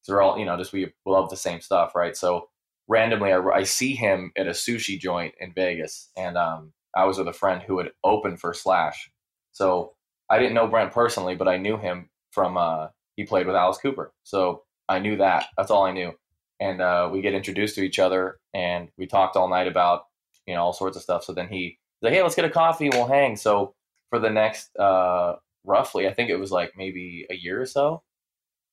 We're 0.09 0.23
all, 0.23 0.39
you 0.39 0.45
know, 0.45 0.57
just 0.57 0.73
we 0.73 0.93
love 1.07 1.31
the 1.31 1.37
same 1.37 1.61
stuff, 1.61 1.95
right? 1.95 2.17
So 2.17 2.49
randomly, 2.89 3.33
I, 3.33 3.41
I 3.41 3.63
see 3.65 3.95
him 3.95 4.33
at 4.37 4.47
a 4.47 4.51
sushi 4.51 4.99
joint 4.99 5.35
in 5.41 5.53
Vegas, 5.53 6.11
and 6.17 6.37
um, 6.37 6.73
I 6.97 7.05
was 7.05 7.19
with 7.19 7.29
a 7.29 7.33
friend 7.33 7.63
who 7.63 7.79
had 7.79 7.91
opened 8.03 8.41
for 8.41 8.55
Slash. 8.55 9.11
So 9.53 9.95
I 10.31 10.39
didn't 10.39 10.55
know 10.55 10.67
Brent 10.67 10.93
personally, 10.93 11.35
but 11.35 11.49
I 11.49 11.57
knew 11.57 11.77
him 11.77 12.11
from 12.31 12.57
uh, 12.57 12.89
he 13.17 13.25
played 13.25 13.47
with 13.47 13.57
Alice 13.57 13.79
Cooper, 13.79 14.13
so 14.25 14.63
I 14.89 14.99
knew 14.99 15.17
that. 15.17 15.47
That's 15.57 15.71
all 15.71 15.85
I 15.85 15.93
knew. 15.93 16.13
And 16.61 16.81
uh, 16.81 17.09
we 17.13 17.21
get 17.21 17.35
introduced 17.35 17.77
to 17.77 17.83
each 17.83 17.99
other, 17.99 18.39
and 18.55 18.89
we 18.97 19.07
talked 19.07 19.37
all 19.37 19.49
night 19.49 19.69
about 19.69 20.03
you 20.47 20.55
know 20.55 20.63
all 20.63 20.73
sorts 20.73 20.97
of 20.97 21.03
stuff. 21.03 21.25
So 21.25 21.33
then 21.33 21.49
he 21.49 21.79
like, 22.03 22.13
"Hey, 22.13 22.23
let's 22.23 22.35
get 22.35 22.45
a 22.45 22.51
coffee 22.51 22.87
and 22.87 22.95
we'll 22.95 23.07
hang." 23.07 23.37
So 23.37 23.75
for 24.11 24.19
the 24.19 24.31
next 24.31 24.75
uh, 24.77 25.37
roughly, 25.65 26.09
I 26.09 26.15
think 26.15 26.31
it 26.31 26.37
was 26.37 26.51
like 26.51 26.73
maybe 26.77 27.27
a 27.31 27.35
year 27.35 27.61
or 27.61 27.67
so, 27.67 28.03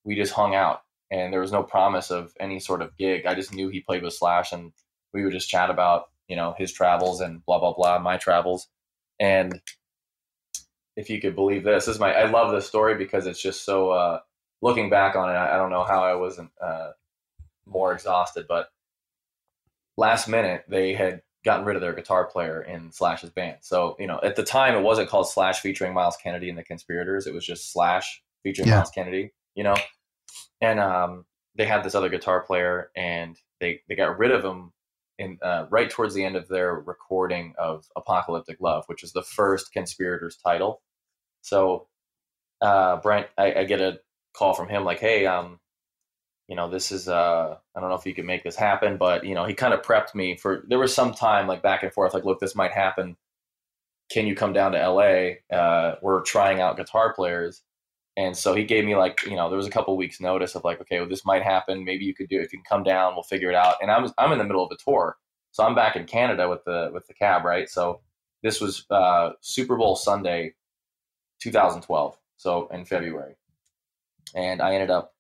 we 0.04 0.15
just 0.15 0.34
hung 0.34 0.56
out, 0.56 0.82
and 1.12 1.32
there 1.32 1.41
was 1.41 1.52
no 1.52 1.63
promise 1.63 2.12
of 2.12 2.34
any 2.39 2.60
sort 2.60 2.82
of 2.82 2.98
gig. 2.98 3.26
I 3.26 3.36
just 3.36 3.54
knew 3.54 3.70
he 3.70 3.82
played 3.82 4.04
with 4.04 4.13
Slash, 4.13 4.52
and 4.52 4.72
we 5.13 5.24
would 5.24 5.34
just 5.34 5.50
chat 5.50 5.70
about 5.70 6.06
you 6.28 6.36
know 6.36 6.56
his 6.58 6.72
travels 6.72 7.22
and 7.22 7.46
blah 7.46 7.60
blah 7.60 7.74
blah, 7.74 8.00
my 8.00 8.18
travels, 8.18 8.68
and 9.20 9.60
if 10.96 11.10
you 11.10 11.20
could 11.22 11.36
believe 11.36 11.63
this. 11.63 11.86
This 11.86 11.96
is 11.96 12.00
my 12.00 12.13
I 12.13 12.30
love 12.30 12.52
this 12.52 12.68
story 12.68 12.96
because 12.96 13.28
it's 13.28 13.41
just 13.41 13.65
so 13.65 13.89
uh 13.91 14.20
looking 14.62 14.89
back 14.89 15.15
on 15.15 15.30
it, 15.30 15.34
I, 15.34 15.56
I 15.56 15.58
don't 15.58 15.72
know 15.72 15.84
how 15.84 16.04
I 16.04 16.15
wasn't 16.15 16.52
uh 16.62 16.91
more 17.65 17.94
exhausted, 17.94 18.46
but 18.48 18.70
last 19.98 20.28
minute 20.28 20.65
they 20.68 20.94
had 20.94 21.22
gotten 21.44 21.65
rid 21.65 21.76
of 21.76 21.82
their 21.82 21.94
guitar 21.94 22.26
player 22.26 22.62
in 22.62 22.91
Slash's 22.91 23.30
band. 23.30 23.58
So, 23.62 23.96
you 24.00 24.08
know, 24.08 24.20
at 24.24 24.36
the 24.36 24.44
time 24.44 24.76
it 24.76 24.82
wasn't 24.82 25.10
called 25.10 25.30
Slash 25.30 25.60
featuring 25.60 25.94
Myles 25.94 26.18
Kennedy 26.18 26.50
and 26.50 26.58
the 26.58 26.63
Conspirators. 26.63 27.28
It 27.28 27.34
was 27.34 27.46
just 27.46 27.72
Slash 27.72 28.24
featuring 28.44 28.68
Yeah. 28.68 28.78
Myles 28.78 28.89
Kennedy, 28.89 29.32
you 29.54 29.63
know? 29.63 29.76
And 30.65 30.80
um 30.80 31.25
they 31.56 31.65
had 31.65 31.84
this 31.84 31.95
other 31.95 32.10
guitar 32.10 32.41
player 32.41 32.91
and 32.95 33.38
they 33.60 33.82
they 33.88 33.95
got 33.95 34.17
rid 34.17 34.32
of 34.32 34.43
him 34.43 34.73
in 35.17 35.38
uh, 35.41 35.65
right 35.69 35.89
towards 35.89 36.13
the 36.13 36.25
end 36.25 36.36
of 36.36 36.47
their 36.49 36.75
recording 36.75 37.54
of 37.58 37.86
Apocalyptic 37.95 38.58
Love, 38.60 38.84
which 38.88 39.04
is 39.04 39.13
the 39.13 39.23
first 39.23 39.71
Conspirators 39.71 40.38
title. 40.38 40.82
So, 41.41 41.88
uh, 42.62 42.97
Brent, 42.97 43.28
I, 43.38 43.54
I 43.62 43.63
get 43.65 43.82
a 43.82 43.99
call 44.36 44.54
from 44.54 44.69
him 44.69 44.84
like, 44.86 44.99
"Hey, 44.99 45.25
um, 45.25 45.60
you 46.47 46.56
know, 46.56 46.69
this 46.69 46.91
is 46.91 47.08
uh, 47.10 47.58
I 47.75 47.80
don't 47.80 47.89
know 47.89 47.95
if 47.95 48.06
you 48.06 48.15
can 48.15 48.25
make 48.25 48.43
this 48.43 48.56
happen, 48.58 48.97
but 48.97 49.25
you 49.25 49.36
know, 49.36 49.45
he 49.45 49.54
kind 49.54 49.73
of 49.73 49.82
prepped 49.84 50.15
me 50.15 50.38
for. 50.38 50.63
There 50.67 50.80
was 50.80 50.93
some 50.95 51.13
time 51.13 51.47
like 51.47 51.63
back 51.63 51.84
and 51.84 51.93
forth, 51.93 52.13
like, 52.13 52.25
look, 52.25 52.39
this 52.39 52.56
might 52.56 52.73
happen. 52.73 53.17
Can 54.12 54.28
you 54.28 54.36
come 54.36 54.54
down 54.54 54.73
to 54.73 54.80
L.A.? 54.82 55.41
Uh, 55.51 55.95
we're 56.01 56.21
trying 56.23 56.62
out 56.62 56.78
guitar 56.78 57.13
players." 57.13 57.63
And 58.17 58.36
so 58.36 58.56
he 58.56 58.63
gave 58.63 58.86
me 58.86 58.95
like, 58.95 59.25
you 59.25 59.36
know, 59.36 59.49
there 59.49 59.58
was 59.58 59.67
a 59.67 59.71
couple 59.71 59.95
weeks 59.97 60.21
notice 60.21 60.56
of 60.56 60.63
like, 60.63 60.80
okay, 60.82 60.99
well, 60.99 61.10
this 61.10 61.25
might 61.25 61.43
happen. 61.43 61.84
Maybe 61.84 62.06
you 62.06 62.15
could 62.15 62.30
do 62.30 62.39
it. 62.39 62.43
You 62.54 62.60
can 62.60 62.63
come 62.67 62.84
down, 62.84 63.13
we'll 63.13 63.23
figure 63.23 63.49
it 63.49 63.56
out. 63.56 63.75
And 63.82 63.91
I 63.91 63.99
was, 63.99 64.13
I'm 64.17 64.32
in 64.32 64.38
the 64.38 64.45
middle 64.45 64.63
of 64.65 64.71
a 64.71 64.78
tour, 64.78 65.17
so 65.51 65.63
I'm 65.63 65.75
back 65.75 65.95
in 65.95 66.06
Canada 66.06 66.49
with 66.49 66.63
the 66.65 66.91
with 66.93 67.08
the 67.08 67.13
cab, 67.13 67.43
right? 67.43 67.69
So 67.69 68.01
this 68.41 68.62
was 68.62 68.86
uh, 68.89 69.32
Super 69.41 69.75
Bowl 69.75 69.95
Sunday, 69.95 70.54
2012, 71.41 72.17
so 72.38 72.67
in 72.73 72.86
February, 72.86 73.36
and 74.34 74.62
I 74.62 74.73
ended 74.73 74.91
up 74.91 75.13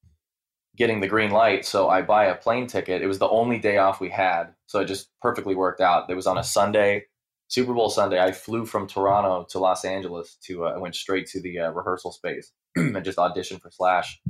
getting 0.77 0.99
the 0.99 1.07
green 1.07 1.31
light. 1.31 1.65
So 1.65 1.89
I 1.89 2.01
buy 2.01 2.25
a 2.25 2.35
plane 2.35 2.67
ticket. 2.67 3.01
It 3.01 3.07
was 3.07 3.19
the 3.19 3.29
only 3.29 3.59
day 3.59 3.77
off 3.77 3.99
we 3.99 4.09
had, 4.09 4.53
so 4.67 4.79
it 4.79 4.85
just 4.85 5.09
perfectly 5.21 5.55
worked 5.55 5.81
out. 5.81 6.09
It 6.09 6.15
was 6.15 6.27
on 6.27 6.37
a 6.37 6.43
Sunday, 6.43 7.05
Super 7.47 7.73
Bowl 7.73 7.89
Sunday. 7.89 8.19
I 8.21 8.31
flew 8.31 8.65
from 8.65 8.87
Toronto 8.87 9.45
to 9.49 9.59
Los 9.59 9.85
Angeles 9.85 10.37
to 10.43 10.65
uh, 10.65 10.71
I 10.71 10.77
went 10.77 10.95
straight 10.95 11.27
to 11.27 11.41
the 11.41 11.59
uh, 11.59 11.71
rehearsal 11.71 12.11
space 12.11 12.51
and 12.75 13.03
just 13.03 13.17
auditioned 13.17 13.61
for 13.61 13.71
Slash, 13.71 14.21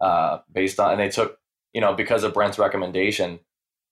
uh, 0.00 0.38
based 0.52 0.78
on 0.78 0.92
and 0.92 1.00
they 1.00 1.08
took 1.08 1.38
you 1.72 1.80
know 1.80 1.94
because 1.94 2.24
of 2.24 2.34
Brent's 2.34 2.58
recommendation. 2.58 3.40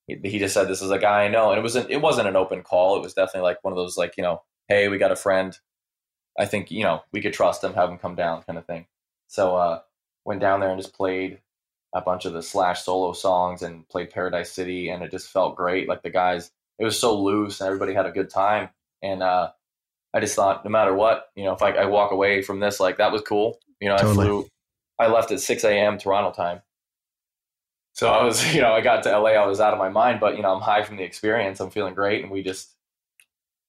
He, 0.06 0.18
he 0.22 0.38
just 0.38 0.52
said 0.54 0.68
this 0.68 0.82
is 0.82 0.90
a 0.90 0.98
guy 0.98 1.24
I 1.24 1.28
know, 1.28 1.50
and 1.50 1.58
it 1.58 1.62
wasn't 1.62 1.90
it 1.90 2.00
wasn't 2.00 2.28
an 2.28 2.36
open 2.36 2.62
call. 2.62 2.96
It 2.96 3.02
was 3.02 3.14
definitely 3.14 3.48
like 3.48 3.62
one 3.62 3.72
of 3.72 3.76
those 3.76 3.96
like 3.96 4.14
you 4.16 4.22
know, 4.22 4.42
hey, 4.68 4.88
we 4.88 4.98
got 4.98 5.12
a 5.12 5.16
friend. 5.16 5.56
I 6.38 6.46
think 6.46 6.70
you 6.70 6.84
know 6.84 7.02
we 7.12 7.20
could 7.20 7.32
trust 7.32 7.64
him, 7.64 7.74
have 7.74 7.90
him 7.90 7.98
come 7.98 8.14
down, 8.14 8.42
kind 8.42 8.58
of 8.58 8.66
thing. 8.66 8.86
So 9.28 9.56
uh, 9.56 9.80
went 10.24 10.40
down 10.40 10.60
there 10.60 10.70
and 10.70 10.80
just 10.80 10.94
played 10.94 11.40
a 11.94 12.00
bunch 12.00 12.24
of 12.24 12.32
the 12.32 12.42
Slash 12.42 12.82
solo 12.82 13.12
songs 13.12 13.62
and 13.62 13.88
played 13.88 14.10
Paradise 14.10 14.52
City, 14.52 14.88
and 14.88 15.02
it 15.02 15.10
just 15.10 15.30
felt 15.30 15.56
great. 15.56 15.88
Like 15.88 16.02
the 16.02 16.10
guys, 16.10 16.50
it 16.78 16.84
was 16.84 16.98
so 16.98 17.20
loose, 17.20 17.60
and 17.60 17.66
everybody 17.68 17.94
had 17.94 18.06
a 18.06 18.12
good 18.12 18.30
time. 18.30 18.70
And 19.02 19.22
uh, 19.22 19.50
I 20.12 20.20
just 20.20 20.34
thought, 20.34 20.64
no 20.64 20.70
matter 20.70 20.94
what, 20.94 21.26
you 21.34 21.44
know, 21.44 21.52
if 21.52 21.62
I, 21.62 21.72
I 21.72 21.84
walk 21.86 22.12
away 22.12 22.42
from 22.42 22.60
this, 22.60 22.80
like 22.80 22.98
that 22.98 23.12
was 23.12 23.22
cool. 23.22 23.58
You 23.80 23.88
know, 23.88 23.96
Totally. 23.96 24.12
I 24.12 24.28
flew, 24.28 24.46
I 24.98 25.06
left 25.08 25.30
at 25.30 25.40
6 25.40 25.64
a.m. 25.64 25.98
Toronto 25.98 26.32
time. 26.32 26.62
So 27.92 28.08
I 28.08 28.24
was, 28.24 28.54
you 28.54 28.60
know, 28.60 28.72
I 28.72 28.80
got 28.80 29.02
to 29.04 29.18
LA, 29.18 29.30
I 29.30 29.46
was 29.46 29.60
out 29.60 29.72
of 29.72 29.78
my 29.78 29.88
mind, 29.88 30.20
but 30.20 30.36
you 30.36 30.42
know, 30.42 30.54
I'm 30.54 30.62
high 30.62 30.82
from 30.82 30.96
the 30.96 31.04
experience. 31.04 31.60
I'm 31.60 31.70
feeling 31.70 31.94
great, 31.94 32.22
and 32.22 32.30
we 32.30 32.42
just 32.42 32.74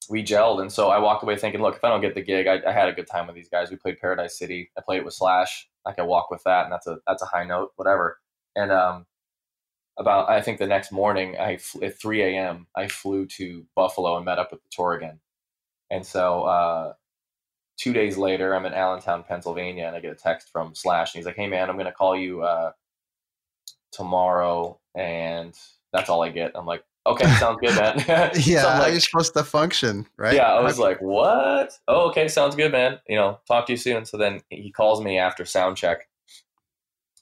we 0.10 0.24
gelled. 0.24 0.62
And 0.62 0.72
so 0.72 0.89
I 0.89 1.00
walked 1.00 1.24
away 1.24 1.36
thinking, 1.36 1.62
look, 1.62 1.76
if 1.76 1.84
I 1.84 1.89
don't 1.89 2.02
get 2.02 2.15
the 2.15 2.22
gig, 2.22 2.48
I, 2.48 2.62
I 2.68 2.72
had 2.72 2.89
a 2.89 2.94
good 2.94 3.08
time 3.08 3.28
with 3.28 3.36
these 3.36 3.50
guys. 3.50 3.72
We 3.72 3.78
played 3.78 4.00
Paradise 4.00 4.38
City. 4.38 4.72
I 4.78 4.82
played 4.82 5.00
it 5.00 5.06
with 5.06 5.13
Slash. 5.13 5.68
I 5.86 5.94
can 5.94 6.08
walk 6.08 6.32
with 6.32 6.44
that, 6.44 6.63
and 6.63 6.74
that's 6.74 6.88
a 6.88 6.98
that's 7.08 7.22
a 7.22 7.28
high 7.28 7.44
note, 7.44 7.72
whatever. 7.76 8.20
And 8.56 8.72
um, 8.72 9.06
about 9.98 10.30
I 10.30 10.42
think 10.42 10.60
the 10.60 10.68
next 10.68 10.92
morning, 10.92 11.38
I 11.38 11.60
at 11.82 12.00
3 12.00 12.24
a.m. 12.24 12.68
I 12.76 12.88
flew 12.88 13.26
to 13.38 13.66
Buffalo 13.76 14.16
and 14.16 14.26
met 14.26 14.40
up 14.40 14.52
with 14.52 14.62
the 14.62 14.70
tour 14.72 14.94
again. 14.94 15.20
And 15.90 16.06
so 16.06 16.44
uh, 16.44 16.94
two 17.78 17.94
days 17.94 18.18
later, 18.18 18.56
I'm 18.56 18.66
in 18.66 18.74
Allentown, 18.74 19.24
Pennsylvania, 19.24 19.86
and 19.86 19.96
I 19.96 20.00
get 20.00 20.12
a 20.12 20.16
text 20.16 20.50
from 20.52 20.76
Slash, 20.76 21.14
and 21.14 21.20
he's 21.20 21.26
like, 21.26 21.36
"Hey 21.36 21.48
man, 21.48 21.70
I'm 21.70 21.76
going 21.76 21.86
to 21.86 21.92
call 21.92 22.16
you 22.16 22.44
uh, 22.44 22.72
tomorrow," 23.92 24.80
and 24.96 25.58
that's 25.94 26.10
all 26.10 26.24
I 26.24 26.30
get. 26.30 26.52
I'm 26.56 26.66
like, 26.66 26.84
"Okay, 27.08 27.26
sounds 27.36 27.60
good, 27.62 27.76
man." 27.76 28.04
Yeah, 28.36 28.62
So 28.62 28.68
like, 28.68 28.90
are 28.90 28.94
you 28.94 29.00
supposed 29.00 29.34
to 29.34 29.44
function, 29.44 30.08
right? 30.18 30.36
yeah, 30.36 30.54
I 30.54 30.62
was 30.62 30.80
like, 30.80 31.02
"What? 31.02 31.78
Oh, 31.88 32.10
okay, 32.10 32.28
sounds 32.28 32.56
good, 32.56 32.72
man. 32.72 33.00
You 33.08 33.16
know, 33.16 33.40
talk 33.48 33.68
to 33.68 33.74
you 33.74 33.78
soon." 33.78 34.06
So 34.06 34.18
then 34.18 34.42
he 34.50 34.72
calls 34.72 35.02
me 35.02 35.18
after 35.18 35.46
sound 35.46 35.78
check, 35.78 36.08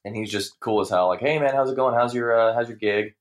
and 0.05 0.15
he's 0.15 0.31
just 0.31 0.59
cool 0.59 0.81
as 0.81 0.89
hell. 0.89 1.07
Like, 1.07 1.19
"Hey, 1.19 1.39
man, 1.39 1.53
how's 1.53 1.71
it 1.71 1.75
going? 1.75 1.95
How's 1.95 2.13
your 2.13 2.37
uh, 2.37 2.53
how's 2.53 2.67
your 2.67 2.77
gig?" 2.77 3.15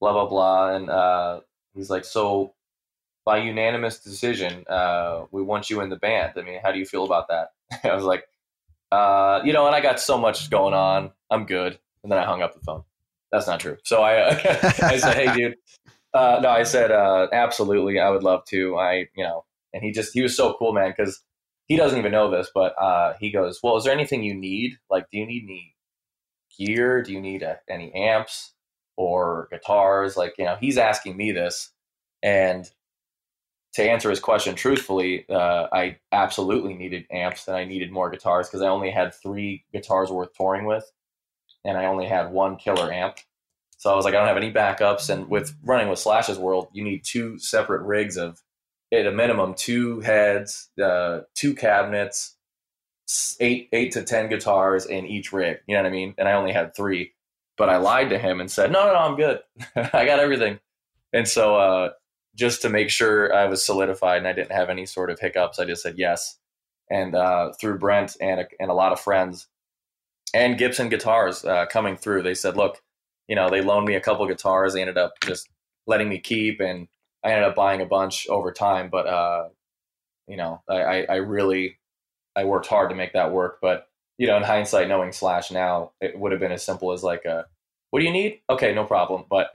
Blah 0.00 0.12
blah 0.12 0.26
blah, 0.26 0.74
and 0.74 0.90
uh, 0.90 1.40
he's 1.74 1.90
like, 1.90 2.04
"So, 2.04 2.54
by 3.24 3.38
unanimous 3.38 4.00
decision, 4.00 4.64
uh, 4.68 5.26
we 5.30 5.42
want 5.42 5.70
you 5.70 5.80
in 5.80 5.90
the 5.90 5.96
band. 5.96 6.32
I 6.36 6.42
mean, 6.42 6.60
how 6.62 6.72
do 6.72 6.78
you 6.78 6.86
feel 6.86 7.04
about 7.04 7.28
that?" 7.28 7.50
I 7.84 7.94
was 7.94 8.04
like, 8.04 8.24
uh, 8.92 9.40
"You 9.44 9.52
know," 9.52 9.66
and 9.66 9.74
I 9.74 9.80
got 9.80 10.00
so 10.00 10.18
much 10.18 10.50
going 10.50 10.74
on. 10.74 11.10
I'm 11.30 11.46
good. 11.46 11.78
And 12.02 12.10
then 12.10 12.18
I 12.18 12.24
hung 12.24 12.40
up 12.40 12.54
the 12.54 12.60
phone. 12.60 12.82
That's 13.30 13.46
not 13.46 13.60
true. 13.60 13.76
So 13.84 14.02
I, 14.02 14.16
uh, 14.16 14.40
I 14.82 14.96
said, 14.96 15.14
"Hey, 15.16 15.34
dude." 15.34 15.56
Uh, 16.12 16.40
no, 16.42 16.48
I 16.48 16.64
said, 16.64 16.90
uh, 16.90 17.28
absolutely, 17.32 18.00
I 18.00 18.10
would 18.10 18.24
love 18.24 18.44
to. 18.46 18.76
I, 18.76 19.06
you 19.14 19.22
know, 19.22 19.44
and 19.72 19.84
he 19.84 19.92
just, 19.92 20.12
he 20.12 20.22
was 20.22 20.36
so 20.36 20.54
cool, 20.58 20.72
man, 20.72 20.92
because 20.96 21.22
he 21.68 21.76
doesn't 21.76 21.98
even 21.98 22.10
know 22.10 22.30
this, 22.30 22.50
but 22.52 22.74
uh, 22.80 23.14
he 23.20 23.30
goes, 23.30 23.60
well, 23.62 23.76
is 23.76 23.84
there 23.84 23.92
anything 23.92 24.24
you 24.24 24.34
need? 24.34 24.72
Like, 24.90 25.08
do 25.12 25.18
you 25.18 25.26
need 25.26 25.44
any 25.44 25.74
gear? 26.58 27.02
Do 27.02 27.12
you 27.12 27.20
need 27.20 27.42
uh, 27.42 27.56
any 27.68 27.92
amps 27.94 28.52
or 28.96 29.48
guitars? 29.50 30.16
Like, 30.16 30.34
you 30.38 30.44
know, 30.44 30.56
he's 30.60 30.78
asking 30.78 31.16
me 31.16 31.32
this. 31.32 31.70
And 32.22 32.70
to 33.74 33.82
answer 33.82 34.10
his 34.10 34.20
question 34.20 34.54
truthfully, 34.54 35.26
uh, 35.28 35.68
I 35.72 35.98
absolutely 36.12 36.74
needed 36.74 37.06
amps 37.10 37.46
and 37.46 37.56
I 37.56 37.64
needed 37.64 37.92
more 37.92 38.10
guitars 38.10 38.48
because 38.48 38.62
I 38.62 38.68
only 38.68 38.90
had 38.90 39.14
three 39.14 39.64
guitars 39.72 40.10
worth 40.10 40.34
touring 40.34 40.66
with, 40.66 40.90
and 41.64 41.78
I 41.78 41.86
only 41.86 42.06
had 42.06 42.32
one 42.32 42.56
killer 42.56 42.92
amp. 42.92 43.18
So 43.78 43.90
I 43.90 43.96
was 43.96 44.04
like, 44.04 44.14
I 44.14 44.18
don't 44.18 44.28
have 44.28 44.36
any 44.36 44.52
backups. 44.52 45.08
And 45.08 45.30
with 45.30 45.56
running 45.62 45.88
with 45.88 45.98
Slash's 45.98 46.38
World, 46.38 46.68
you 46.72 46.84
need 46.84 47.04
two 47.04 47.38
separate 47.38 47.82
rigs 47.82 48.16
of, 48.16 48.42
at 48.92 49.06
a 49.06 49.12
minimum, 49.12 49.54
two 49.54 50.00
heads, 50.00 50.68
uh, 50.82 51.20
two 51.34 51.54
cabinets, 51.54 52.36
eight 53.40 53.68
eight 53.72 53.92
to 53.92 54.02
ten 54.02 54.28
guitars 54.28 54.86
in 54.86 55.06
each 55.06 55.32
rig. 55.32 55.58
You 55.66 55.76
know 55.76 55.82
what 55.82 55.88
I 55.88 55.92
mean? 55.92 56.14
And 56.18 56.28
I 56.28 56.32
only 56.32 56.52
had 56.52 56.74
three, 56.74 57.12
but 57.56 57.68
I 57.68 57.76
lied 57.76 58.10
to 58.10 58.18
him 58.18 58.40
and 58.40 58.50
said, 58.50 58.72
no, 58.72 58.86
no, 58.86 58.92
no 58.92 58.98
I'm 58.98 59.16
good. 59.16 59.40
I 59.92 60.04
got 60.04 60.20
everything. 60.20 60.58
And 61.12 61.26
so 61.26 61.56
uh, 61.56 61.90
just 62.36 62.62
to 62.62 62.68
make 62.68 62.90
sure 62.90 63.34
I 63.34 63.46
was 63.46 63.64
solidified 63.64 64.18
and 64.18 64.28
I 64.28 64.32
didn't 64.32 64.52
have 64.52 64.70
any 64.70 64.86
sort 64.86 65.10
of 65.10 65.18
hiccups, 65.18 65.58
I 65.58 65.64
just 65.64 65.82
said 65.82 65.96
yes. 65.98 66.38
And 66.90 67.14
uh, 67.14 67.52
through 67.60 67.78
Brent 67.78 68.16
and 68.20 68.40
a, 68.40 68.46
and 68.58 68.70
a 68.70 68.74
lot 68.74 68.92
of 68.92 69.00
friends 69.00 69.48
and 70.34 70.58
Gibson 70.58 70.88
guitars 70.88 71.44
uh, 71.44 71.66
coming 71.66 71.96
through, 71.96 72.22
they 72.22 72.34
said, 72.34 72.56
look, 72.56 72.80
you 73.28 73.36
know, 73.36 73.48
they 73.48 73.60
loaned 73.60 73.86
me 73.86 73.94
a 73.94 74.00
couple 74.00 74.26
guitars. 74.26 74.74
They 74.74 74.80
ended 74.80 74.98
up 74.98 75.14
just 75.22 75.48
letting 75.86 76.08
me 76.08 76.18
keep, 76.18 76.60
and 76.60 76.88
I 77.24 77.30
ended 77.30 77.48
up 77.48 77.54
buying 77.54 77.80
a 77.80 77.86
bunch 77.86 78.28
over 78.28 78.52
time. 78.52 78.90
But 78.90 79.06
uh, 79.06 79.48
you 80.26 80.36
know, 80.36 80.62
I, 80.68 80.82
I, 80.82 81.06
I 81.08 81.14
really 81.16 81.78
I 82.40 82.44
worked 82.44 82.66
hard 82.66 82.90
to 82.90 82.96
make 82.96 83.12
that 83.12 83.32
work. 83.32 83.58
But 83.60 83.88
you 84.18 84.26
know, 84.26 84.36
in 84.36 84.42
hindsight, 84.42 84.88
knowing 84.88 85.12
Slash 85.12 85.50
now, 85.50 85.92
it 86.00 86.18
would 86.18 86.32
have 86.32 86.40
been 86.40 86.52
as 86.52 86.64
simple 86.64 86.92
as 86.92 87.02
like, 87.02 87.24
a, 87.24 87.46
"What 87.90 88.00
do 88.00 88.06
you 88.06 88.12
need? 88.12 88.40
Okay, 88.48 88.74
no 88.74 88.84
problem." 88.84 89.24
But 89.28 89.50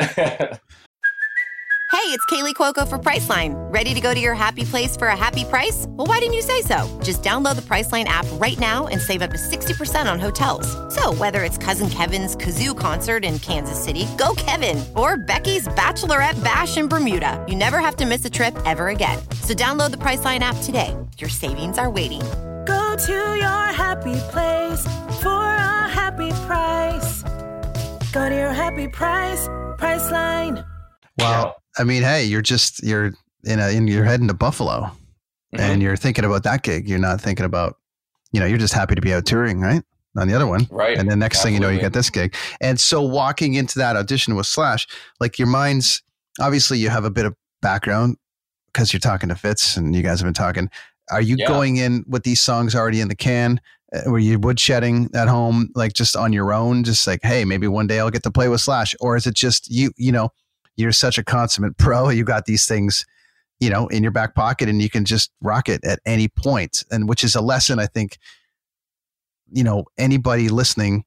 Hey, 1.96 2.12
it's 2.12 2.26
Kaley 2.26 2.54
Cuoco 2.54 2.88
for 2.88 3.00
Priceline. 3.00 3.54
Ready 3.74 3.94
to 3.96 4.02
go 4.02 4.14
to 4.14 4.20
your 4.20 4.36
happy 4.36 4.64
place 4.64 4.96
for 4.96 5.08
a 5.08 5.16
happy 5.16 5.44
price? 5.44 5.86
Well, 5.90 6.06
why 6.06 6.20
didn't 6.20 6.34
you 6.36 6.42
say 6.42 6.62
so? 6.62 6.88
Just 7.02 7.24
download 7.24 7.56
the 7.56 7.64
Priceline 7.64 8.04
app 8.04 8.28
right 8.34 8.60
now 8.60 8.88
and 8.88 9.02
save 9.02 9.24
up 9.24 9.32
to 9.32 9.38
60% 9.38 10.12
on 10.12 10.20
hotels. 10.20 10.68
So, 10.94 11.14
whether 11.16 11.44
it's 11.44 11.58
Cousin 11.58 11.90
Kevin's 11.90 12.36
Kazoo 12.36 12.78
concert 12.78 13.24
in 13.24 13.40
Kansas 13.40 13.82
City, 13.82 14.06
go 14.20 14.36
Kevin, 14.36 14.84
or 14.96 15.18
Becky's 15.18 15.68
Bachelorette 15.70 16.44
Bash 16.44 16.78
in 16.78 16.88
Bermuda, 16.88 17.44
you 17.48 17.56
never 17.56 17.80
have 17.80 17.96
to 17.96 18.06
miss 18.06 18.26
a 18.26 18.30
trip 18.30 18.56
ever 18.66 18.90
again. 18.90 19.18
So, 19.42 19.56
download 19.56 19.92
the 19.92 19.98
Priceline 19.98 20.42
app 20.42 20.58
today. 20.64 20.96
Your 21.18 21.30
savings 21.30 21.78
are 21.78 21.90
waiting. 21.90 22.22
Go 22.96 23.02
to 23.08 23.12
your 23.36 23.74
happy 23.74 24.16
place 24.32 24.86
for 25.22 25.28
a 25.44 25.90
happy 25.90 26.30
price. 26.48 27.24
Go 28.14 28.30
to 28.30 28.34
your 28.34 28.54
happy 28.54 28.88
price, 28.88 29.50
Priceline. 29.78 30.66
Well, 31.18 31.58
I 31.78 31.84
mean, 31.84 32.04
hey, 32.04 32.24
you're 32.24 32.42
just 32.42 32.82
you're 32.84 33.12
in 33.44 33.60
a 33.60 33.68
in 33.76 33.90
you're 33.90 34.06
heading 34.06 34.30
to 34.30 34.34
Buffalo, 34.34 34.84
Mhm. 35.54 35.60
and 35.60 35.82
you're 35.82 35.98
thinking 35.98 36.24
about 36.24 36.44
that 36.44 36.64
gig. 36.64 36.88
You're 36.88 37.00
not 37.00 37.20
thinking 37.20 37.46
about, 37.46 37.76
you 38.32 38.40
know, 38.40 38.46
you're 38.46 38.58
just 38.58 38.74
happy 38.74 38.96
to 38.96 39.02
be 39.02 39.14
out 39.14 39.26
touring, 39.26 39.60
right? 39.60 39.84
On 40.16 40.30
the 40.30 40.34
other 40.34 40.48
one, 40.48 40.66
right, 40.72 40.98
and 40.98 41.12
then 41.12 41.20
next 41.20 41.44
thing 41.44 41.54
you 41.54 41.60
know, 41.60 41.68
you 41.68 41.80
Absolutely. 41.80 41.86
get 41.88 41.94
this 42.00 42.10
gig. 42.10 42.36
And 42.62 42.80
so 42.80 43.02
walking 43.02 43.56
into 43.56 43.78
that 43.78 43.98
audition 43.98 44.36
with 44.38 44.48
Slash, 44.48 44.88
like 45.20 45.38
your 45.38 45.50
mind's 45.50 46.02
obviously 46.40 46.78
you 46.78 46.90
have 46.90 47.04
a 47.04 47.12
bit 47.12 47.26
of 47.26 47.36
background 47.62 48.16
because 48.68 48.94
you're 48.94 49.02
talking 49.02 49.28
to 49.28 49.36
Fitz 49.36 49.76
and 49.76 49.94
you 49.94 50.02
guys 50.02 50.22
have 50.22 50.28
been 50.28 50.34
talking. 50.34 50.70
Are 51.12 51.22
you 51.22 51.36
Yeah. 51.38 51.48
going 51.48 51.78
in 51.78 52.04
with 52.08 52.24
these 52.24 52.42
songs 52.42 52.76
already 52.76 53.02
in 53.02 53.08
the 53.08 53.16
can? 53.16 53.62
Uh, 53.94 54.10
Were 54.10 54.20
you 54.20 54.40
woodshedding 54.40 55.14
at 55.16 55.28
home, 55.28 55.70
like 55.76 55.94
just 55.94 56.16
on 56.16 56.34
your 56.34 56.52
own, 56.54 56.84
just 56.84 57.06
like, 57.06 57.20
hey, 57.24 57.46
maybe 57.46 57.68
one 57.68 57.88
day 57.88 58.00
I'll 58.00 58.10
get 58.10 58.24
to 58.24 58.32
play 58.32 58.48
with 58.50 58.62
Slash, 58.62 58.96
or 59.00 59.16
is 59.16 59.28
it 59.28 59.36
just 59.36 59.70
you? 59.70 59.92
You 59.98 60.12
know, 60.12 60.30
you're 60.76 60.92
such 60.92 61.18
a 61.18 61.24
consummate 61.24 61.78
pro. 61.78 62.10
You 62.10 62.24
got 62.24 62.46
these 62.46 62.66
things, 62.66 63.06
you 63.60 63.70
know, 63.70 63.88
in 63.88 64.02
your 64.04 64.12
back 64.12 64.34
pocket, 64.36 64.68
and 64.68 64.82
you 64.82 64.90
can 64.90 65.06
just 65.06 65.32
rock 65.42 65.70
it 65.70 65.84
at 65.86 66.00
any 66.06 66.28
point. 66.28 66.84
And 66.92 67.08
which 67.08 67.24
is 67.24 67.36
a 67.36 67.42
lesson 67.42 67.80
I 67.80 67.86
think, 67.86 68.18
you 69.52 69.64
know, 69.64 69.86
anybody 69.98 70.50
listening 70.50 71.04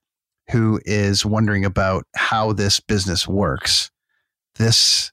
who 0.51 0.81
is 0.87 1.27
wondering 1.27 1.65
about 1.65 2.07
how 2.15 2.53
this 2.53 2.81
business 2.81 3.27
works, 3.29 3.91
this 4.55 5.13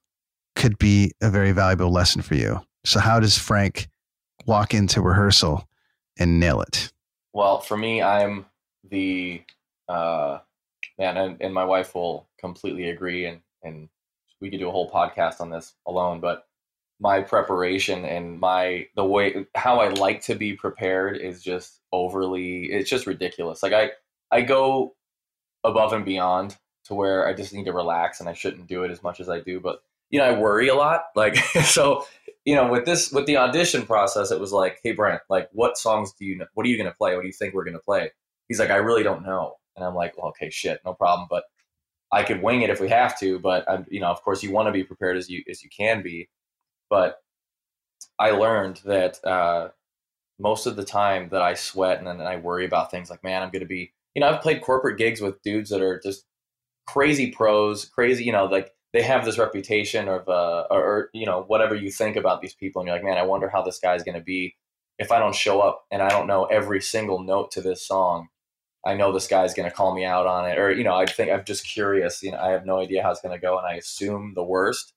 could 0.55 0.77
be 0.77 1.11
a 1.21 1.29
very 1.29 1.51
valuable 1.51 1.91
lesson 1.91 2.21
for 2.21 2.35
you. 2.35 2.61
So, 2.85 2.99
how 2.99 3.19
does 3.19 3.37
Frank 3.37 3.89
walk 4.45 4.73
into 4.73 5.01
rehearsal 5.01 5.67
and 6.17 6.39
nail 6.39 6.61
it? 6.61 6.91
Well, 7.33 7.59
for 7.59 7.77
me, 7.77 8.01
I'm 8.01 8.45
the 8.89 9.41
uh, 9.89 10.39
man, 10.97 11.17
and, 11.17 11.37
and 11.41 11.53
my 11.53 11.65
wife 11.65 11.95
will 11.95 12.27
completely 12.39 12.89
agree, 12.89 13.25
and 13.25 13.41
and 13.63 13.89
we 14.39 14.49
could 14.49 14.59
do 14.59 14.69
a 14.69 14.71
whole 14.71 14.89
podcast 14.89 15.41
on 15.41 15.49
this 15.49 15.73
alone. 15.85 16.19
But 16.19 16.47
my 16.99 17.21
preparation 17.21 18.05
and 18.05 18.39
my 18.39 18.87
the 18.95 19.03
way 19.03 19.45
how 19.55 19.79
I 19.79 19.89
like 19.89 20.21
to 20.23 20.35
be 20.35 20.53
prepared 20.53 21.17
is 21.17 21.43
just 21.43 21.81
overly. 21.91 22.65
It's 22.65 22.89
just 22.89 23.07
ridiculous. 23.07 23.63
Like 23.63 23.73
I 23.73 23.91
I 24.31 24.41
go 24.41 24.95
above 25.63 25.93
and 25.93 26.05
beyond 26.05 26.57
to 26.85 26.93
where 26.93 27.27
I 27.27 27.33
just 27.33 27.53
need 27.53 27.65
to 27.65 27.73
relax, 27.73 28.19
and 28.19 28.29
I 28.29 28.33
shouldn't 28.33 28.67
do 28.67 28.83
it 28.83 28.91
as 28.91 29.03
much 29.03 29.19
as 29.19 29.29
I 29.29 29.39
do. 29.41 29.59
But 29.59 29.81
you 30.09 30.19
know, 30.19 30.25
I 30.25 30.39
worry 30.39 30.67
a 30.67 30.75
lot. 30.75 31.05
Like 31.15 31.35
so, 31.63 32.05
you 32.45 32.53
know, 32.55 32.69
with 32.69 32.85
this 32.85 33.11
with 33.11 33.25
the 33.25 33.37
audition 33.37 33.85
process, 33.85 34.31
it 34.31 34.39
was 34.39 34.51
like, 34.51 34.79
hey 34.83 34.91
Brent, 34.93 35.21
like 35.29 35.49
what 35.51 35.77
songs 35.77 36.13
do 36.17 36.25
you 36.25 36.37
know, 36.37 36.45
what 36.53 36.65
are 36.65 36.69
you 36.69 36.77
gonna 36.77 36.95
play? 36.97 37.15
What 37.15 37.21
do 37.21 37.27
you 37.27 37.33
think 37.33 37.53
we're 37.53 37.65
gonna 37.65 37.79
play? 37.79 38.11
He's 38.47 38.59
like, 38.59 38.69
I 38.69 38.77
really 38.77 39.03
don't 39.03 39.23
know. 39.25 39.55
And 39.75 39.83
I'm 39.83 39.95
like, 39.95 40.17
well, 40.17 40.27
okay, 40.27 40.49
shit, 40.51 40.79
no 40.85 40.93
problem. 40.93 41.27
But 41.29 41.43
I 42.11 42.23
could 42.23 42.41
wing 42.41 42.61
it 42.61 42.69
if 42.69 42.79
we 42.79 42.89
have 42.89 43.19
to. 43.19 43.39
But 43.39 43.67
um, 43.67 43.85
you 43.89 43.99
know, 43.99 44.07
of 44.07 44.21
course, 44.21 44.43
you 44.43 44.51
want 44.51 44.67
to 44.67 44.71
be 44.71 44.83
prepared 44.83 45.17
as 45.17 45.29
you 45.29 45.43
as 45.49 45.63
you 45.63 45.69
can 45.75 46.03
be. 46.03 46.29
But 46.89 47.17
I 48.19 48.31
learned 48.31 48.81
that 48.85 49.23
uh, 49.25 49.69
most 50.39 50.67
of 50.67 50.75
the 50.75 50.85
time 50.85 51.29
that 51.29 51.41
I 51.41 51.55
sweat 51.55 51.97
and 51.97 52.07
then 52.07 52.21
I 52.21 52.37
worry 52.37 52.65
about 52.65 52.91
things 52.91 53.09
like, 53.09 53.23
man, 53.23 53.41
I'm 53.41 53.49
gonna 53.49 53.65
be. 53.65 53.91
You 54.13 54.21
know, 54.21 54.29
I've 54.29 54.41
played 54.41 54.61
corporate 54.61 54.97
gigs 54.97 55.19
with 55.19 55.41
dudes 55.41 55.71
that 55.71 55.81
are 55.81 55.99
just 55.99 56.25
crazy 56.87 57.31
pros, 57.31 57.85
crazy. 57.85 58.23
You 58.23 58.31
know, 58.33 58.45
like 58.45 58.71
they 58.95 59.01
have 59.01 59.25
this 59.25 59.37
reputation 59.37 60.07
of 60.07 60.29
uh, 60.29 60.67
or, 60.71 60.79
or 60.81 61.09
you 61.13 61.25
know 61.25 61.43
whatever 61.47 61.75
you 61.75 61.91
think 61.91 62.15
about 62.15 62.41
these 62.41 62.53
people, 62.53 62.79
and 62.79 62.87
you're 62.87 62.95
like, 62.95 63.03
man, 63.03 63.17
I 63.17 63.23
wonder 63.23 63.49
how 63.49 63.61
this 63.61 63.77
guy's 63.77 64.03
going 64.03 64.17
to 64.17 64.23
be 64.23 64.55
if 64.97 65.11
I 65.11 65.19
don't 65.19 65.35
show 65.35 65.59
up 65.59 65.83
and 65.91 66.01
I 66.01 66.07
don't 66.07 66.27
know 66.27 66.45
every 66.45 66.81
single 66.81 67.21
note 67.21 67.51
to 67.51 67.61
this 67.61 67.85
song. 67.85 68.29
I 68.85 68.93
know 68.93 69.11
this 69.11 69.27
guy's 69.27 69.53
going 69.53 69.69
to 69.69 69.75
call 69.75 69.93
me 69.93 70.05
out 70.05 70.27
on 70.27 70.49
it, 70.49 70.57
or 70.57 70.71
you 70.71 70.85
know, 70.85 70.95
I 70.95 71.05
think 71.07 71.29
I'm 71.29 71.43
just 71.43 71.67
curious. 71.67 72.23
You 72.23 72.31
know, 72.31 72.37
I 72.37 72.51
have 72.51 72.65
no 72.65 72.79
idea 72.79 73.03
how 73.03 73.11
it's 73.11 73.19
going 73.19 73.37
to 73.37 73.41
go, 73.41 73.57
and 73.57 73.67
I 73.67 73.73
assume 73.73 74.31
the 74.33 74.45
worst. 74.45 74.93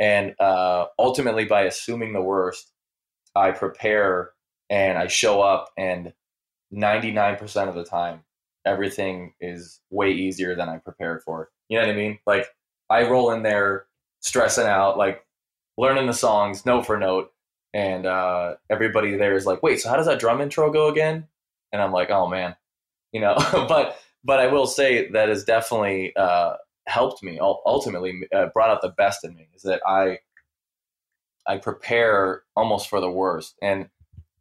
And 0.00 0.34
uh, 0.40 0.86
ultimately, 0.98 1.44
by 1.44 1.62
assuming 1.62 2.14
the 2.14 2.22
worst, 2.22 2.72
I 3.36 3.52
prepare 3.52 4.32
and 4.68 4.98
I 4.98 5.06
show 5.06 5.40
up, 5.40 5.70
and 5.78 6.12
99% 6.74 7.68
of 7.68 7.76
the 7.76 7.84
time, 7.84 8.24
everything 8.64 9.34
is 9.40 9.80
way 9.90 10.10
easier 10.10 10.56
than 10.56 10.68
I 10.68 10.78
prepared 10.78 11.22
for. 11.22 11.50
You 11.68 11.78
know 11.78 11.86
what 11.86 11.94
I 11.94 11.96
mean? 11.96 12.18
Like 12.26 12.48
I 12.90 13.08
roll 13.08 13.32
in 13.32 13.42
there 13.42 13.86
stressing 14.20 14.66
out, 14.66 14.98
like 14.98 15.24
learning 15.76 16.06
the 16.06 16.14
songs 16.14 16.66
note 16.66 16.86
for 16.86 16.98
note, 16.98 17.32
and 17.74 18.06
uh, 18.06 18.54
everybody 18.70 19.16
there 19.16 19.34
is 19.34 19.46
like, 19.46 19.62
"Wait, 19.62 19.80
so 19.80 19.88
how 19.88 19.96
does 19.96 20.06
that 20.06 20.20
drum 20.20 20.40
intro 20.40 20.70
go 20.72 20.88
again?" 20.88 21.26
And 21.72 21.82
I'm 21.82 21.92
like, 21.92 22.10
"Oh 22.10 22.26
man," 22.26 22.56
you 23.12 23.20
know. 23.20 23.36
but 23.68 23.98
but 24.24 24.40
I 24.40 24.48
will 24.48 24.66
say 24.66 25.10
that 25.10 25.28
has 25.28 25.44
definitely 25.44 26.14
uh, 26.16 26.54
helped 26.86 27.22
me. 27.22 27.38
Ultimately, 27.40 28.28
uh, 28.34 28.46
brought 28.54 28.70
out 28.70 28.82
the 28.82 28.94
best 28.96 29.24
in 29.24 29.34
me. 29.34 29.48
Is 29.54 29.62
that 29.62 29.82
I 29.86 30.18
I 31.46 31.58
prepare 31.58 32.42
almost 32.56 32.88
for 32.88 33.00
the 33.00 33.10
worst, 33.10 33.56
and 33.62 33.88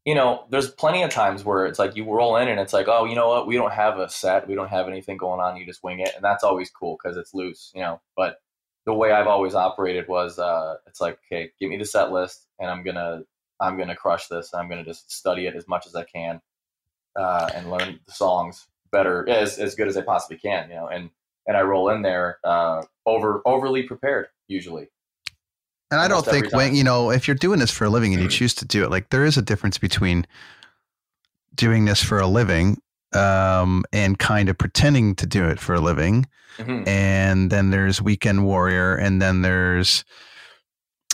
you 0.06 0.14
know, 0.14 0.46
there's 0.52 0.70
plenty 0.70 1.02
of 1.02 1.10
times 1.10 1.44
where 1.44 1.66
it's 1.66 1.80
like 1.80 1.96
you 1.96 2.06
roll 2.06 2.38
in 2.38 2.48
and 2.48 2.60
it's 2.60 2.74
like, 2.74 2.88
oh, 2.88 3.06
you 3.06 3.16
know 3.16 3.28
what? 3.28 3.48
We 3.48 3.56
don't 3.56 3.74
have 3.74 3.98
a 3.98 4.08
set. 4.08 4.48
We 4.48 4.54
don't 4.54 4.70
have 4.70 4.88
anything 4.88 5.18
going 5.18 5.42
on. 5.42 5.58
You 5.58 5.66
just 5.66 5.84
wing 5.84 6.00
it. 6.00 6.12
And 6.16 6.24
that's 6.24 6.44
always 6.44 6.70
cool 6.70 6.98
because 7.02 7.18
it's 7.18 7.34
loose, 7.34 7.72
you 7.74 7.82
know. 7.82 8.00
But 8.16 8.40
the 8.86 8.94
way 8.94 9.12
I've 9.12 9.26
always 9.26 9.56
operated 9.56 10.08
was 10.08 10.38
uh, 10.38 10.76
it's 10.86 11.02
like, 11.02 11.18
okay, 11.26 11.52
give 11.60 11.72
me 11.72 11.78
the 11.78 11.86
set 11.86 12.12
list 12.12 12.46
and 12.60 12.70
I'm 12.70 12.84
going 12.84 12.96
to, 12.96 13.26
I'm 13.60 13.78
to 13.88 13.96
crush 13.96 14.28
this. 14.28 14.54
I'm 14.54 14.70
to 14.70 14.84
just 14.84 15.12
study 15.12 15.48
it 15.48 15.56
as 15.56 15.68
much 15.68 15.88
as 15.88 15.96
I 15.96 16.04
can 16.04 16.40
uh, 17.16 17.50
and 17.56 17.72
learn 17.72 18.00
the 18.06 18.14
songs 18.14 18.68
better, 18.92 19.28
as, 19.28 19.58
as 19.58 19.74
good 19.74 19.88
as 19.88 19.98
I 19.98 20.02
possibly 20.02 20.38
can, 20.38 20.70
you 20.70 20.76
know. 20.76 20.88
And, 20.88 21.10
and 21.48 21.58
I 21.58 21.62
roll 21.62 21.90
in 21.90 22.04
there 22.04 22.38
uh, 22.44 22.84
over 23.08 23.42
overly 23.46 23.84
prepared 23.84 24.28
usually. 24.48 24.88
And 25.96 26.02
I 26.02 26.10
don't 26.10 26.26
think 26.26 26.52
when 26.52 26.76
you 26.76 26.84
know 26.84 27.10
if 27.10 27.26
you're 27.26 27.36
doing 27.36 27.60
this 27.60 27.72
for 27.72 27.86
a 27.86 27.90
living 27.90 28.14
and 28.14 28.22
you 28.22 28.28
choose 28.28 28.54
to 28.56 28.66
do 28.66 28.84
it, 28.84 28.92
like 28.92 29.12
there 29.12 29.24
is 29.24 29.38
a 29.38 29.42
difference 29.42 29.78
between 29.78 30.28
doing 31.56 31.86
this 31.86 32.04
for 32.04 32.20
a 32.20 32.28
living 32.28 32.82
um, 33.14 33.86
and 33.94 34.20
kind 34.20 34.50
of 34.50 34.58
pretending 34.58 35.16
to 35.16 35.26
do 35.26 35.46
it 35.48 35.58
for 35.58 35.74
a 35.74 35.80
living, 35.80 36.26
mm-hmm. 36.58 36.86
and 36.86 37.50
then 37.50 37.70
there's 37.70 38.02
weekend 38.02 38.44
warrior, 38.44 38.94
and 38.94 39.22
then 39.22 39.42
there's 39.42 40.04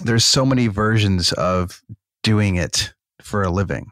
there's 0.04 0.26
so 0.26 0.48
many 0.48 0.66
versions 0.66 1.32
of 1.34 1.84
doing 2.24 2.56
it 2.56 2.92
for 3.22 3.44
a 3.44 3.52
living, 3.52 3.92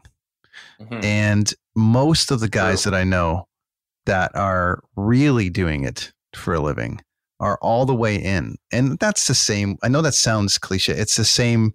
mm-hmm. 0.80 1.04
and 1.04 1.54
most 1.76 2.32
of 2.32 2.40
the 2.40 2.48
guys 2.48 2.82
True. 2.82 2.90
that 2.90 2.98
I 2.98 3.04
know 3.04 3.46
that 4.06 4.34
are 4.34 4.82
really 4.96 5.50
doing 5.50 5.84
it 5.84 6.12
for 6.34 6.52
a 6.52 6.60
living 6.60 7.00
are 7.40 7.58
all 7.62 7.86
the 7.86 7.94
way 7.94 8.16
in. 8.16 8.56
And 8.70 8.98
that's 8.98 9.26
the 9.26 9.34
same. 9.34 9.78
I 9.82 9.88
know 9.88 10.02
that 10.02 10.14
sounds 10.14 10.58
cliche. 10.58 10.92
It's 10.92 11.16
the 11.16 11.24
same 11.24 11.74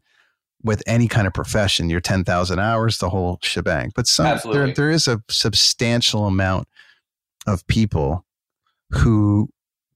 with 0.63 0.81
any 0.87 1.07
kind 1.07 1.27
of 1.27 1.33
profession. 1.33 1.89
Your 1.89 1.99
10,000 1.99 2.59
hours, 2.59 2.99
the 2.99 3.09
whole 3.09 3.39
shebang. 3.41 3.91
But 3.95 4.07
some, 4.07 4.39
there, 4.51 4.71
there 4.71 4.91
is 4.91 5.07
a 5.07 5.21
substantial 5.29 6.27
amount 6.27 6.67
of 7.47 7.65
people 7.67 8.25
who 8.91 9.49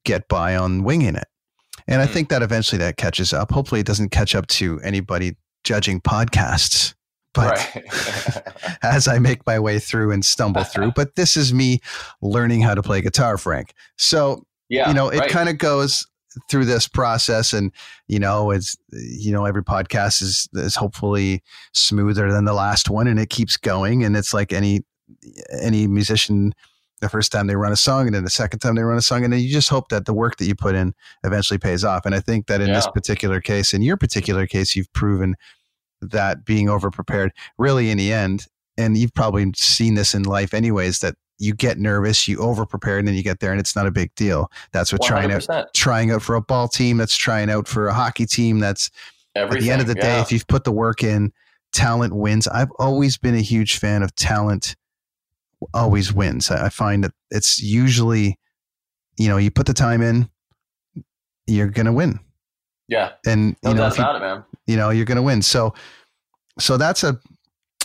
get 0.03 0.27
by 0.27 0.55
on 0.55 0.83
winging 0.83 1.15
it. 1.15 1.27
And 1.87 2.01
I 2.01 2.07
mm. 2.07 2.11
think 2.11 2.29
that 2.29 2.41
eventually 2.41 2.79
that 2.79 2.97
catches 2.97 3.31
up. 3.31 3.51
Hopefully 3.51 3.81
it 3.81 3.87
doesn't 3.87 4.09
catch 4.09 4.35
up 4.35 4.47
to 4.47 4.79
anybody 4.81 5.35
judging 5.63 6.01
podcasts. 6.01 6.95
But 7.35 7.57
right. 7.75 7.85
as 8.83 9.07
I 9.07 9.19
make 9.19 9.45
my 9.45 9.59
way 9.59 9.77
through 9.77 10.11
and 10.11 10.25
stumble 10.25 10.63
through, 10.63 10.91
but 10.95 11.15
this 11.15 11.37
is 11.37 11.53
me 11.53 11.79
learning 12.21 12.61
how 12.61 12.73
to 12.73 12.81
play 12.81 13.01
guitar, 13.01 13.37
Frank. 13.37 13.73
So 13.97 14.45
yeah, 14.69 14.87
you 14.87 14.93
know, 14.93 15.09
it 15.09 15.19
right. 15.19 15.29
kind 15.29 15.49
of 15.49 15.57
goes 15.57 16.05
through 16.47 16.65
this 16.65 16.87
process 16.87 17.53
and 17.53 17.71
you 18.07 18.19
know 18.19 18.51
it's 18.51 18.77
you 18.91 19.31
know 19.31 19.45
every 19.45 19.63
podcast 19.63 20.21
is 20.21 20.47
is 20.53 20.75
hopefully 20.75 21.41
smoother 21.73 22.31
than 22.31 22.45
the 22.45 22.53
last 22.53 22.89
one 22.89 23.07
and 23.07 23.19
it 23.19 23.29
keeps 23.29 23.57
going 23.57 24.03
and 24.03 24.15
it's 24.15 24.33
like 24.33 24.53
any 24.53 24.81
any 25.59 25.87
musician 25.87 26.53
the 27.01 27.09
first 27.09 27.31
time 27.31 27.47
they 27.47 27.55
run 27.55 27.71
a 27.71 27.77
song 27.77 28.05
and 28.05 28.13
then 28.13 28.23
the 28.23 28.29
second 28.29 28.59
time 28.59 28.75
they 28.75 28.83
run 28.83 28.97
a 28.97 29.01
song 29.01 29.23
and 29.23 29.33
then 29.33 29.39
you 29.39 29.49
just 29.49 29.69
hope 29.69 29.89
that 29.89 30.05
the 30.05 30.13
work 30.13 30.37
that 30.37 30.45
you 30.45 30.53
put 30.53 30.75
in 30.75 30.93
eventually 31.23 31.57
pays 31.57 31.83
off 31.83 32.05
and 32.05 32.13
i 32.13 32.19
think 32.19 32.47
that 32.47 32.61
in 32.61 32.67
yeah. 32.67 32.75
this 32.75 32.87
particular 32.87 33.41
case 33.41 33.73
in 33.73 33.81
your 33.81 33.97
particular 33.97 34.45
case 34.45 34.75
you've 34.75 34.91
proven 34.93 35.35
that 36.01 36.45
being 36.45 36.69
over 36.69 36.91
prepared 36.91 37.31
really 37.57 37.89
in 37.89 37.97
the 37.97 38.13
end 38.13 38.45
and 38.77 38.97
you've 38.97 39.13
probably 39.13 39.51
seen 39.55 39.95
this 39.95 40.13
in 40.13 40.23
life 40.23 40.53
anyways 40.53 40.99
that 40.99 41.15
you 41.39 41.53
get 41.53 41.79
nervous, 41.79 42.27
you 42.27 42.37
over 42.39 42.65
prepare, 42.65 42.97
and 42.99 43.07
then 43.07 43.15
you 43.15 43.23
get 43.23 43.39
there 43.39 43.51
and 43.51 43.59
it's 43.59 43.75
not 43.75 43.87
a 43.87 43.91
big 43.91 44.13
deal. 44.15 44.51
That's 44.71 44.91
what 44.91 45.01
100%. 45.01 45.07
trying 45.07 45.31
out 45.31 45.73
trying 45.73 46.11
out 46.11 46.21
for 46.21 46.35
a 46.35 46.41
ball 46.41 46.67
team, 46.67 46.97
that's 46.97 47.15
trying 47.15 47.49
out 47.49 47.67
for 47.67 47.87
a 47.87 47.93
hockey 47.93 48.25
team. 48.25 48.59
That's 48.59 48.91
Everything, 49.35 49.57
at 49.57 49.63
the 49.63 49.71
end 49.71 49.81
of 49.81 49.87
the 49.87 49.95
yeah. 49.95 50.17
day, 50.17 50.21
if 50.21 50.31
you've 50.31 50.47
put 50.47 50.65
the 50.65 50.71
work 50.71 51.03
in, 51.03 51.31
talent 51.71 52.13
wins. 52.13 52.47
I've 52.47 52.71
always 52.77 53.17
been 53.17 53.35
a 53.35 53.41
huge 53.41 53.77
fan 53.77 54.03
of 54.03 54.13
talent 54.15 54.75
always 55.73 56.13
wins. 56.13 56.51
I 56.51 56.69
find 56.69 57.03
that 57.03 57.11
it's 57.31 57.61
usually, 57.61 58.37
you 59.17 59.29
know, 59.29 59.37
you 59.37 59.51
put 59.51 59.65
the 59.65 59.73
time 59.73 60.01
in, 60.01 60.29
you're 61.47 61.67
gonna 61.67 61.93
win. 61.93 62.19
Yeah. 62.87 63.11
And 63.25 63.55
no 63.63 63.69
you 63.69 63.75
know, 63.75 63.85
you, 63.85 64.03
it, 64.03 64.19
man. 64.19 64.43
You 64.67 64.77
know, 64.77 64.89
you're 64.89 65.05
gonna 65.05 65.21
win. 65.21 65.41
So 65.41 65.73
so 66.59 66.77
that's 66.77 67.03
a 67.03 67.19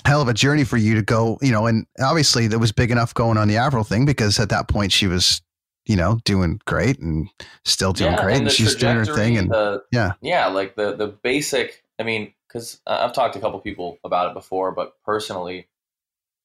hell 0.05 0.21
of 0.21 0.29
a 0.29 0.35
journey 0.35 0.65
for 0.65 0.77
you 0.77 0.95
to 0.95 1.03
go, 1.03 1.39
you 1.41 1.53
know, 1.53 1.67
and 1.67 1.87
obviously 2.01 2.47
that 2.49 2.59
was 2.59 2.73
big 2.73 2.91
enough 2.91 3.15
going 3.15 3.39
on 3.39 3.49
the 3.49 3.57
Avril 3.57 3.85
thing 3.85 4.05
because 4.05 4.39
at 4.39 4.51
that 4.51 4.69
point 4.69 4.93
she 4.93 5.07
was, 5.07 5.41
you 5.87 5.97
know, 5.97 6.19
doing 6.25 6.61
great 6.67 6.99
and 6.99 7.29
still 7.65 7.93
doing 7.93 8.13
yeah, 8.13 8.23
great 8.23 8.37
and, 8.37 8.47
and 8.47 8.53
she's 8.53 8.75
doing 8.75 8.97
her 8.97 9.07
thing 9.07 9.37
and 9.37 9.51
the, 9.51 9.83
yeah. 9.93 10.13
Yeah, 10.21 10.47
like 10.47 10.77
the 10.77 10.95
the 10.95 11.09
basic, 11.09 11.83
I 11.99 12.03
mean, 12.03 12.35
cuz 12.49 12.81
I've 12.87 13.13
talked 13.13 13.35
to 13.35 13.39
a 13.39 13.43
couple 13.43 13.61
people 13.61 13.99
about 14.05 14.31
it 14.31 14.35
before, 14.35 14.73
but 14.73 14.95
personally, 15.05 15.69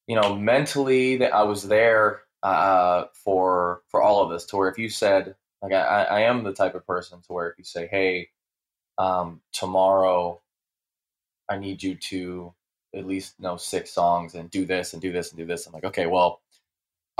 you 0.06 0.16
know, 0.16 0.34
mentally 0.34 1.16
that 1.18 1.34
I 1.34 1.42
was 1.42 1.68
there 1.68 2.22
uh, 2.42 3.04
for 3.12 3.82
for 3.88 4.02
all 4.02 4.22
of 4.22 4.30
this 4.30 4.46
to 4.46 4.56
where 4.56 4.68
if 4.68 4.78
you 4.78 4.88
said 4.88 5.36
like 5.62 5.72
I, 5.72 6.04
I 6.04 6.20
am 6.20 6.42
the 6.42 6.52
type 6.52 6.74
of 6.74 6.86
person 6.86 7.20
to 7.20 7.32
where 7.32 7.50
if 7.50 7.58
you 7.58 7.64
say, 7.64 7.86
"Hey, 7.86 8.30
um, 8.98 9.42
tomorrow 9.52 10.40
I 11.48 11.58
need 11.58 11.82
you 11.82 11.96
to 11.96 12.54
at 12.94 13.06
least 13.06 13.38
know 13.40 13.56
six 13.56 13.90
songs 13.90 14.34
and 14.34 14.50
do 14.50 14.64
this 14.64 14.92
and 14.92 15.02
do 15.02 15.12
this 15.12 15.30
and 15.30 15.38
do 15.38 15.46
this. 15.46 15.66
I'm 15.66 15.72
like, 15.72 15.84
okay, 15.84 16.06
well, 16.06 16.40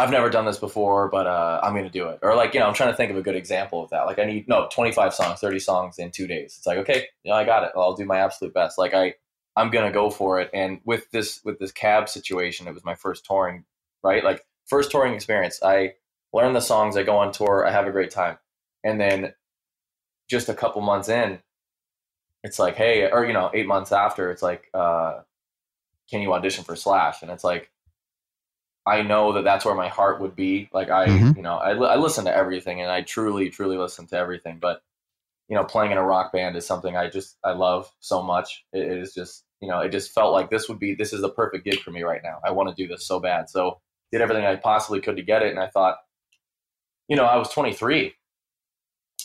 I've 0.01 0.11
never 0.11 0.31
done 0.31 0.47
this 0.47 0.57
before, 0.57 1.09
but 1.09 1.27
uh, 1.27 1.61
I'm 1.63 1.75
to 1.75 1.91
do 1.91 2.09
it. 2.09 2.21
Or 2.23 2.35
like, 2.35 2.55
you 2.55 2.61
know, 2.61 2.67
I'm 2.67 2.75
trying 2.75 2.91
to 2.91 2.97
think 2.97 3.11
of 3.11 3.19
a 3.19 3.23
good 3.23 3.37
example 3.37 3.85
of 3.85 3.91
that. 3.91 4.07
Like 4.07 4.19
I 4.19 4.25
need, 4.25 4.49
no, 4.49 4.67
25 4.73 5.13
songs, 5.13 5.41
30 5.41 5.59
songs 5.59 5.99
in 5.99 6.11
two 6.11 6.27
days. 6.27 6.55
It's 6.57 6.67
like, 6.67 6.79
okay, 6.79 7.07
you 7.23 7.31
know, 7.31 7.37
I 7.37 7.45
got 7.45 7.65
it. 7.65 7.73
I'll 7.77 7.95
do 7.95 8.07
my 8.07 8.19
absolute 8.19 8.55
best. 8.55 8.79
Like 8.79 8.95
I, 8.95 9.15
I'm 9.57 9.71
to 9.71 9.91
go 9.91 10.09
for 10.09 10.41
it. 10.41 10.49
And 10.55 10.81
with 10.85 11.11
this, 11.11 11.41
with 11.45 11.59
this 11.59 11.71
cab 11.71 12.09
situation, 12.09 12.67
it 12.67 12.73
was 12.73 12.85
my 12.85 12.95
first 12.95 13.27
touring, 13.27 13.65
right? 14.03 14.25
Like 14.25 14.47
first 14.67 14.91
touring 14.91 15.13
experience. 15.13 15.61
I 15.63 15.95
learn 16.33 16.55
the 16.55 16.61
songs, 16.61 16.97
I 16.97 17.03
go 17.03 17.19
on 17.19 17.31
tour, 17.31 17.67
I 17.67 17.71
have 17.71 17.87
a 17.87 17.93
great 17.93 18.11
time. 18.11 18.39
And 18.83 18.99
then 18.99 19.35
just 20.31 20.49
a 20.49 20.55
couple 20.55 20.81
months 20.81 21.11
in, 21.11 21.41
it's 22.43 22.59
like, 22.59 22.77
hey, 22.77 23.11
or, 23.11 23.27
you 23.27 23.35
know, 23.35 23.51
eight 23.53 23.67
months 23.67 23.93
after, 23.93 24.31
it's 24.31 24.43
like, 24.43 24.71
uh, 24.73 25.21
can 26.11 26.21
you 26.23 26.33
audition 26.33 26.65
for 26.65 26.77
Slash? 26.77 27.23
And 27.23 27.31
it's 27.31 27.45
like, 27.45 27.71
I 28.87 29.03
know 29.03 29.35
that 29.35 29.45
that's 29.45 29.65
where 29.65 29.75
my 29.75 29.89
heart 29.89 30.21
would 30.21 30.35
be. 30.35 30.69
Like 30.73 30.91
I, 30.91 31.07
mm-hmm. 31.07 31.37
you 31.37 31.43
know, 31.43 31.55
I, 31.55 31.73
I 31.73 31.97
listen 31.97 32.25
to 32.25 32.35
everything 32.35 32.81
and 32.81 32.91
I 32.91 33.03
truly, 33.03 33.51
truly 33.51 33.77
listen 33.77 34.07
to 34.09 34.17
everything. 34.17 34.59
But, 34.61 34.83
you 35.49 35.57
know, 35.57 35.65
playing 35.65 35.93
in 35.93 35.99
a 35.99 36.03
rock 36.03 36.33
band 36.33 36.57
is 36.57 36.67
something 36.67 36.97
I 36.97 37.09
just, 37.09 37.37
I 37.45 37.53
love 37.53 37.93
so 38.01 38.23
much. 38.23 38.65
it, 38.73 38.83
it 38.83 38.99
is 38.99 39.15
just, 39.15 39.45
you 39.61 39.69
know, 39.69 39.81
it 39.81 39.91
just 39.91 40.13
felt 40.13 40.33
like 40.33 40.51
this 40.51 40.69
would 40.69 40.79
be, 40.79 40.95
this 40.95 41.13
is 41.13 41.21
the 41.21 41.29
perfect 41.29 41.65
gig 41.65 41.81
for 41.81 41.91
me 41.91 42.03
right 42.03 42.23
now. 42.23 42.39
I 42.45 42.53
want 42.53 42.75
to 42.75 42.83
do 42.83 42.89
this 42.89 43.07
so 43.07 43.21
bad. 43.21 43.51
So 43.51 43.81
did 44.11 44.23
everything 44.23 44.45
I 44.45 44.57
possibly 44.57 45.01
could 45.01 45.17
to 45.17 45.23
get 45.23 45.43
it. 45.43 45.51
And 45.51 45.61
I 45.61 45.69
thought, 45.69 45.99
you 47.09 47.17
know, 47.17 47.25
I 47.25 47.37
was 47.37 47.51
23 47.51 48.15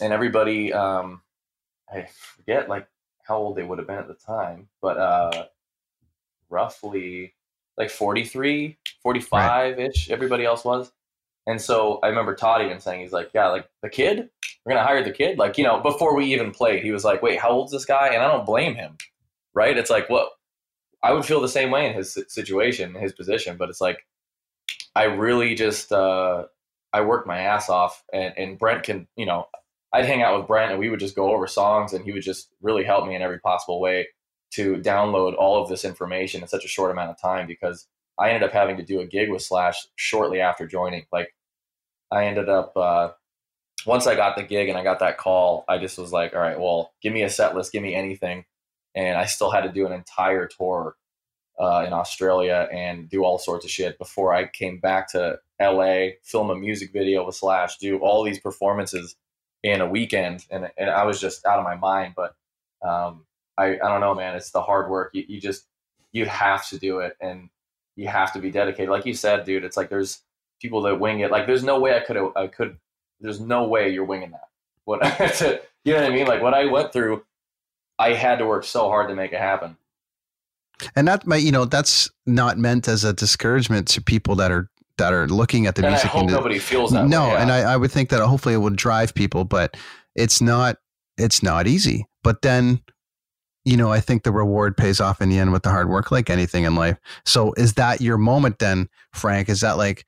and 0.02 0.12
everybody, 0.12 0.74
um, 0.74 1.22
I 1.90 2.08
forget 2.12 2.68
like 2.68 2.88
how 3.24 3.38
old 3.38 3.56
they 3.56 3.64
would 3.64 3.78
have 3.80 3.88
been 3.88 3.98
at 3.98 4.08
the 4.08 4.16
time, 4.16 4.68
but, 4.82 4.98
uh, 4.98 5.46
roughly 6.50 7.34
like 7.78 7.90
43, 7.90 8.78
45 9.02 9.80
ish, 9.80 10.10
right. 10.10 10.14
everybody 10.14 10.46
else 10.46 10.64
was. 10.64 10.92
And 11.48 11.62
so 11.62 12.00
I 12.02 12.08
remember 12.08 12.34
Todd 12.34 12.62
even 12.64 12.80
saying, 12.80 13.02
he's 13.02 13.12
like, 13.12 13.32
yeah, 13.34 13.48
like 13.48 13.70
the 13.84 13.90
kid, 13.90 14.30
we're 14.66 14.72
going 14.72 14.82
to 14.82 14.88
hire 14.88 15.04
the 15.04 15.12
kid. 15.12 15.38
Like, 15.38 15.58
you 15.58 15.64
know, 15.64 15.80
before 15.80 16.16
we 16.16 16.34
even 16.34 16.52
played, 16.52 16.84
he 16.84 16.92
was 16.92 17.04
like, 17.04 17.22
wait, 17.22 17.40
how 17.40 17.50
old's 17.50 17.72
this 17.72 17.86
guy? 17.86 18.08
And 18.08 18.24
I 18.24 18.32
don't 18.32 18.46
blame 18.46 18.76
him, 18.76 18.98
right? 19.54 19.78
It's 19.78 19.92
like, 19.92 20.10
what? 20.10 20.30
I 21.04 21.14
would 21.14 21.26
feel 21.26 21.40
the 21.40 21.48
same 21.48 21.70
way 21.70 21.88
in 21.88 21.94
his 21.94 22.18
situation, 22.30 22.96
his 22.96 23.14
position, 23.14 23.58
but 23.58 23.70
it's 23.70 23.82
like, 23.82 24.08
I 24.96 25.04
really 25.04 25.54
just, 25.54 25.92
uh, 25.92 26.46
I 26.94 27.02
worked 27.02 27.28
my 27.28 27.40
ass 27.40 27.70
off 27.70 28.04
and, 28.12 28.34
and 28.38 28.58
Brent 28.58 28.84
can, 28.84 29.08
you 29.16 29.26
know, 29.28 29.48
I'd 29.94 30.06
hang 30.06 30.24
out 30.24 30.40
with 30.40 30.48
Brent 30.48 30.72
and 30.72 30.80
we 30.80 30.90
would 30.90 31.00
just 31.00 31.16
go 31.16 31.32
over 31.32 31.46
songs 31.46 31.94
and 31.94 32.04
he 32.04 32.12
would 32.12 32.24
just 32.24 32.50
really 32.62 32.84
help 32.84 33.08
me 33.08 33.16
in 33.16 33.22
every 33.22 33.40
possible 33.40 33.80
way 33.80 34.08
to 34.56 34.76
download 34.78 35.36
all 35.38 35.62
of 35.62 35.70
this 35.70 35.86
information 35.86 36.42
in 36.42 36.48
such 36.48 36.66
a 36.66 36.70
short 36.70 36.92
amount 36.92 37.12
of 37.12 37.22
time 37.22 37.48
because 37.48 37.88
I 38.20 38.30
ended 38.30 38.44
up 38.44 38.54
having 38.54 38.78
to 38.78 38.84
do 38.84 39.00
a 39.02 39.06
gig 39.06 39.30
with 39.30 39.42
Slash 39.42 39.88
shortly 39.96 40.40
after 40.40 40.66
joining. 40.68 41.06
Like 41.12 41.34
I 42.12 42.26
ended 42.26 42.50
up 42.50 42.76
uh, 42.76 43.10
once 43.86 44.08
I 44.08 44.16
got 44.16 44.36
the 44.36 44.44
gig 44.44 44.70
and 44.70 44.78
I 44.78 44.84
got 44.84 45.00
that 45.00 45.18
call, 45.18 45.66
I 45.68 45.78
just 45.78 45.98
was 45.98 46.12
like, 46.12 46.34
all 46.34 46.40
right, 46.40 46.60
well, 46.60 46.94
give 47.02 47.14
me 47.14 47.24
a 47.24 47.30
set 47.30 47.56
list, 47.56 47.72
give 47.72 47.84
me 47.84 47.96
anything, 47.96 48.46
and 48.96 49.18
I 49.18 49.26
still 49.26 49.52
had 49.52 49.62
to 49.62 49.72
do 49.72 49.86
an 49.86 49.94
entire 49.94 50.48
tour 50.48 50.96
uh, 51.60 51.84
in 51.86 51.94
Australia 51.94 52.68
and 52.72 53.10
do 53.10 53.24
all 53.24 53.38
sorts 53.38 53.66
of 53.66 53.72
shit 53.72 53.98
before 53.98 54.34
I 54.34 54.48
came 54.48 54.80
back 54.80 55.12
to 55.12 55.40
LA, 55.62 56.08
film 56.24 56.50
a 56.50 56.56
music 56.56 56.92
video 56.92 57.26
with 57.26 57.36
Slash, 57.36 57.78
do 57.78 58.00
all 58.00 58.24
these 58.24 58.40
performances 58.40 59.16
in 59.64 59.82
a 59.82 59.88
weekend, 59.88 60.46
and 60.52 60.70
and 60.78 60.90
I 60.90 61.06
was 61.06 61.20
just 61.20 61.46
out 61.46 61.60
of 61.60 61.66
my 61.66 61.76
mind. 61.76 62.14
But 62.16 62.36
um, 62.88 63.26
I 63.58 63.74
I 63.74 63.90
don't 63.90 64.02
know, 64.02 64.16
man. 64.16 64.36
It's 64.36 64.52
the 64.52 64.62
hard 64.62 64.90
work. 64.90 65.12
You, 65.14 65.24
you 65.28 65.42
just 65.42 65.66
you 66.12 66.26
have 66.26 66.68
to 66.70 66.80
do 66.80 67.00
it, 67.00 67.16
and 67.22 67.50
you 67.96 68.08
have 68.08 68.34
to 68.34 68.40
be 68.40 68.52
dedicated. 68.52 68.90
Like 68.90 69.06
you 69.06 69.14
said, 69.14 69.46
dude, 69.46 69.64
it's 69.64 69.78
like 69.78 69.90
there's 69.90 70.22
people 70.62 70.82
that 70.84 71.00
wing 71.00 71.20
it. 71.20 71.32
Like 71.32 71.48
there's 71.48 71.64
no 71.64 71.80
way 71.80 71.96
I 71.96 72.00
could 72.02 72.18
I 72.36 72.48
could. 72.48 72.78
There's 73.20 73.40
no 73.40 73.68
way 73.68 73.90
you're 73.90 74.06
winging 74.06 74.32
that. 74.32 74.50
What 74.86 75.02
you 75.84 75.94
know 75.94 76.02
what 76.02 76.12
I 76.12 76.14
mean? 76.14 76.28
Like 76.28 76.42
what 76.42 76.54
I 76.54 76.66
went 76.66 76.94
through, 76.94 77.24
I 77.98 78.14
had 78.14 78.40
to 78.40 78.46
work 78.46 78.64
so 78.66 78.90
hard 78.90 79.10
to 79.10 79.16
make 79.16 79.34
it 79.34 79.40
happen. 79.40 79.78
And 80.96 81.08
that 81.08 81.26
might, 81.26 81.44
you 81.44 81.52
know, 81.52 81.66
that's 81.66 82.10
not 82.26 82.58
meant 82.58 82.88
as 82.88 83.04
a 83.04 83.14
discouragement 83.14 83.88
to 83.90 84.02
people 84.02 84.36
that 84.36 84.52
are 84.52 84.70
that 84.98 85.14
are 85.14 85.28
looking 85.28 85.68
at 85.68 85.76
the 85.76 85.84
and 85.84 85.92
music. 85.92 86.08
I 86.08 86.10
hope 86.10 86.22
industry. 86.22 86.38
nobody 86.38 86.60
feels 86.60 86.92
that. 86.92 87.08
no, 87.08 87.24
way, 87.24 87.34
yeah. 87.34 87.42
and 87.42 87.52
I, 87.52 87.74
I 87.74 87.78
would 87.78 87.92
think 87.92 88.10
that 88.10 88.22
hopefully 88.22 88.56
it 88.56 88.60
would 88.60 88.76
drive 88.76 89.14
people, 89.14 89.46
but 89.46 89.76
it's 90.16 90.42
not. 90.42 90.78
It's 91.18 91.42
not 91.42 91.66
easy. 91.66 92.06
But 92.24 92.42
then, 92.42 92.82
you 93.66 93.76
know, 93.76 93.92
I 93.92 94.00
think 94.00 94.24
the 94.24 94.32
reward 94.32 94.78
pays 94.78 95.02
off 95.02 95.22
in 95.22 95.30
the 95.30 95.40
end 95.40 95.52
with 95.52 95.64
the 95.64 95.72
hard 95.72 95.90
work, 95.90 96.12
like 96.12 96.30
anything 96.30 96.64
in 96.64 96.76
life. 96.76 96.98
So, 97.26 97.54
is 97.54 97.74
that 97.74 98.00
your 98.00 98.18
moment 98.18 98.60
then, 98.60 98.88
Frank? 99.12 99.50
Is 99.50 99.62
that 99.62 99.78
like? 99.78 100.06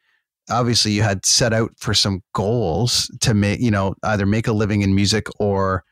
Obviously, 0.49 0.93
you 0.93 1.01
had 1.01 1.25
set 1.25 1.51
out 1.51 1.71
for 1.75 1.93
some 1.93 2.23
goals 2.33 3.11
to 3.19 3.33
make, 3.33 3.59
you 3.59 3.69
know, 3.69 3.95
either 4.03 4.25
make 4.25 4.47
a 4.47 4.53
living 4.53 4.81
in 4.81 4.95
music 4.95 5.27
or 5.39 5.83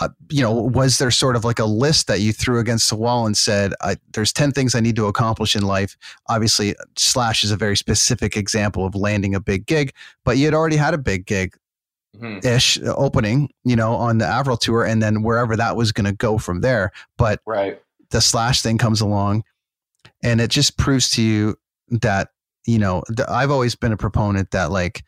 uh, 0.00 0.08
you 0.30 0.40
know, 0.40 0.52
was 0.52 0.98
there 0.98 1.10
sort 1.10 1.34
of 1.34 1.44
like 1.44 1.58
a 1.58 1.64
list 1.64 2.06
that 2.06 2.20
you 2.20 2.32
threw 2.32 2.60
against 2.60 2.88
the 2.88 2.96
wall 2.96 3.26
and 3.26 3.36
said, 3.36 3.72
"There's 4.12 4.32
ten 4.32 4.52
things 4.52 4.74
I 4.74 4.80
need 4.80 4.94
to 4.96 5.06
accomplish 5.06 5.56
in 5.56 5.62
life"? 5.62 5.96
Obviously, 6.28 6.76
Slash 6.96 7.42
is 7.42 7.50
a 7.50 7.56
very 7.56 7.76
specific 7.76 8.36
example 8.36 8.86
of 8.86 8.94
landing 8.94 9.34
a 9.34 9.40
big 9.40 9.66
gig, 9.66 9.92
but 10.24 10.36
you 10.36 10.44
had 10.44 10.54
already 10.54 10.76
had 10.76 10.94
a 10.94 10.98
big 10.98 11.26
gig 11.26 11.56
Mhm. 12.16 12.44
ish 12.44 12.78
opening, 12.84 13.50
you 13.64 13.76
know, 13.76 13.94
on 13.94 14.18
the 14.18 14.26
Avril 14.26 14.56
tour, 14.56 14.84
and 14.84 15.02
then 15.02 15.22
wherever 15.22 15.56
that 15.56 15.76
was 15.76 15.92
going 15.92 16.06
to 16.06 16.12
go 16.12 16.38
from 16.38 16.60
there. 16.62 16.90
But 17.16 17.40
right. 17.46 17.80
the 18.10 18.20
Slash 18.20 18.62
thing 18.62 18.78
comes 18.78 19.00
along, 19.00 19.44
and 20.22 20.40
it 20.40 20.50
just 20.50 20.78
proves 20.78 21.10
to 21.12 21.22
you 21.22 21.56
that 21.90 22.30
you 22.66 22.78
know 22.78 23.02
th- 23.14 23.28
I've 23.28 23.50
always 23.50 23.74
been 23.74 23.92
a 23.92 23.96
proponent 23.96 24.50
that 24.52 24.70
like 24.70 25.04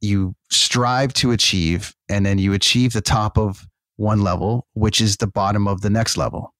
you 0.00 0.34
strive 0.50 1.12
to 1.14 1.30
achieve, 1.32 1.94
and 2.08 2.24
then 2.26 2.38
you 2.38 2.52
achieve 2.54 2.92
the 2.92 3.00
top 3.02 3.38
of 3.38 3.66
one 3.96 4.22
level, 4.22 4.66
which 4.72 5.00
is 5.00 5.18
the 5.18 5.26
bottom 5.28 5.68
of 5.68 5.82
the 5.82 5.90
next 5.90 6.16
level, 6.16 6.54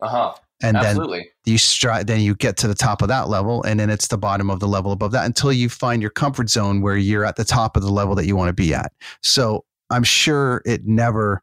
Uh 0.00 0.08
huh. 0.08 0.34
And 0.62 0.76
then 0.76 0.98
you 1.44 1.58
strive 1.58 2.06
then 2.06 2.20
you 2.20 2.34
get 2.34 2.56
to 2.56 2.68
the 2.68 2.74
top 2.74 3.02
of 3.02 3.08
that 3.08 3.28
level 3.28 3.62
and 3.62 3.78
then 3.78 3.90
it's 3.90 4.08
the 4.08 4.18
bottom 4.18 4.50
of 4.50 4.60
the 4.60 4.66
level 4.66 4.92
above 4.92 5.12
that 5.12 5.24
until 5.24 5.52
you 5.52 5.68
find 5.68 6.02
your 6.02 6.10
comfort 6.10 6.50
zone 6.50 6.80
where 6.80 6.96
you're 6.96 7.24
at 7.24 7.36
the 7.36 7.44
top 7.44 7.76
of 7.76 7.82
the 7.82 7.92
level 7.92 8.14
that 8.14 8.26
you 8.26 8.34
want 8.36 8.48
to 8.48 8.52
be 8.52 8.74
at. 8.74 8.92
So 9.22 9.64
i'm 9.90 10.04
sure 10.04 10.62
it 10.66 10.86
never 10.86 11.42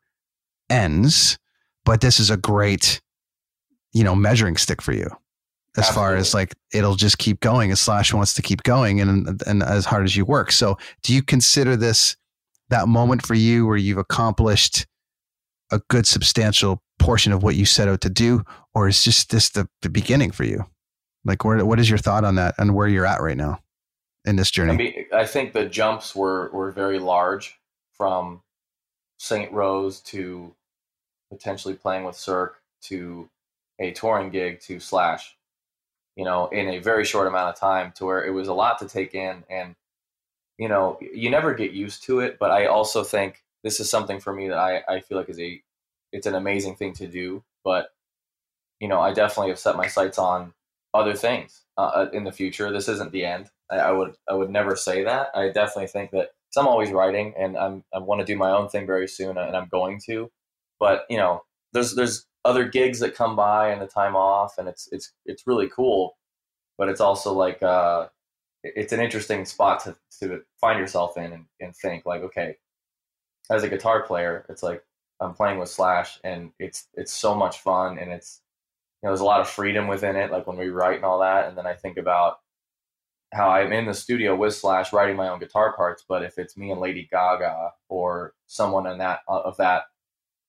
ends 0.70 1.38
but 1.86 2.02
this 2.02 2.20
is 2.20 2.30
a 2.30 2.38
great 2.38 3.02
you 3.94 4.04
know 4.04 4.16
measuring 4.16 4.58
stick 4.58 4.82
for 4.82 4.94
you 4.94 5.10
as 5.78 5.90
far 5.90 6.16
as 6.16 6.34
like 6.34 6.56
it'll 6.74 6.96
just 6.96 7.18
keep 7.18 7.40
going 7.40 7.72
as 7.72 7.82
slash 7.82 8.14
wants 8.14 8.34
to 8.34 8.42
keep 8.42 8.64
going 8.64 9.02
and 9.02 9.42
and 9.46 9.64
as 9.64 9.86
hard 9.86 10.06
as 10.06 10.16
you 10.16 10.26
work. 10.26 10.52
So 10.52 10.78
do 11.04 11.14
you 11.14 11.22
consider 11.22 11.76
this 11.76 12.16
that 12.70 12.88
moment 12.88 13.26
for 13.26 13.36
you 13.36 13.66
where 13.66 13.78
you've 13.78 13.98
accomplished 13.98 14.88
a 15.72 15.82
good 15.90 16.08
substantial 16.08 16.82
portion 17.00 17.32
of 17.32 17.44
what 17.44 17.56
you 17.56 17.66
set 17.66 17.88
out 17.88 18.02
to 18.02 18.10
do 18.10 18.44
or 18.74 18.88
is 18.88 19.04
just 19.04 19.30
this 19.30 19.50
the, 19.50 19.68
the 19.82 19.90
beginning 19.90 20.32
for 20.32 20.44
you 20.44 20.66
like 21.24 21.44
where, 21.44 21.64
what 21.66 21.80
is 21.80 21.90
your 21.90 22.00
thought 22.00 22.24
on 22.24 22.36
that 22.36 22.56
and 22.58 22.74
where 22.74 22.88
you're 22.88 23.06
at 23.06 23.22
right 23.22 23.38
now 23.38 23.60
in 24.26 24.36
this 24.36 24.50
journey 24.50 24.74
I 24.74 24.78
mean, 24.78 25.06
I 25.14 25.26
think 25.26 25.54
the 25.54 25.66
jumps 25.66 26.16
were 26.16 26.50
were 26.52 26.72
very 26.72 27.00
large 27.00 27.60
from 27.98 28.42
St. 29.18 29.52
Rose 29.52 30.02
to 30.02 30.54
potentially 31.32 31.74
playing 31.74 32.04
with 32.04 32.16
Cirque 32.16 32.62
to 32.84 33.30
a 33.80 33.92
touring 33.92 34.30
gig 34.30 34.60
to 34.62 34.80
Slash. 34.80 35.36
You 36.16 36.24
know, 36.24 36.48
in 36.48 36.70
a 36.70 36.80
very 36.80 37.04
short 37.04 37.28
amount 37.28 37.50
of 37.50 37.60
time, 37.60 37.92
to 37.98 38.06
where 38.06 38.24
it 38.24 38.32
was 38.32 38.48
a 38.48 38.54
lot 38.54 38.80
to 38.80 38.88
take 38.88 39.14
in, 39.14 39.44
and 39.50 39.76
you 40.58 40.70
know, 40.70 40.98
you 41.02 41.30
never 41.30 41.54
get 41.54 41.72
used 41.72 42.04
to 42.04 42.22
it. 42.22 42.38
But 42.40 42.52
I 42.52 42.68
also 42.68 43.04
think 43.04 43.44
this 43.64 43.82
is 43.82 43.90
something 43.90 44.22
for 44.22 44.32
me 44.32 44.48
that 44.48 44.58
I 44.58 44.82
I 44.88 45.02
feel 45.02 45.18
like 45.18 45.28
is 45.28 45.40
a 45.40 45.62
it's 46.12 46.28
an 46.28 46.36
amazing 46.36 46.76
thing 46.76 46.94
to 46.94 47.08
do, 47.08 47.44
but 47.64 47.90
you 48.80 48.88
know, 48.88 49.00
I 49.00 49.14
definitely 49.14 49.50
have 49.50 49.60
set 49.60 49.78
my 49.78 49.88
sights 49.88 50.18
on 50.18 50.54
other 50.94 51.14
things 51.14 51.64
uh, 51.78 52.08
in 52.14 52.24
the 52.24 52.32
future. 52.32 52.72
This 52.72 52.88
isn't 52.88 53.12
the 53.12 53.26
end. 53.26 53.50
I, 53.70 53.78
I 53.78 53.92
would 53.92 54.16
I 54.30 54.34
would 54.34 54.50
never 54.50 54.76
say 54.76 55.04
that. 55.04 55.30
I 55.36 55.48
definitely 55.50 55.88
think 55.88 56.12
that 56.12 56.30
because 56.50 56.58
I'm 56.58 56.68
always 56.68 56.92
writing 56.92 57.34
and 57.38 57.58
I'm 57.58 57.84
I 57.94 58.00
want 58.00 58.22
to 58.22 58.26
do 58.26 58.38
my 58.38 58.52
own 58.52 58.70
thing 58.70 58.86
very 58.86 59.08
soon 59.08 59.38
and 59.38 59.56
I'm 59.56 59.68
going 59.70 60.00
to. 60.08 60.32
But 60.80 61.06
you 61.10 61.18
know, 61.18 61.44
there's 61.74 61.96
there's 61.96 62.26
other 62.44 62.68
gigs 62.68 63.00
that 63.00 63.16
come 63.16 63.36
by 63.36 63.70
and 63.70 63.82
the 63.82 63.88
time 63.88 64.16
off 64.16 64.58
and 64.58 64.68
it's 64.68 64.88
it's 64.92 65.12
it's 65.26 65.48
really 65.48 65.70
cool. 65.70 66.18
But 66.78 66.90
it's 66.90 67.02
also 67.02 67.34
like 67.34 67.64
uh, 67.64 68.08
it's 68.64 68.94
an 68.94 69.00
interesting 69.00 69.46
spot 69.46 69.84
to 69.84 69.96
to 70.20 70.42
find 70.60 70.80
yourself 70.80 71.18
in 71.18 71.34
and, 71.34 71.46
and 71.60 71.76
think 71.76 72.06
like 72.06 72.22
okay, 72.22 72.58
as 73.50 73.64
a 73.64 73.70
guitar 73.70 74.04
player, 74.04 74.46
it's 74.50 74.64
like 74.64 74.84
I'm 75.22 75.34
playing 75.34 75.60
with 75.60 75.70
Slash 75.70 76.20
and 76.24 76.52
it's 76.60 76.88
it's 76.94 77.14
so 77.14 77.36
much 77.36 77.60
fun 77.60 77.98
and 77.98 78.12
it's 78.12 78.42
you 79.02 79.08
know 79.08 79.12
there's 79.12 79.22
a 79.22 79.26
lot 79.26 79.42
of 79.42 79.50
freedom 79.50 79.88
within 79.88 80.16
it 80.16 80.32
like 80.32 80.48
when 80.48 80.58
we 80.58 80.70
write 80.70 80.98
and 80.98 81.06
all 81.06 81.20
that 81.20 81.48
and 81.48 81.58
then 81.58 81.66
I 81.66 81.74
think 81.74 81.98
about 81.98 82.40
how 83.36 83.50
I'm 83.50 83.74
in 83.74 83.86
the 83.86 83.94
studio 83.94 84.36
with 84.36 84.56
Slash 84.56 84.94
writing 84.94 85.18
my 85.18 85.28
own 85.28 85.40
guitar 85.40 85.76
parts, 85.76 86.04
but 86.08 86.24
if 86.24 86.38
it's 86.38 86.58
me 86.58 86.72
and 86.72 86.80
Lady 86.80 87.08
Gaga 87.12 87.72
or 87.90 88.34
someone 88.48 88.88
in 88.88 88.98
that 89.00 89.20
uh, 89.28 89.42
of 89.42 89.58
that 89.58 89.84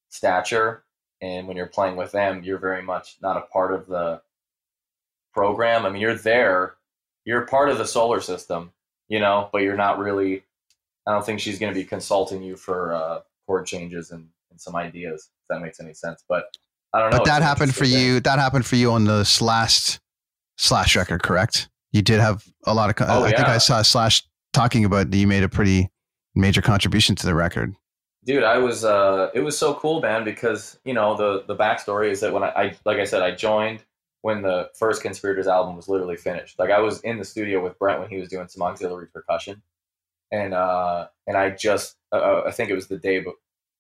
stature, 0.08 0.84
and 1.20 1.48
when 1.48 1.56
you're 1.56 1.66
playing 1.66 1.96
with 1.96 2.12
them, 2.12 2.44
you're 2.44 2.58
very 2.58 2.82
much 2.82 3.16
not 3.20 3.36
a 3.36 3.46
part 3.52 3.72
of 3.72 3.86
the 3.86 4.22
program. 5.34 5.84
I 5.84 5.90
mean, 5.90 6.00
you're 6.00 6.14
there, 6.14 6.74
you're 7.24 7.46
part 7.46 7.70
of 7.70 7.78
the 7.78 7.86
solar 7.86 8.20
system, 8.20 8.72
you 9.08 9.18
know, 9.18 9.48
but 9.52 9.62
you're 9.62 9.76
not 9.76 9.98
really. 9.98 10.44
I 11.06 11.12
don't 11.12 11.24
think 11.24 11.40
she's 11.40 11.58
going 11.58 11.72
to 11.72 11.78
be 11.78 11.84
consulting 11.84 12.42
you 12.42 12.56
for 12.56 12.92
uh, 12.92 13.20
chord 13.46 13.66
changes 13.66 14.10
and, 14.10 14.28
and 14.56 14.60
some 14.60 14.74
ideas. 14.74 15.28
If 15.42 15.48
that 15.54 15.60
makes 15.60 15.80
any 15.80 15.92
sense, 15.92 16.24
but 16.26 16.46
I 16.96 17.00
don't 17.00 17.10
know. 17.10 17.18
but 17.18 17.26
that 17.26 17.42
happened 17.42 17.74
for 17.74 17.84
thing. 17.84 17.98
you 17.98 18.20
that 18.20 18.38
happened 18.38 18.64
for 18.64 18.76
you 18.76 18.90
on 18.90 19.04
the 19.04 19.38
last 19.42 20.00
slash 20.56 20.96
record 20.96 21.22
correct 21.22 21.68
you 21.92 22.00
did 22.00 22.20
have 22.20 22.44
a 22.66 22.72
lot 22.72 22.88
of 22.88 22.96
Oh, 23.06 23.24
i 23.24 23.32
think 23.32 23.48
i 23.48 23.58
saw 23.58 23.82
slash 23.82 24.22
talking 24.54 24.84
about 24.84 25.10
that 25.10 25.16
you 25.16 25.26
made 25.26 25.42
a 25.42 25.48
pretty 25.48 25.90
major 26.34 26.62
contribution 26.62 27.14
to 27.16 27.26
the 27.26 27.34
record 27.34 27.74
dude 28.24 28.44
i 28.44 28.56
was 28.56 28.82
uh 28.82 29.30
it 29.34 29.40
was 29.40 29.58
so 29.58 29.74
cool 29.74 30.00
man 30.00 30.24
because 30.24 30.78
you 30.84 30.94
know 30.94 31.14
the 31.16 31.44
the 31.46 31.54
backstory 31.54 32.10
is 32.10 32.20
that 32.20 32.32
when 32.32 32.42
I, 32.42 32.48
I 32.48 32.76
like 32.86 32.98
i 32.98 33.04
said 33.04 33.20
i 33.20 33.32
joined 33.32 33.84
when 34.22 34.40
the 34.40 34.70
first 34.78 35.02
conspirators 35.02 35.46
album 35.46 35.76
was 35.76 35.88
literally 35.88 36.16
finished 36.16 36.58
like 36.58 36.70
i 36.70 36.80
was 36.80 37.00
in 37.02 37.18
the 37.18 37.24
studio 37.24 37.62
with 37.62 37.78
brent 37.78 38.00
when 38.00 38.08
he 38.08 38.16
was 38.16 38.30
doing 38.30 38.48
some 38.48 38.62
auxiliary 38.62 39.08
percussion 39.08 39.60
and 40.32 40.54
uh 40.54 41.08
and 41.26 41.36
i 41.36 41.50
just 41.50 41.96
uh, 42.12 42.40
i 42.46 42.50
think 42.50 42.70
it 42.70 42.74
was 42.74 42.88
the 42.88 42.96
day 42.96 43.22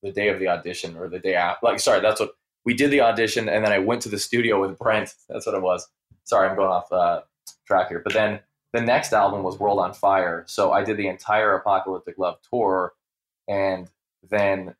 the 0.02 0.12
day 0.12 0.28
of 0.28 0.38
the 0.38 0.48
audition 0.48 0.96
or 0.96 1.08
the 1.08 1.18
day 1.18 1.34
after 1.34 1.64
like 1.66 1.80
sorry 1.80 2.00
that's 2.00 2.20
what 2.20 2.32
we 2.64 2.74
did 2.74 2.90
the 2.90 3.00
audition 3.00 3.48
and 3.48 3.64
then 3.64 3.72
i 3.72 3.78
went 3.78 4.02
to 4.02 4.08
the 4.08 4.18
studio 4.18 4.60
with 4.60 4.78
brent 4.78 5.14
that's 5.28 5.46
what 5.46 5.54
it 5.54 5.62
was 5.62 5.88
sorry 6.24 6.48
i'm 6.48 6.56
going 6.56 6.70
off 6.70 6.90
uh 6.92 7.20
track 7.66 7.88
here 7.88 8.00
but 8.00 8.12
then 8.12 8.40
the 8.72 8.80
next 8.80 9.12
album 9.12 9.42
was 9.42 9.58
world 9.58 9.78
on 9.78 9.92
fire 9.92 10.44
so 10.46 10.72
i 10.72 10.82
did 10.84 10.96
the 10.96 11.08
entire 11.08 11.54
apocalyptic 11.54 12.18
love 12.18 12.36
tour 12.50 12.92
and 13.48 13.90
then 14.28 14.74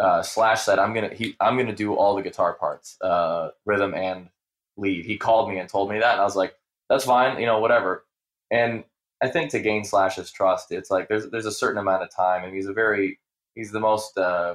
uh, 0.00 0.22
Slash 0.22 0.62
said, 0.62 0.78
"I'm 0.78 0.94
gonna 0.94 1.14
he, 1.14 1.36
I'm 1.40 1.56
gonna 1.58 1.74
do 1.74 1.94
all 1.94 2.16
the 2.16 2.22
guitar 2.22 2.54
parts, 2.54 2.96
uh, 3.02 3.50
rhythm 3.66 3.94
and 3.94 4.30
lead." 4.76 5.04
He 5.04 5.18
called 5.18 5.50
me 5.50 5.58
and 5.58 5.68
told 5.68 5.90
me 5.90 5.98
that, 5.98 6.12
and 6.12 6.20
I 6.20 6.24
was 6.24 6.36
like, 6.36 6.56
"That's 6.88 7.04
fine, 7.04 7.38
you 7.38 7.46
know, 7.46 7.60
whatever." 7.60 8.06
And 8.50 8.84
I 9.22 9.28
think 9.28 9.50
to 9.50 9.60
gain 9.60 9.84
Slash's 9.84 10.32
trust, 10.32 10.72
it's 10.72 10.90
like 10.90 11.08
there's 11.08 11.28
there's 11.30 11.46
a 11.46 11.52
certain 11.52 11.78
amount 11.78 12.02
of 12.02 12.10
time, 12.10 12.44
and 12.44 12.54
he's 12.54 12.66
a 12.66 12.72
very 12.72 13.20
he's 13.54 13.72
the 13.72 13.80
most 13.80 14.16
uh, 14.18 14.54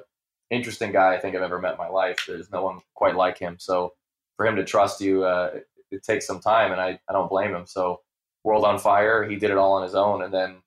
interesting 0.52 0.92
guy 0.92 1.16
I 1.16 1.20
think 1.20 1.36
I've 1.36 1.42
ever 1.42 1.60
met 1.60 1.74
in 1.74 1.78
my 1.78 1.90
life. 1.90 2.26
There's 2.28 2.52
no 2.52 2.64
one 2.64 2.82
quite 2.96 3.16
like 3.16 3.38
him, 3.38 3.58
so 3.60 3.94
for 4.38 4.46
him 4.46 4.56
to 4.58 4.64
trust 4.66 5.02
you, 5.02 5.24
uh, 5.24 5.52
it, 5.56 5.68
it 5.92 6.04
takes 6.04 6.28
some 6.28 6.40
time, 6.40 6.72
and 6.72 6.82
I 6.82 7.00
I 7.10 7.14
don't 7.14 7.30
blame 7.30 7.54
him. 7.54 7.66
So 7.66 8.02
World 8.44 8.66
on 8.66 8.80
Fire, 8.80 9.24
he 9.28 9.36
did 9.38 9.52
it 9.52 9.58
all 9.58 9.74
on 9.74 9.84
his 9.84 9.96
own, 9.96 10.24
and 10.24 10.34
then 10.34 10.58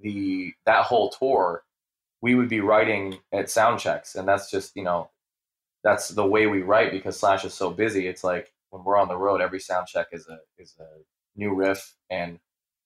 the 0.00 0.52
that 0.66 0.84
whole 0.84 1.10
tour 1.10 1.64
we 2.22 2.34
would 2.34 2.48
be 2.48 2.60
writing 2.60 3.18
at 3.32 3.48
sound 3.50 3.80
checks 3.80 4.14
and 4.14 4.28
that's 4.28 4.50
just 4.50 4.76
you 4.76 4.82
know 4.82 5.10
that's 5.84 6.08
the 6.08 6.26
way 6.26 6.46
we 6.46 6.60
write 6.62 6.92
because 6.92 7.18
slash 7.18 7.44
is 7.46 7.54
so 7.54 7.70
busy 7.70 8.06
it's 8.06 8.22
like 8.24 8.52
when 8.70 8.84
we're 8.84 8.98
on 8.98 9.08
the 9.08 9.16
road 9.16 9.40
every 9.40 9.60
sound 9.60 9.86
check 9.86 10.08
is 10.12 10.28
a 10.28 10.38
is 10.58 10.74
a 10.80 10.86
new 11.36 11.54
riff 11.54 11.94
and 12.10 12.38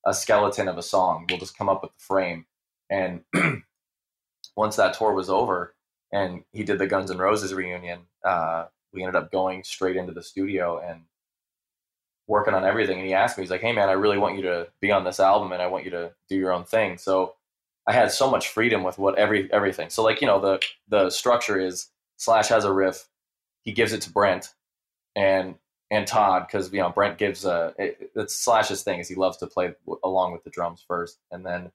a 0.07 0.15
skeleton 0.15 0.69
of 0.69 0.79
a 0.79 0.83
song. 0.83 1.27
We'll 1.29 1.39
just 1.39 1.57
come 1.57 1.69
up 1.69 1.83
with 1.83 1.93
the 1.93 2.05
frame. 2.05 2.47
And 2.91 3.23
once 4.61 4.77
that 4.77 4.93
tour 4.93 5.15
was 5.15 5.31
over, 5.31 5.75
and 6.13 6.45
he 6.53 6.63
did 6.63 6.79
the 6.79 6.87
Guns 6.87 7.11
N' 7.11 7.17
Roses 7.17 7.55
reunion, 7.55 8.01
uh, 8.23 8.67
we 8.93 9.03
ended 9.03 9.17
up 9.17 9.33
going 9.33 9.65
straight 9.65 9.97
into 9.97 10.13
the 10.13 10.23
studio 10.23 10.79
and 10.87 11.01
working 12.27 12.53
on 12.53 12.63
everything. 12.63 12.99
And 12.99 13.07
he 13.07 13.15
asked 13.15 13.39
me, 13.39 13.43
he's 13.43 13.51
like, 13.51 13.63
"Hey 13.63 13.73
man, 13.73 13.89
I 13.89 13.93
really 13.93 14.19
want 14.19 14.37
you 14.37 14.43
to 14.43 14.69
be 14.83 14.93
on 14.93 15.03
this 15.03 15.19
album, 15.19 15.53
and 15.53 15.63
I 15.63 15.67
want 15.67 15.87
you 15.87 15.91
to 15.93 16.13
do 16.29 16.37
your 16.37 16.53
own 16.53 16.65
thing." 16.65 16.99
So 16.99 17.37
I 17.87 17.95
had 17.95 18.13
so 18.13 18.31
much 18.31 18.49
freedom 18.49 18.83
with 18.85 18.99
what 18.99 19.19
every 19.19 19.51
everything. 19.51 19.89
So 19.89 20.03
like 20.03 20.21
you 20.21 20.27
know 20.27 20.39
the 20.39 20.61
the 20.89 21.09
structure 21.09 21.59
is 21.59 21.89
Slash 22.19 22.49
has 22.49 22.67
a 22.67 22.73
riff, 22.73 23.09
he 23.63 23.73
gives 23.73 23.95
it 23.95 24.03
to 24.03 24.13
Brent, 24.13 24.53
and 25.17 25.55
and 25.91 26.07
Todd 26.07 26.47
because 26.47 26.71
you 26.71 26.81
know 26.81 26.91
Brent 26.91 27.17
gives 27.17 27.47
a 27.47 27.75
it, 27.79 28.11
it's 28.15 28.35
Slash's 28.35 28.83
thing 28.83 29.01
is 29.01 29.09
he 29.09 29.15
loves 29.15 29.39
to 29.39 29.47
play 29.47 29.69
w- 29.87 30.01
along 30.05 30.33
with 30.33 30.45
the 30.45 30.51
drums 30.51 30.85
first, 30.87 31.19
and 31.31 31.47
then 31.47 31.73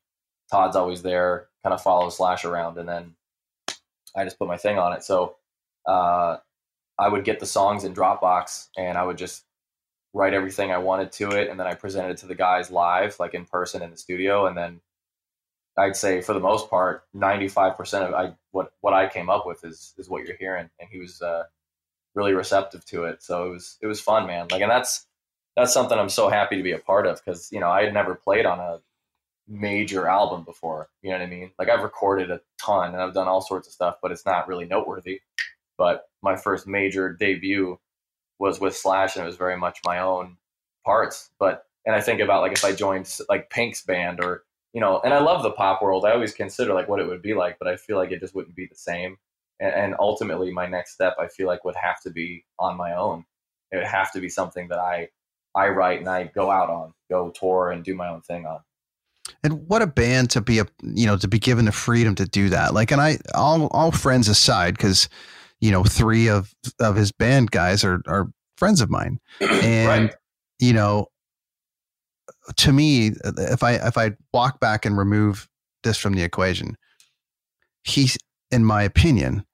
Todd's 0.51 0.75
always 0.75 1.01
there, 1.01 1.47
kind 1.63 1.73
of 1.73 1.81
follows 1.81 2.17
Slash 2.17 2.45
around, 2.45 2.77
and 2.77 2.87
then 2.87 3.15
I 4.15 4.23
just 4.23 4.39
put 4.39 4.47
my 4.47 4.57
thing 4.57 4.77
on 4.77 4.93
it. 4.93 5.03
So 5.03 5.35
uh, 5.85 6.37
I 6.97 7.09
would 7.09 7.25
get 7.25 7.39
the 7.39 7.45
songs 7.45 7.83
in 7.83 7.93
Dropbox, 7.93 8.69
and 8.77 8.97
I 8.97 9.03
would 9.03 9.17
just 9.17 9.43
write 10.13 10.33
everything 10.33 10.71
I 10.71 10.77
wanted 10.77 11.11
to 11.13 11.31
it, 11.31 11.49
and 11.49 11.59
then 11.59 11.67
I 11.67 11.73
presented 11.73 12.11
it 12.11 12.17
to 12.17 12.27
the 12.27 12.35
guys 12.35 12.71
live, 12.71 13.19
like 13.19 13.33
in 13.33 13.45
person 13.45 13.81
in 13.81 13.91
the 13.91 13.97
studio, 13.97 14.47
and 14.47 14.57
then 14.57 14.81
I'd 15.77 15.95
say 15.95 16.21
for 16.21 16.33
the 16.33 16.39
most 16.39 16.69
part, 16.69 17.03
ninety 17.13 17.47
five 17.49 17.75
percent 17.75 18.05
of 18.05 18.13
I 18.13 18.33
what 18.51 18.71
what 18.81 18.93
I 18.93 19.09
came 19.09 19.29
up 19.29 19.45
with 19.45 19.65
is 19.65 19.93
is 19.97 20.09
what 20.09 20.25
you're 20.25 20.37
hearing, 20.37 20.69
and 20.79 20.89
he 20.89 20.99
was 20.99 21.21
uh, 21.21 21.43
really 22.13 22.33
receptive 22.33 22.85
to 22.85 23.03
it. 23.05 23.21
So 23.21 23.47
it 23.47 23.49
was 23.49 23.77
it 23.81 23.87
was 23.87 23.99
fun, 23.99 24.25
man. 24.25 24.47
Like, 24.51 24.61
and 24.61 24.71
that's 24.71 25.05
that's 25.57 25.73
something 25.73 25.97
I'm 25.97 26.09
so 26.09 26.29
happy 26.29 26.55
to 26.57 26.63
be 26.63 26.71
a 26.71 26.79
part 26.79 27.05
of 27.07 27.23
because 27.23 27.51
you 27.51 27.59
know 27.59 27.69
I 27.69 27.83
had 27.83 27.93
never 27.93 28.15
played 28.15 28.45
on 28.45 28.59
a 28.59 28.79
major 29.47 30.07
album 30.07 30.43
before. 30.43 30.89
You 31.01 31.11
know 31.11 31.17
what 31.17 31.25
I 31.25 31.29
mean? 31.29 31.51
Like 31.59 31.69
I've 31.69 31.83
recorded 31.83 32.31
a 32.31 32.41
ton 32.59 32.93
and 32.93 33.01
I've 33.01 33.13
done 33.13 33.27
all 33.27 33.41
sorts 33.41 33.67
of 33.67 33.73
stuff, 33.73 33.97
but 34.01 34.11
it's 34.11 34.25
not 34.25 34.47
really 34.47 34.65
noteworthy. 34.65 35.21
But 35.77 36.05
my 36.21 36.35
first 36.35 36.67
major 36.67 37.13
debut 37.13 37.77
was 38.39 38.59
with 38.59 38.75
Slash, 38.75 39.15
and 39.15 39.23
it 39.23 39.27
was 39.27 39.37
very 39.37 39.57
much 39.57 39.79
my 39.85 39.99
own 39.99 40.37
parts. 40.85 41.31
But 41.39 41.65
and 41.85 41.95
I 41.95 42.01
think 42.01 42.21
about 42.21 42.41
like 42.41 42.53
if 42.53 42.65
I 42.65 42.71
joined 42.71 43.13
like 43.29 43.49
Pink's 43.49 43.83
band 43.83 44.23
or 44.23 44.43
you 44.73 44.81
know, 44.81 44.99
and 45.05 45.13
I 45.13 45.19
love 45.19 45.41
the 45.41 45.51
pop 45.51 45.81
world. 45.81 46.05
I 46.05 46.11
always 46.11 46.33
consider 46.33 46.73
like 46.73 46.89
what 46.89 46.99
it 46.99 47.07
would 47.07 47.21
be 47.21 47.33
like, 47.33 47.57
but 47.59 47.69
I 47.69 47.77
feel 47.77 47.95
like 47.95 48.11
it 48.11 48.19
just 48.19 48.35
wouldn't 48.35 48.57
be 48.57 48.67
the 48.67 48.75
same. 48.75 49.17
And, 49.61 49.73
and 49.73 49.95
ultimately, 49.99 50.51
my 50.51 50.67
next 50.67 50.91
step, 50.93 51.15
I 51.17 51.29
feel 51.29 51.47
like 51.47 51.63
would 51.63 51.77
have 51.77 52.01
to 52.01 52.09
be 52.09 52.43
on 52.59 52.75
my 52.75 52.93
own. 52.93 53.23
It 53.71 53.77
would 53.77 53.85
have 53.85 54.11
to 54.11 54.19
be 54.19 54.27
something 54.27 54.67
that 54.69 54.79
I 54.79 55.09
I 55.55 55.69
write 55.69 55.99
and 55.99 56.09
I 56.09 56.25
go 56.25 56.51
out 56.51 56.69
on, 56.69 56.93
go 57.09 57.29
tour 57.29 57.71
and 57.71 57.83
do 57.85 57.95
my 57.95 58.09
own 58.09 58.21
thing 58.21 58.45
on. 58.45 58.59
And 59.43 59.67
what 59.67 59.81
a 59.81 59.87
band 59.87 60.29
to 60.31 60.41
be 60.41 60.59
a 60.59 60.65
you 60.83 61.05
know 61.05 61.17
to 61.17 61.27
be 61.27 61.39
given 61.39 61.65
the 61.65 61.71
freedom 61.71 62.15
to 62.15 62.25
do 62.25 62.49
that. 62.49 62.73
Like, 62.73 62.91
and 62.91 63.01
I 63.01 63.17
all 63.33 63.67
all 63.67 63.91
friends 63.91 64.27
aside, 64.27 64.77
because 64.77 65.09
you 65.59 65.71
know 65.71 65.83
three 65.83 66.29
of 66.29 66.53
of 66.79 66.95
his 66.95 67.11
band 67.11 67.51
guys 67.51 67.83
are 67.83 68.01
are 68.07 68.27
friends 68.57 68.81
of 68.81 68.89
mine, 68.89 69.19
and 69.41 69.87
Right. 69.87 70.15
you 70.59 70.73
know, 70.73 71.07
to 72.57 72.71
me, 72.71 73.11
if 73.23 73.63
I 73.63 73.73
if 73.73 73.97
I 73.97 74.11
walk 74.33 74.59
back 74.59 74.85
and 74.85 74.97
remove 74.97 75.47
this 75.83 75.97
from 75.97 76.13
the 76.13 76.23
equation, 76.23 76.77
he, 77.83 78.09
in 78.51 78.63
my 78.63 78.83
opinion, 78.83 79.45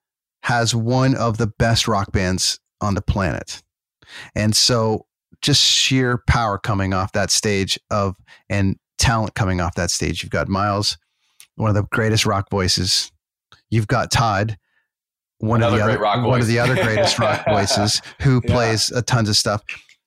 has 0.44 0.76
one 0.76 1.16
of 1.16 1.38
the 1.38 1.48
best 1.48 1.88
rock 1.88 2.12
bands 2.12 2.60
on 2.82 2.96
the 2.96 3.02
planet, 3.02 3.62
and 4.36 4.56
so 4.56 5.06
just 5.42 5.62
sheer 5.64 6.22
power 6.28 6.58
coming 6.58 6.94
off 6.94 7.14
that 7.14 7.32
stage 7.32 7.80
of 7.90 8.16
and 8.50 8.78
talent 9.02 9.36
coming 9.36 9.60
off 9.60 9.76
that 9.76 9.92
stage. 9.92 10.24
You've 10.24 10.32
got 10.32 10.48
Myles, 10.48 10.98
one 11.56 11.70
of 11.70 11.76
the 11.76 11.84
greatest 11.92 12.26
rock 12.26 12.50
voices. 12.50 13.12
You've 13.70 13.88
got 13.88 14.12
Todd, 14.12 14.58
one 15.40 15.64
of 15.64 15.74
the 15.74 15.82
other 15.82 16.00
one 16.00 16.40
of 16.40 16.48
the 16.48 16.60
other 16.60 16.76
greatest 16.76 17.18
rock 17.20 17.44
voices 17.50 18.02
who 18.22 18.42
Yeah. 18.46 18.54
plays 18.54 18.92
a 18.92 19.02
tons 19.02 19.28
of 19.30 19.36
stuff. 19.36 19.62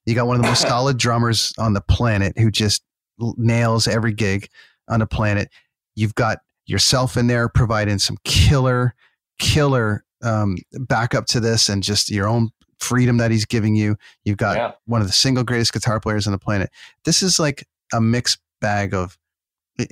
You 0.06 0.14
got 0.14 0.26
one 0.26 0.36
of 0.36 0.42
the 0.42 0.48
most 0.48 0.62
solid 0.62 0.96
drummers 0.98 1.52
on 1.58 1.72
the 1.72 1.80
planet 1.80 2.38
who 2.38 2.50
just 2.50 2.82
nails 3.18 3.88
every 3.88 4.12
gig 4.12 4.48
on 4.88 5.00
the 5.00 5.06
planet. 5.06 5.48
You've 5.96 6.14
got 6.14 6.38
yourself 6.66 7.16
in 7.16 7.26
there 7.26 7.48
providing 7.48 7.98
some 7.98 8.16
killer, 8.24 8.94
killer 9.38 10.04
um, 10.22 10.56
backup 10.72 11.26
to 11.26 11.40
this 11.40 11.68
and 11.68 11.82
just 11.82 12.10
your 12.10 12.28
own 12.28 12.50
freedom 12.80 13.16
that 13.16 13.30
he's 13.30 13.44
giving 13.46 13.74
you. 13.74 13.96
You've 14.24 14.36
got 14.36 14.56
Yeah. 14.56 14.72
one 14.86 15.00
of 15.00 15.06
the 15.06 15.12
single 15.12 15.42
greatest 15.44 15.72
guitar 15.72 16.00
players 16.00 16.26
on 16.26 16.32
the 16.32 16.38
planet. 16.38 16.70
This 17.04 17.22
is 17.22 17.38
like 17.38 17.66
a 17.92 18.00
mixed 18.00 18.38
bag 18.64 18.94
of, 18.94 19.18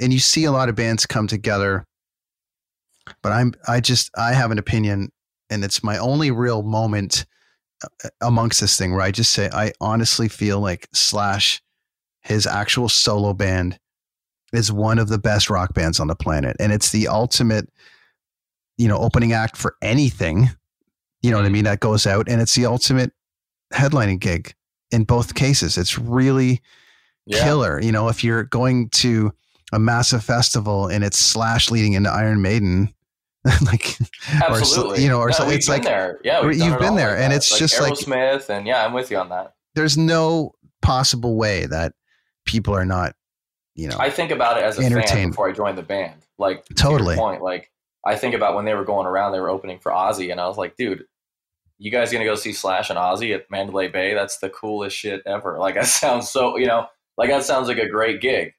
and 0.01 0.13
you 0.13 0.19
see 0.19 0.45
a 0.45 0.53
lot 0.53 0.71
of 0.71 0.75
bands 0.75 1.05
come 1.05 1.27
together. 1.27 1.85
But 3.23 3.33
I'm, 3.33 3.53
I 3.69 3.81
just, 3.81 4.11
I 4.17 4.33
have 4.33 4.51
an 4.51 4.59
opinion, 4.59 5.11
and 5.51 5.65
it's 5.65 5.83
my 5.83 5.99
only 5.99 6.31
real 6.31 6.63
moment 6.63 7.27
uh, 7.85 8.09
amongst 8.21 8.61
this 8.61 8.79
thing 8.79 8.93
where 8.93 9.03
I 9.03 9.11
just 9.11 9.33
say, 9.33 9.51
I 9.53 9.73
honestly 9.81 10.29
feel 10.29 10.61
like 10.61 10.89
Slash, 10.95 11.61
his 12.23 12.47
actual 12.47 12.89
solo 12.89 13.35
band, 13.35 13.79
is 14.53 14.71
one 14.73 14.99
of 14.99 15.09
the 15.09 15.19
best 15.19 15.51
rock 15.51 15.75
bands 15.75 16.01
on 16.01 16.07
the 16.07 16.15
planet. 16.15 16.57
And 16.61 16.73
it's 16.73 16.93
the 16.93 17.09
ultimate, 17.09 17.69
you 18.79 18.89
know, 18.89 18.99
opening 18.99 19.33
act 19.33 19.57
for 19.57 19.77
anything, 19.83 20.49
you 21.23 21.31
know 21.31 21.39
what 21.39 21.47
I 21.47 21.51
mean, 21.51 21.65
that 21.65 21.81
goes 21.81 22.07
out. 22.07 22.29
And 22.29 22.41
it's 22.41 22.55
the 22.55 22.67
ultimate 22.67 23.13
headlining 23.73 24.21
gig 24.21 24.55
in 24.91 25.05
both 25.05 25.35
cases. 25.35 25.77
It's 25.77 25.99
really 25.99 26.61
Yeah. 27.27 27.43
killer. 27.45 27.81
You 27.81 27.93
know, 27.93 28.09
if 28.09 28.25
you're 28.25 28.45
going 28.45 28.89
to 28.91 29.33
a 29.73 29.79
massive 29.79 30.25
festival 30.25 30.89
and 30.89 31.03
it's 31.05 31.19
Slash 31.19 31.71
leading 31.71 31.93
into 31.95 32.11
Iron 32.11 32.43
Maiden, 32.43 32.93
like, 33.63 33.97
or 34.49 34.61
you 34.97 35.09
know, 35.09 35.19
or 35.19 35.29
No, 35.29 35.33
so 35.33 35.49
it's 35.49 35.69
like 35.69 35.83
there. 35.83 36.21
Yeah, 36.25 36.43
you've 36.49 36.79
been 36.79 36.95
there, 36.97 37.11
like 37.13 37.21
and 37.21 37.33
that. 37.33 37.37
it's 37.37 37.51
like 37.51 37.59
just 37.59 37.81
like- 37.81 37.95
Aerosmith, 37.95 38.49
and 38.51 38.67
yeah, 38.67 38.85
I'm 38.85 38.93
with 38.93 39.11
you 39.11 39.17
on 39.19 39.29
that. 39.31 39.55
there's 39.75 39.97
no 39.99 40.53
possible 40.81 41.37
way 41.37 41.67
that 41.67 41.93
people 42.45 42.75
are 42.75 42.85
not, 42.85 43.15
you 43.75 43.89
know, 43.89 43.97
I 43.99 44.11
think 44.11 44.31
about 44.31 44.59
it 44.59 44.65
as 44.65 44.79
a 44.79 44.83
fan 44.91 45.31
before 45.31 45.49
I 45.49 45.53
joined 45.53 45.79
the 45.79 45.83
band. 45.83 46.21
Like 46.39 46.65
to 46.67 46.75
Totally. 46.75 47.17
point. 47.17 47.43
Like 47.43 47.71
I 48.05 48.15
think 48.17 48.35
about 48.35 48.55
when 48.55 48.65
they 48.65 48.75
were 48.75 48.85
going 48.85 49.07
around, 49.07 49.33
they 49.33 49.41
were 49.41 49.51
opening 49.51 49.79
for 49.79 49.91
Ozzy, 49.93 50.31
and 50.31 50.41
I 50.41 50.47
was 50.47 50.57
like, 50.59 50.77
dude, 50.77 51.05
you 51.79 51.91
guys 51.91 52.13
gonna 52.13 52.25
go 52.25 52.35
see 52.37 52.53
Slash 52.53 52.91
and 52.91 52.99
Ozzy 52.99 53.35
at 53.35 53.51
Mandalay 53.51 53.89
Bay? 53.89 54.15
That's 54.15 54.39
the 54.39 54.51
coolest 54.51 54.97
shit 54.97 55.23
ever. 55.27 55.59
Like 55.59 55.75
that 55.77 55.87
sounds 55.87 56.31
so, 56.31 56.57
you 56.59 56.67
know, 56.67 56.87
like 57.19 57.31
that 57.31 57.45
sounds 57.45 57.69
like 57.69 57.79
a 57.79 57.89
great 57.89 58.21
gig. 58.21 58.53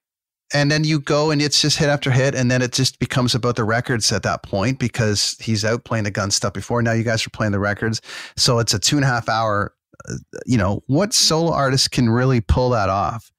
and 0.53 0.69
then 0.71 0.83
you 0.83 0.99
go 0.99 1.31
and 1.31 1.41
it's 1.41 1.61
just 1.61 1.77
hit 1.77 1.89
after 1.89 2.11
hit 2.11 2.35
and 2.35 2.51
then 2.51 2.61
it 2.61 2.71
just 2.73 2.99
becomes 2.99 3.33
about 3.33 3.55
the 3.55 3.63
records 3.63 4.11
at 4.11 4.23
that 4.23 4.43
point 4.43 4.77
because 4.79 5.35
he's 5.39 5.65
out 5.65 5.83
playing 5.85 6.03
the 6.03 6.11
gun 6.11 6.29
stuff 6.31 6.53
before 6.53 6.81
now 6.81 6.91
you 6.91 7.03
guys 7.03 7.25
are 7.25 7.29
playing 7.31 7.51
the 7.51 7.59
records 7.59 8.01
so 8.37 8.59
it's 8.59 8.73
a 8.73 8.79
two 8.79 8.95
and 8.97 9.03
a 9.05 9.07
half 9.07 9.27
hour 9.29 9.73
uh, 10.09 10.13
you 10.45 10.57
know 10.57 10.81
what 10.87 11.13
solo 11.13 11.51
artist 11.51 11.91
can 11.91 12.09
really 12.09 12.41
pull 12.41 12.69
that 12.69 12.89
off 12.89 13.31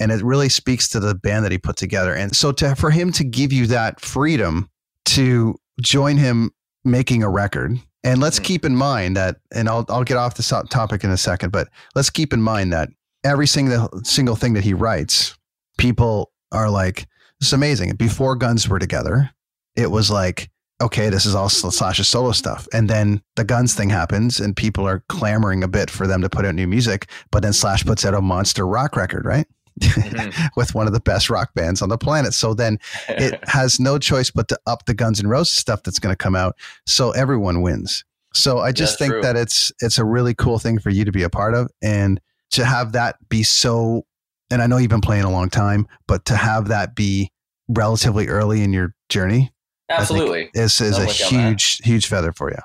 and 0.00 0.10
it 0.12 0.22
really 0.22 0.48
speaks 0.48 0.88
to 0.88 1.00
the 1.00 1.14
band 1.14 1.44
that 1.44 1.52
he 1.52 1.58
put 1.58 1.76
together 1.76 2.14
and 2.14 2.36
so 2.36 2.52
to 2.52 2.74
for 2.76 2.90
him 2.90 3.10
to 3.12 3.24
give 3.24 3.52
you 3.52 3.66
that 3.66 4.00
freedom 4.00 4.68
to 5.04 5.56
join 5.80 6.16
him 6.16 6.50
making 6.84 7.22
a 7.22 7.28
record 7.28 7.76
and 8.04 8.20
let's 8.20 8.38
Hmm. 8.38 8.44
keep 8.44 8.64
in 8.64 8.76
mind 8.76 9.16
that 9.16 9.36
and 9.52 9.68
I'll, 9.68 9.84
I'll 9.88 10.04
get 10.04 10.16
off 10.16 10.34
this 10.34 10.52
topic 10.70 11.02
in 11.02 11.10
a 11.10 11.16
second 11.16 11.50
but 11.50 11.68
let's 11.94 12.10
keep 12.10 12.32
in 12.32 12.42
mind 12.42 12.72
that 12.72 12.88
every 13.24 13.46
single 13.46 13.88
single 14.04 14.36
thing 14.36 14.54
that 14.54 14.64
he 14.64 14.74
writes 14.74 15.36
people 15.78 16.30
are 16.52 16.68
like, 16.70 17.06
"It's 17.40 17.52
amazing. 17.52 17.94
Before 17.96 18.36
Guns 18.36 18.68
were 18.68 18.78
together, 18.78 19.30
it 19.76 19.90
was 19.90 20.10
like, 20.10 20.50
okay, 20.82 21.08
this 21.08 21.24
is 21.24 21.34
all 21.34 21.48
Slash's 21.48 22.08
solo 22.08 22.32
stuff. 22.32 22.66
And 22.72 22.90
then 22.90 23.22
the 23.36 23.44
Guns 23.44 23.72
thing 23.74 23.88
happens 23.88 24.40
and 24.40 24.56
people 24.56 24.86
are 24.86 25.04
clamoring 25.08 25.62
a 25.62 25.68
bit 25.68 25.88
for 25.90 26.06
them 26.08 26.20
to 26.22 26.28
put 26.28 26.44
out 26.44 26.54
new 26.56 26.66
music. 26.66 27.08
But 27.30 27.42
then 27.42 27.52
Slash 27.52 27.84
puts 27.84 28.04
out 28.04 28.14
a 28.14 28.20
monster 28.20 28.66
rock 28.66 28.96
record, 28.96 29.24
right? 29.24 29.46
Mhm. 29.80 30.50
With 30.56 30.74
one 30.74 30.86
of 30.88 30.92
the 30.92 31.00
best 31.00 31.30
rock 31.30 31.54
bands 31.54 31.82
on 31.82 31.88
the 31.88 31.96
planet. 31.98 32.34
So 32.34 32.52
then 32.52 32.78
it 33.08 33.38
has 33.48 33.78
no 33.80 33.96
choice 33.98 34.30
but 34.30 34.48
to 34.48 34.58
up 34.66 34.84
the 34.86 34.94
Guns 34.94 35.20
N' 35.20 35.28
Roses 35.28 35.54
stuff 35.54 35.82
that's 35.84 35.98
going 36.00 36.12
to 36.12 36.16
come 36.16 36.34
out. 36.34 36.56
So 36.86 37.12
everyone 37.12 37.62
wins. 37.62 38.04
So 38.34 38.58
I 38.58 38.72
just 38.72 38.94
That's 38.94 38.98
think 38.98 39.12
true. 39.12 39.22
that 39.22 39.36
it's 39.36 39.70
it's 39.80 39.98
a 39.98 40.04
really 40.04 40.34
cool 40.34 40.58
thing 40.58 40.78
for 40.80 40.90
you 40.90 41.04
to 41.04 41.12
be 41.12 41.22
a 41.22 41.30
part 41.30 41.54
of 41.54 41.70
and 41.80 42.20
to 42.52 42.64
have 42.64 42.92
that 42.92 43.16
be 43.28 43.42
so 43.42 44.04
and 44.50 44.60
I 44.60 44.66
know 44.66 44.76
you've 44.76 44.90
been 44.90 45.00
playing 45.00 45.24
a 45.24 45.30
long 45.30 45.48
time, 45.48 45.86
but 46.06 46.26
to 46.26 46.36
have 46.36 46.68
that 46.68 46.94
be 46.94 47.30
relatively 47.68 48.28
early 48.28 48.62
in 48.62 48.72
your 48.72 48.94
journey 49.08 49.50
Absolutely. 49.88 50.50
is 50.54 50.80
is 50.80 50.98
a 50.98 51.06
with 51.06 51.18
you 51.20 51.26
on 51.26 51.32
that. 51.32 51.48
huge 51.48 51.78
huge 51.78 52.06
feather 52.06 52.32
for 52.32 52.50
you. 52.50 52.58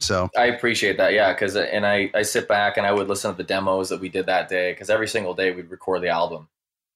So 0.00 0.28
I 0.36 0.46
appreciate 0.46 0.98
that, 0.98 1.12
yeah. 1.12 1.32
Because 1.32 1.56
and 1.56 1.86
I 1.86 2.10
I 2.14 2.22
sit 2.22 2.48
back 2.48 2.76
and 2.76 2.86
I 2.86 2.92
would 2.92 3.08
listen 3.08 3.30
to 3.30 3.36
the 3.36 3.44
demos 3.44 3.88
that 3.88 4.00
we 4.00 4.08
did 4.08 4.26
that 4.26 4.48
day 4.48 4.72
because 4.72 4.90
every 4.90 5.08
single 5.08 5.34
day 5.34 5.52
we'd 5.52 5.70
record 5.70 6.02
the 6.02 6.08
album 6.08 6.48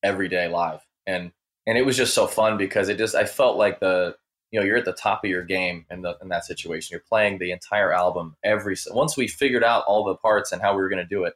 every 0.03 0.29
day 0.29 0.49
live, 0.49 0.81
and 1.07 1.33
and 1.67 1.79
it 1.79 1.87
was 1.87 1.97
just 1.97 2.15
so 2.15 2.27
fun 2.27 2.57
because 2.57 2.89
it 2.89 2.99
just 2.99 3.15
I 3.15 3.25
felt 3.25 3.57
like 3.57 3.81
the 3.81 4.17
you 4.51 4.61
know 4.61 4.67
you're 4.67 4.77
at 4.77 4.85
the 4.85 4.93
top 4.93 5.25
of 5.25 5.31
your 5.31 5.45
game 5.45 5.87
in 5.91 6.03
the 6.03 6.17
in 6.21 6.29
that 6.29 6.45
situation. 6.45 6.93
You're 6.93 7.05
playing 7.09 7.39
the 7.39 7.53
entire 7.53 7.93
album 7.93 8.37
every 8.45 8.77
once 8.91 9.17
we 9.17 9.29
figured 9.29 9.65
out 9.65 9.85
all 9.87 10.05
the 10.05 10.17
parts 10.17 10.53
and 10.53 10.61
how 10.61 10.75
we 10.75 10.83
were 10.83 10.91
going 10.91 11.03
to 11.03 11.09
do 11.09 11.25
it, 11.25 11.35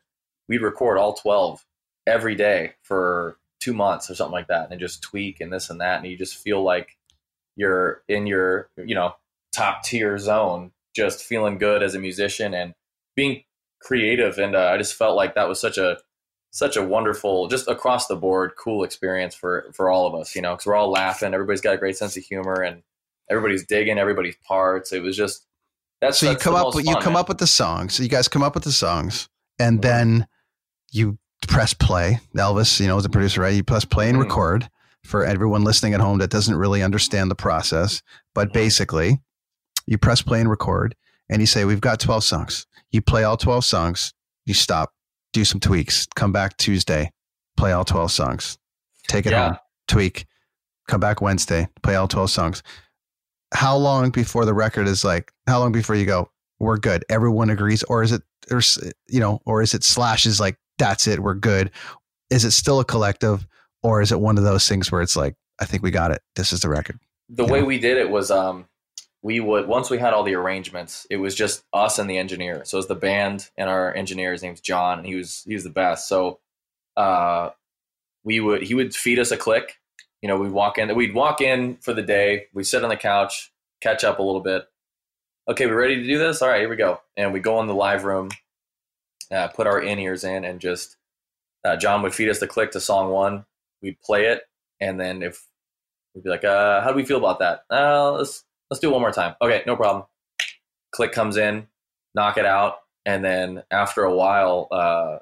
we'd 0.49 0.63
record 0.63 0.99
all 0.99 1.15
twelve 1.15 1.65
every 2.07 2.35
day 2.35 2.73
for 2.83 3.39
two 3.61 3.73
months 3.73 4.11
or 4.11 4.15
something 4.15 4.33
like 4.33 4.49
that, 4.49 4.71
and 4.71 4.79
just 4.81 5.03
tweak 5.03 5.41
and 5.41 5.53
this 5.53 5.71
and 5.71 5.81
that, 5.81 6.01
and 6.03 6.11
you 6.11 6.17
just 6.17 6.37
feel 6.37 6.63
like 6.63 6.97
you're 7.57 8.03
in 8.09 8.27
your 8.27 8.69
you 8.77 8.95
know 8.95 9.15
top 9.53 9.83
tier 9.85 10.19
zone, 10.19 10.73
just 10.95 11.23
feeling 11.25 11.59
good 11.59 11.83
as 11.83 11.95
a 11.95 11.99
musician 11.99 12.53
and 12.55 12.75
being 13.17 13.43
creative. 13.81 14.39
And 14.39 14.57
uh, 14.57 14.71
I 14.73 14.79
just 14.79 14.95
felt 14.95 15.17
like 15.17 15.35
that 15.35 15.49
was 15.49 15.61
such 15.61 15.79
a 15.79 15.99
such 16.51 16.77
a 16.77 16.83
wonderful, 16.85 17.49
just 17.49 17.67
across 17.67 18.07
the 18.07 18.15
board, 18.17 18.53
cool 18.57 18.85
experience 18.85 19.35
for 19.35 19.71
for 19.73 19.91
all 19.91 20.07
of 20.07 20.15
us. 20.15 20.35
You 20.37 20.43
know, 20.43 20.53
because 20.53 20.67
we're 20.67 20.77
all 20.77 20.91
laughing, 20.91 21.35
everybody's 21.35 21.61
got 21.61 21.75
a 21.75 21.79
great 21.79 21.97
sense 21.97 22.17
of 22.17 22.23
humor, 22.25 22.63
and 22.63 22.83
everybody's 23.31 23.65
digging 23.67 23.99
everybody's 23.99 24.37
parts. 24.47 24.93
It 24.93 25.03
was 25.03 25.17
just 25.17 25.47
that's 26.01 26.19
so 26.19 26.27
you 26.27 26.33
that's 26.33 26.43
come 26.45 26.55
up 26.55 26.75
with 26.75 26.85
you 26.87 26.93
fun, 26.93 27.03
come 27.03 27.13
man. 27.15 27.21
up 27.21 27.29
with 27.29 27.39
the 27.39 27.47
songs. 27.47 27.95
So 27.95 28.03
you 28.03 28.09
guys 28.09 28.29
come 28.29 28.43
up 28.43 28.55
with 28.55 28.65
the 28.65 28.73
songs, 28.73 29.29
and 29.59 29.79
Mhm. 29.79 29.83
then 29.83 30.27
you 30.95 31.19
press 31.49 31.75
play. 31.75 32.21
Elvis, 32.37 32.81
you 32.81 32.87
know, 32.87 32.97
is 32.97 33.05
a 33.05 33.09
producer, 33.11 33.41
right? 33.43 33.55
You 33.55 33.65
press 33.65 33.85
play 33.85 34.09
and 34.09 34.17
Mhm. 34.19 34.23
record 34.23 34.71
for 35.05 35.25
everyone 35.25 35.65
listening 35.65 35.93
at 35.93 36.01
home 36.01 36.19
that 36.19 36.31
doesn't 36.31 36.57
really 36.57 36.83
understand 36.83 37.31
the 37.31 37.35
process. 37.35 38.01
But 38.35 38.49
Mhm. 38.49 38.53
basically, 38.55 39.21
you 39.87 39.99
press 39.99 40.23
play 40.23 40.41
and 40.41 40.49
record, 40.49 40.95
and 41.29 41.41
you 41.43 41.47
say, 41.47 41.65
"We've 41.65 41.81
got 41.81 42.01
twelve 42.01 42.25
songs." 42.25 42.67
You 42.91 43.03
play 43.03 43.25
all 43.25 43.37
twelve 43.37 43.65
songs. 43.65 44.15
You 44.47 44.55
stop, 44.55 44.95
do 45.33 45.45
some 45.45 45.61
tweaks, 45.61 46.07
come 46.15 46.33
back 46.33 46.57
Tuesday, 46.57 47.13
play 47.57 47.73
all 47.73 47.85
twelve 47.85 48.13
songs, 48.13 48.57
take 49.09 49.27
it 49.27 49.33
Yeah. 49.33 49.49
home, 49.49 49.59
tweak, 49.89 50.27
come 50.89 51.01
back 51.01 51.21
Wednesday, 51.21 51.69
play 51.83 51.97
all 51.97 52.09
twelve 52.09 52.31
songs. 52.31 52.63
How 53.53 53.77
long 53.77 54.11
before 54.11 54.45
the 54.45 54.55
record 54.55 54.87
is 54.89 55.05
like? 55.05 55.33
How 55.47 55.59
long 55.61 55.73
before 55.73 55.97
you 55.97 56.07
go? 56.07 56.31
We're 56.59 56.77
good. 56.79 57.05
Everyone 57.09 57.51
agrees, 57.51 57.83
or 57.85 58.03
is 58.03 58.13
it, 58.13 58.23
or 58.51 58.61
you 59.09 59.21
know, 59.21 59.41
or 59.45 59.61
is 59.61 59.75
it 59.75 59.85
slashes 59.85 60.41
like 60.41 60.57
that's 60.79 61.07
it? 61.07 61.21
We're 61.21 61.35
good. 61.35 61.71
Is 62.31 62.45
it 62.45 62.53
still 62.53 62.81
a 62.81 62.85
collective, 62.85 63.47
or 63.83 64.01
is 64.03 64.13
it 64.13 64.21
one 64.21 64.39
of 64.39 64.45
those 64.45 64.69
things 64.69 64.91
where 64.91 65.03
it's 65.03 65.17
like, 65.17 65.35
I 65.61 65.65
think 65.67 65.83
we 65.83 65.91
got 65.91 66.11
it. 66.11 66.23
This 66.37 66.53
is 66.53 66.61
the 66.61 66.69
record. 66.69 66.99
the 67.29 67.45
way 67.47 67.63
we 67.63 67.79
did 67.79 67.97
it 67.97 68.11
was 68.11 68.31
um 68.31 68.67
we 69.23 69.41
would 69.41 69.67
once 69.67 69.89
we 69.89 69.97
had 69.99 70.13
all 70.13 70.23
the 70.25 70.35
arrangements 70.35 71.07
it 71.09 71.17
was 71.17 71.35
just 71.35 71.65
us 71.73 71.99
and 71.99 72.11
the 72.11 72.19
engineer 72.19 72.63
so 72.65 72.77
it 72.77 72.81
was 72.81 72.89
the 72.89 72.95
band 72.95 73.49
and 73.57 73.71
our 73.71 73.95
engineer 73.95 74.33
his 74.33 74.43
name's 74.43 74.61
john 74.61 74.99
and 74.99 75.07
he 75.07 75.15
was 75.15 75.43
he 75.47 75.55
was 75.55 75.65
the 75.65 75.71
best 75.71 76.07
so 76.07 76.39
uh 76.99 77.49
we 78.25 78.41
would 78.41 78.63
he 78.63 78.75
would 78.75 78.95
feed 78.95 79.19
us 79.19 79.31
a 79.31 79.37
click 79.39 79.79
you 80.21 80.29
know 80.29 80.37
we'd 80.37 80.53
walk 80.53 80.77
in 80.77 80.95
we'd 80.95 81.15
walk 81.15 81.41
in 81.41 81.77
for 81.77 81.95
the 81.95 82.03
day 82.03 82.45
we'd 82.53 82.65
sit 82.65 82.83
on 82.83 82.91
the 82.91 82.97
couch 82.97 83.51
catch 83.81 84.05
up 84.05 84.19
a 84.19 84.23
little 84.23 84.43
bit 84.43 84.67
okay 85.49 85.67
we're 85.67 85.81
ready 85.81 85.97
to 85.97 86.07
do 86.07 86.19
this 86.19 86.43
all 86.43 86.49
right 86.49 86.61
here 86.61 86.69
we 86.69 86.77
go 86.77 87.01
and 87.17 87.33
we 87.33 87.41
go 87.41 87.59
in 87.61 87.67
the 87.67 87.75
live 87.75 88.05
room 88.05 88.29
uh, 89.35 89.49
put 89.49 89.67
our 89.67 89.81
in-ears 89.81 90.25
in 90.25 90.45
and 90.45 90.61
just 90.61 90.97
uh, 91.65 91.77
john 91.77 92.03
would 92.03 92.15
feed 92.15 92.29
us 92.29 92.39
the 92.39 92.47
click 92.47 92.71
to 92.71 92.81
song 92.81 93.11
one 93.11 93.45
we'd 93.83 94.01
play 94.03 94.27
it 94.27 94.43
and 94.81 94.99
then 95.01 95.23
if 95.23 95.47
We'd 96.15 96.25
be 96.25 96.31
like, 96.31 96.45
uh, 96.45 96.81
how 96.81 96.91
do 96.91 96.97
we 96.97 97.05
feel 97.05 97.19
about 97.19 97.41
that? 97.41 97.65
Uh, 97.71 98.13
let's 98.13 98.45
let's 98.71 98.81
do 98.81 98.89
it 98.89 98.93
one 98.93 99.01
more 99.01 99.13
time. 99.13 99.35
Okay, 99.43 99.63
no 99.67 99.77
problem. 99.77 100.05
Click 100.93 101.13
comes 101.13 101.37
in, 101.37 101.67
knock 102.15 102.39
it 102.39 102.47
out, 102.47 102.79
and 103.05 103.25
then 103.25 103.65
after 103.71 104.05
a 104.05 104.15
while, 104.15 104.69
uh, 104.71 105.19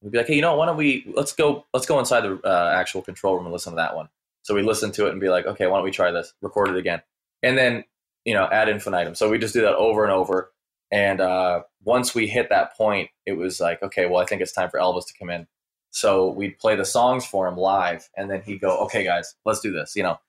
we'd 0.00 0.12
be 0.12 0.18
like, 0.18 0.28
hey, 0.28 0.36
you 0.36 0.42
know, 0.42 0.54
why 0.54 0.66
don't 0.66 0.76
we 0.76 1.04
let's 1.16 1.32
go 1.32 1.66
let's 1.74 1.86
go 1.86 1.98
inside 1.98 2.20
the 2.20 2.40
uh, 2.44 2.72
actual 2.74 3.02
control 3.02 3.34
room 3.34 3.46
and 3.46 3.52
listen 3.52 3.72
to 3.72 3.76
that 3.76 3.96
one. 3.96 4.08
So 4.42 4.54
we 4.54 4.62
listen 4.62 4.92
to 4.92 5.06
it 5.06 5.10
and 5.10 5.20
be 5.20 5.28
like, 5.28 5.46
okay, 5.46 5.66
why 5.66 5.76
don't 5.76 5.84
we 5.84 5.90
try 5.90 6.12
this? 6.12 6.32
Record 6.40 6.68
it 6.68 6.76
again, 6.76 7.02
and 7.42 7.58
then 7.58 7.84
you 8.24 8.34
know, 8.34 8.44
ad 8.44 8.68
infinitum. 8.68 9.16
So 9.16 9.28
we 9.28 9.38
just 9.38 9.54
do 9.54 9.62
that 9.62 9.74
over 9.74 10.04
and 10.04 10.12
over. 10.12 10.52
And 10.92 11.22
uh, 11.22 11.62
once 11.82 12.14
we 12.14 12.28
hit 12.28 12.50
that 12.50 12.76
point, 12.76 13.08
it 13.24 13.32
was 13.32 13.60
like, 13.60 13.82
okay, 13.82 14.06
well, 14.06 14.20
I 14.22 14.26
think 14.26 14.42
it's 14.42 14.52
time 14.52 14.70
for 14.70 14.78
Elvis 14.78 15.06
to 15.06 15.14
come 15.18 15.30
in. 15.30 15.46
So 15.90 16.30
we'd 16.30 16.58
play 16.58 16.76
the 16.76 16.84
songs 16.84 17.24
for 17.26 17.48
him 17.48 17.56
live, 17.56 18.08
and 18.16 18.30
then 18.30 18.42
he'd 18.42 18.62
go, 18.62 18.78
"Okay, 18.84 19.04
guys, 19.04 19.34
let's 19.44 19.60
do 19.60 19.70
this." 19.72 19.94
You 19.94 20.04
know, 20.04 20.20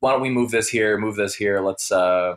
why 0.00 0.12
don't 0.12 0.20
we 0.20 0.30
move 0.30 0.52
this 0.52 0.68
here, 0.68 0.96
move 0.98 1.16
this 1.16 1.34
here? 1.34 1.60
Let's 1.60 1.90
uh, 1.90 2.36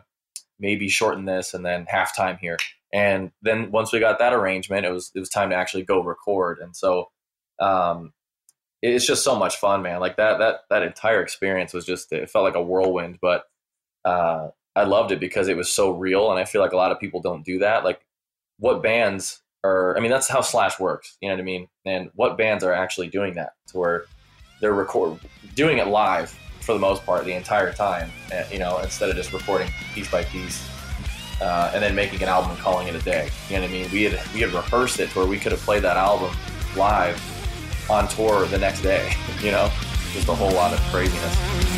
maybe 0.58 0.88
shorten 0.88 1.24
this, 1.24 1.54
and 1.54 1.64
then 1.64 1.86
halftime 1.86 2.38
here. 2.38 2.58
And 2.92 3.30
then 3.42 3.70
once 3.70 3.92
we 3.92 4.00
got 4.00 4.18
that 4.18 4.32
arrangement, 4.32 4.86
it 4.86 4.90
was 4.90 5.12
it 5.14 5.20
was 5.20 5.28
time 5.28 5.50
to 5.50 5.56
actually 5.56 5.84
go 5.84 6.02
record. 6.02 6.58
And 6.58 6.74
so 6.74 7.10
um, 7.60 8.12
it's 8.82 9.06
just 9.06 9.22
so 9.22 9.36
much 9.36 9.56
fun, 9.56 9.82
man. 9.82 10.00
Like 10.00 10.16
that 10.16 10.38
that 10.38 10.60
that 10.68 10.82
entire 10.82 11.22
experience 11.22 11.72
was 11.72 11.86
just 11.86 12.12
it 12.12 12.28
felt 12.28 12.44
like 12.44 12.56
a 12.56 12.62
whirlwind, 12.62 13.18
but 13.22 13.44
uh, 14.04 14.48
I 14.74 14.84
loved 14.84 15.12
it 15.12 15.20
because 15.20 15.48
it 15.48 15.56
was 15.56 15.70
so 15.70 15.90
real, 15.90 16.30
and 16.30 16.40
I 16.40 16.44
feel 16.44 16.60
like 16.62 16.72
a 16.72 16.76
lot 16.76 16.92
of 16.92 16.98
people 17.00 17.20
don't 17.20 17.44
do 17.44 17.58
that. 17.58 17.84
Like, 17.84 18.00
what 18.58 18.82
bands 18.82 19.42
are? 19.64 19.96
I 19.96 20.00
mean, 20.00 20.10
that's 20.10 20.28
how 20.28 20.40
Slash 20.40 20.80
works. 20.80 21.16
You 21.20 21.28
know 21.28 21.34
what 21.34 21.40
I 21.40 21.44
mean? 21.44 21.68
And 21.84 22.10
what 22.14 22.38
bands 22.38 22.64
are 22.64 22.72
actually 22.72 23.08
doing 23.08 23.34
that 23.34 23.52
to 23.68 23.78
where 23.78 24.04
they're 24.60 24.72
record 24.72 25.18
doing 25.54 25.78
it 25.78 25.88
live 25.88 26.30
for 26.60 26.72
the 26.72 26.78
most 26.78 27.04
part 27.04 27.24
the 27.24 27.32
entire 27.32 27.72
time. 27.72 28.10
uh, 28.32 28.44
You 28.50 28.60
know, 28.60 28.78
instead 28.78 29.10
of 29.10 29.16
just 29.16 29.32
recording 29.32 29.68
piece 29.94 30.10
by 30.10 30.24
piece. 30.24 30.68
Uh, 31.40 31.72
and 31.74 31.82
then 31.82 31.92
making 31.92 32.22
an 32.22 32.28
album 32.28 32.52
and 32.52 32.60
calling 32.60 32.86
it 32.86 32.94
a 32.94 33.00
day. 33.00 33.28
You 33.48 33.56
know 33.56 33.62
what 33.62 33.70
I 33.70 33.72
mean? 33.72 33.90
We 33.90 34.04
had 34.04 34.12
we 34.32 34.40
had 34.42 34.52
rehearsed 34.52 35.00
it 35.00 35.10
to 35.10 35.18
where 35.18 35.26
we 35.26 35.38
could 35.38 35.50
have 35.50 35.60
played 35.62 35.82
that 35.82 35.96
album 35.96 36.32
live 36.76 37.20
on 37.90 38.06
tour 38.06 38.46
the 38.46 38.58
next 38.58 38.82
day. 38.82 39.12
You 39.42 39.50
know, 39.50 39.68
just 40.12 40.28
a 40.28 40.34
whole 40.34 40.52
lot 40.52 40.72
of 40.72 40.78
craziness. 40.92 41.71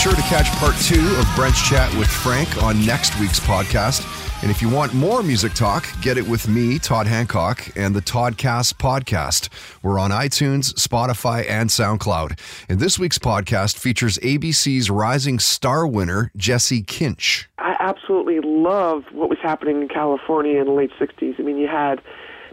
Sure 0.00 0.14
to 0.14 0.22
catch 0.22 0.48
part 0.52 0.74
two 0.76 1.14
of 1.16 1.26
Brent's 1.36 1.60
chat 1.68 1.94
with 1.98 2.08
Frank 2.08 2.62
on 2.62 2.86
next 2.86 3.20
week's 3.20 3.38
podcast. 3.38 4.02
And 4.40 4.50
if 4.50 4.62
you 4.62 4.70
want 4.70 4.94
more 4.94 5.22
music 5.22 5.52
talk, 5.52 5.86
get 6.00 6.16
it 6.16 6.26
with 6.26 6.48
me, 6.48 6.78
Todd 6.78 7.06
Hancock, 7.06 7.68
and 7.76 7.94
the 7.94 8.00
Toddcast 8.00 8.76
podcast. 8.76 9.50
We're 9.82 9.98
on 9.98 10.10
iTunes, 10.10 10.72
Spotify, 10.72 11.46
and 11.46 11.68
SoundCloud. 11.68 12.38
And 12.70 12.80
this 12.80 12.98
week's 12.98 13.18
podcast 13.18 13.76
features 13.76 14.16
ABC's 14.22 14.88
Rising 14.88 15.38
Star 15.38 15.86
winner, 15.86 16.32
Jesse 16.34 16.82
Kinch. 16.82 17.44
I 17.58 17.76
absolutely 17.78 18.40
love 18.40 19.04
what 19.12 19.28
was 19.28 19.38
happening 19.42 19.82
in 19.82 19.88
California 19.88 20.60
in 20.60 20.64
the 20.64 20.72
late 20.72 20.92
60s. 20.98 21.38
I 21.38 21.42
mean, 21.42 21.58
you 21.58 21.68
had 21.68 22.00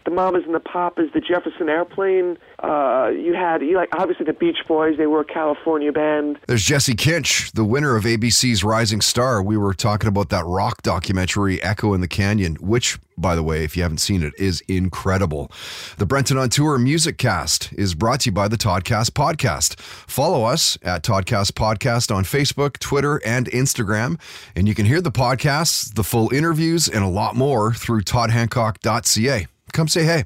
the 0.04 0.12
Mamas 0.12 0.44
and 0.46 0.54
the 0.54 0.60
Papas, 0.60 1.12
the 1.14 1.22
Jefferson 1.22 1.70
Airplane. 1.70 2.38
Uh, 2.60 3.10
you 3.10 3.36
had, 3.36 3.62
you 3.62 3.76
like, 3.76 3.90
obviously 3.96 4.26
the 4.26 4.34
Beach 4.34 4.58
Boys. 4.68 4.98
They 4.98 5.06
were 5.06 5.22
a 5.22 5.26
California 5.26 5.92
band. 5.92 6.40
There's 6.48 6.64
Jesse 6.64 6.96
Kinch, 6.96 7.52
the 7.52 7.64
winner 7.64 7.96
of 7.96 8.04
ABC's 8.04 8.64
Rising 8.64 9.00
Star. 9.02 9.44
We 9.44 9.58
were 9.58 9.76
talking 9.76 10.08
about 10.08 10.30
that 10.30 10.44
rock 10.46 10.82
documentary, 10.82 11.62
Echo 11.62 11.94
in 11.94 12.02
the 12.02 12.08
Canyon, 12.08 12.56
which, 12.56 12.98
by 13.16 13.36
the 13.36 13.44
way, 13.44 13.64
if 13.64 13.78
you 13.78 13.84
haven't 13.84 14.00
seen 14.00 14.24
it, 14.24 14.34
is 14.40 14.62
incredible. 14.62 15.52
The 15.98 16.08
Brenton 16.08 16.40
on 16.40 16.50
Tour 16.50 16.80
Music 16.80 17.20
Cast 17.20 17.72
is 17.74 17.94
brought 17.94 18.22
to 18.22 18.30
you 18.30 18.34
by 18.34 18.48
the 18.48 18.58
Toddcast 18.58 19.12
Podcast. 19.12 19.80
Follow 19.80 20.44
us 20.44 20.80
at 20.82 21.04
Toddcast 21.04 21.52
Podcast 21.52 22.14
on 22.14 22.24
Facebook, 22.24 22.80
Twitter, 22.80 23.22
and 23.24 23.46
Instagram. 23.52 24.20
And 24.56 24.68
you 24.68 24.74
can 24.74 24.88
hear 24.88 25.02
the 25.02 25.12
podcasts, 25.12 25.94
the 25.94 26.04
full 26.04 26.34
interviews, 26.34 26.88
and 26.88 27.04
a 27.04 27.08
lot 27.08 27.36
more 27.36 27.74
through 27.74 28.02
toddhancock.ca. 28.02 29.46
Come 29.74 29.88
say 29.88 30.04
hey. 30.06 30.26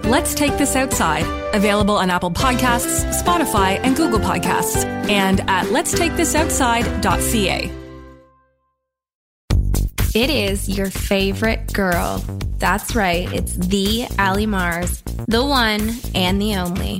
Let's 0.11 0.35
Take 0.35 0.57
This 0.57 0.75
Outside, 0.75 1.23
available 1.55 1.95
on 1.95 2.09
Apple 2.09 2.31
Podcasts, 2.31 3.05
Spotify, 3.23 3.79
and 3.81 3.95
Google 3.95 4.19
Podcasts, 4.19 4.83
and 5.09 5.39
at 5.49 5.67
letstakethisoutside.ca. 5.67 7.71
It 10.13 10.29
is 10.29 10.67
your 10.67 10.89
favorite 10.89 11.71
girl. 11.71 12.17
That's 12.57 12.93
right, 12.93 13.31
it's 13.31 13.53
the 13.53 14.05
Ali 14.19 14.47
Mars, 14.47 15.01
the 15.29 15.45
one 15.45 15.93
and 16.13 16.41
the 16.41 16.57
only. 16.57 16.99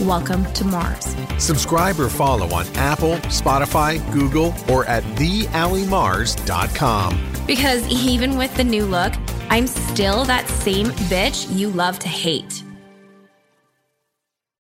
Welcome 0.00 0.50
to 0.54 0.64
Mars. 0.64 1.14
Subscribe 1.36 2.00
or 2.00 2.08
follow 2.08 2.48
on 2.54 2.66
Apple, 2.76 3.16
Spotify, 3.26 4.00
Google, 4.10 4.54
or 4.70 4.86
at 4.86 5.02
theallymars.com. 5.16 7.32
Because 7.46 7.86
even 7.86 8.38
with 8.38 8.56
the 8.56 8.64
new 8.64 8.86
look, 8.86 9.12
I'm 9.50 9.66
still 9.66 10.24
that 10.24 10.48
same 10.48 10.86
bitch 10.86 11.54
you 11.54 11.68
love 11.68 11.98
to 11.98 12.08
hate. 12.08 12.64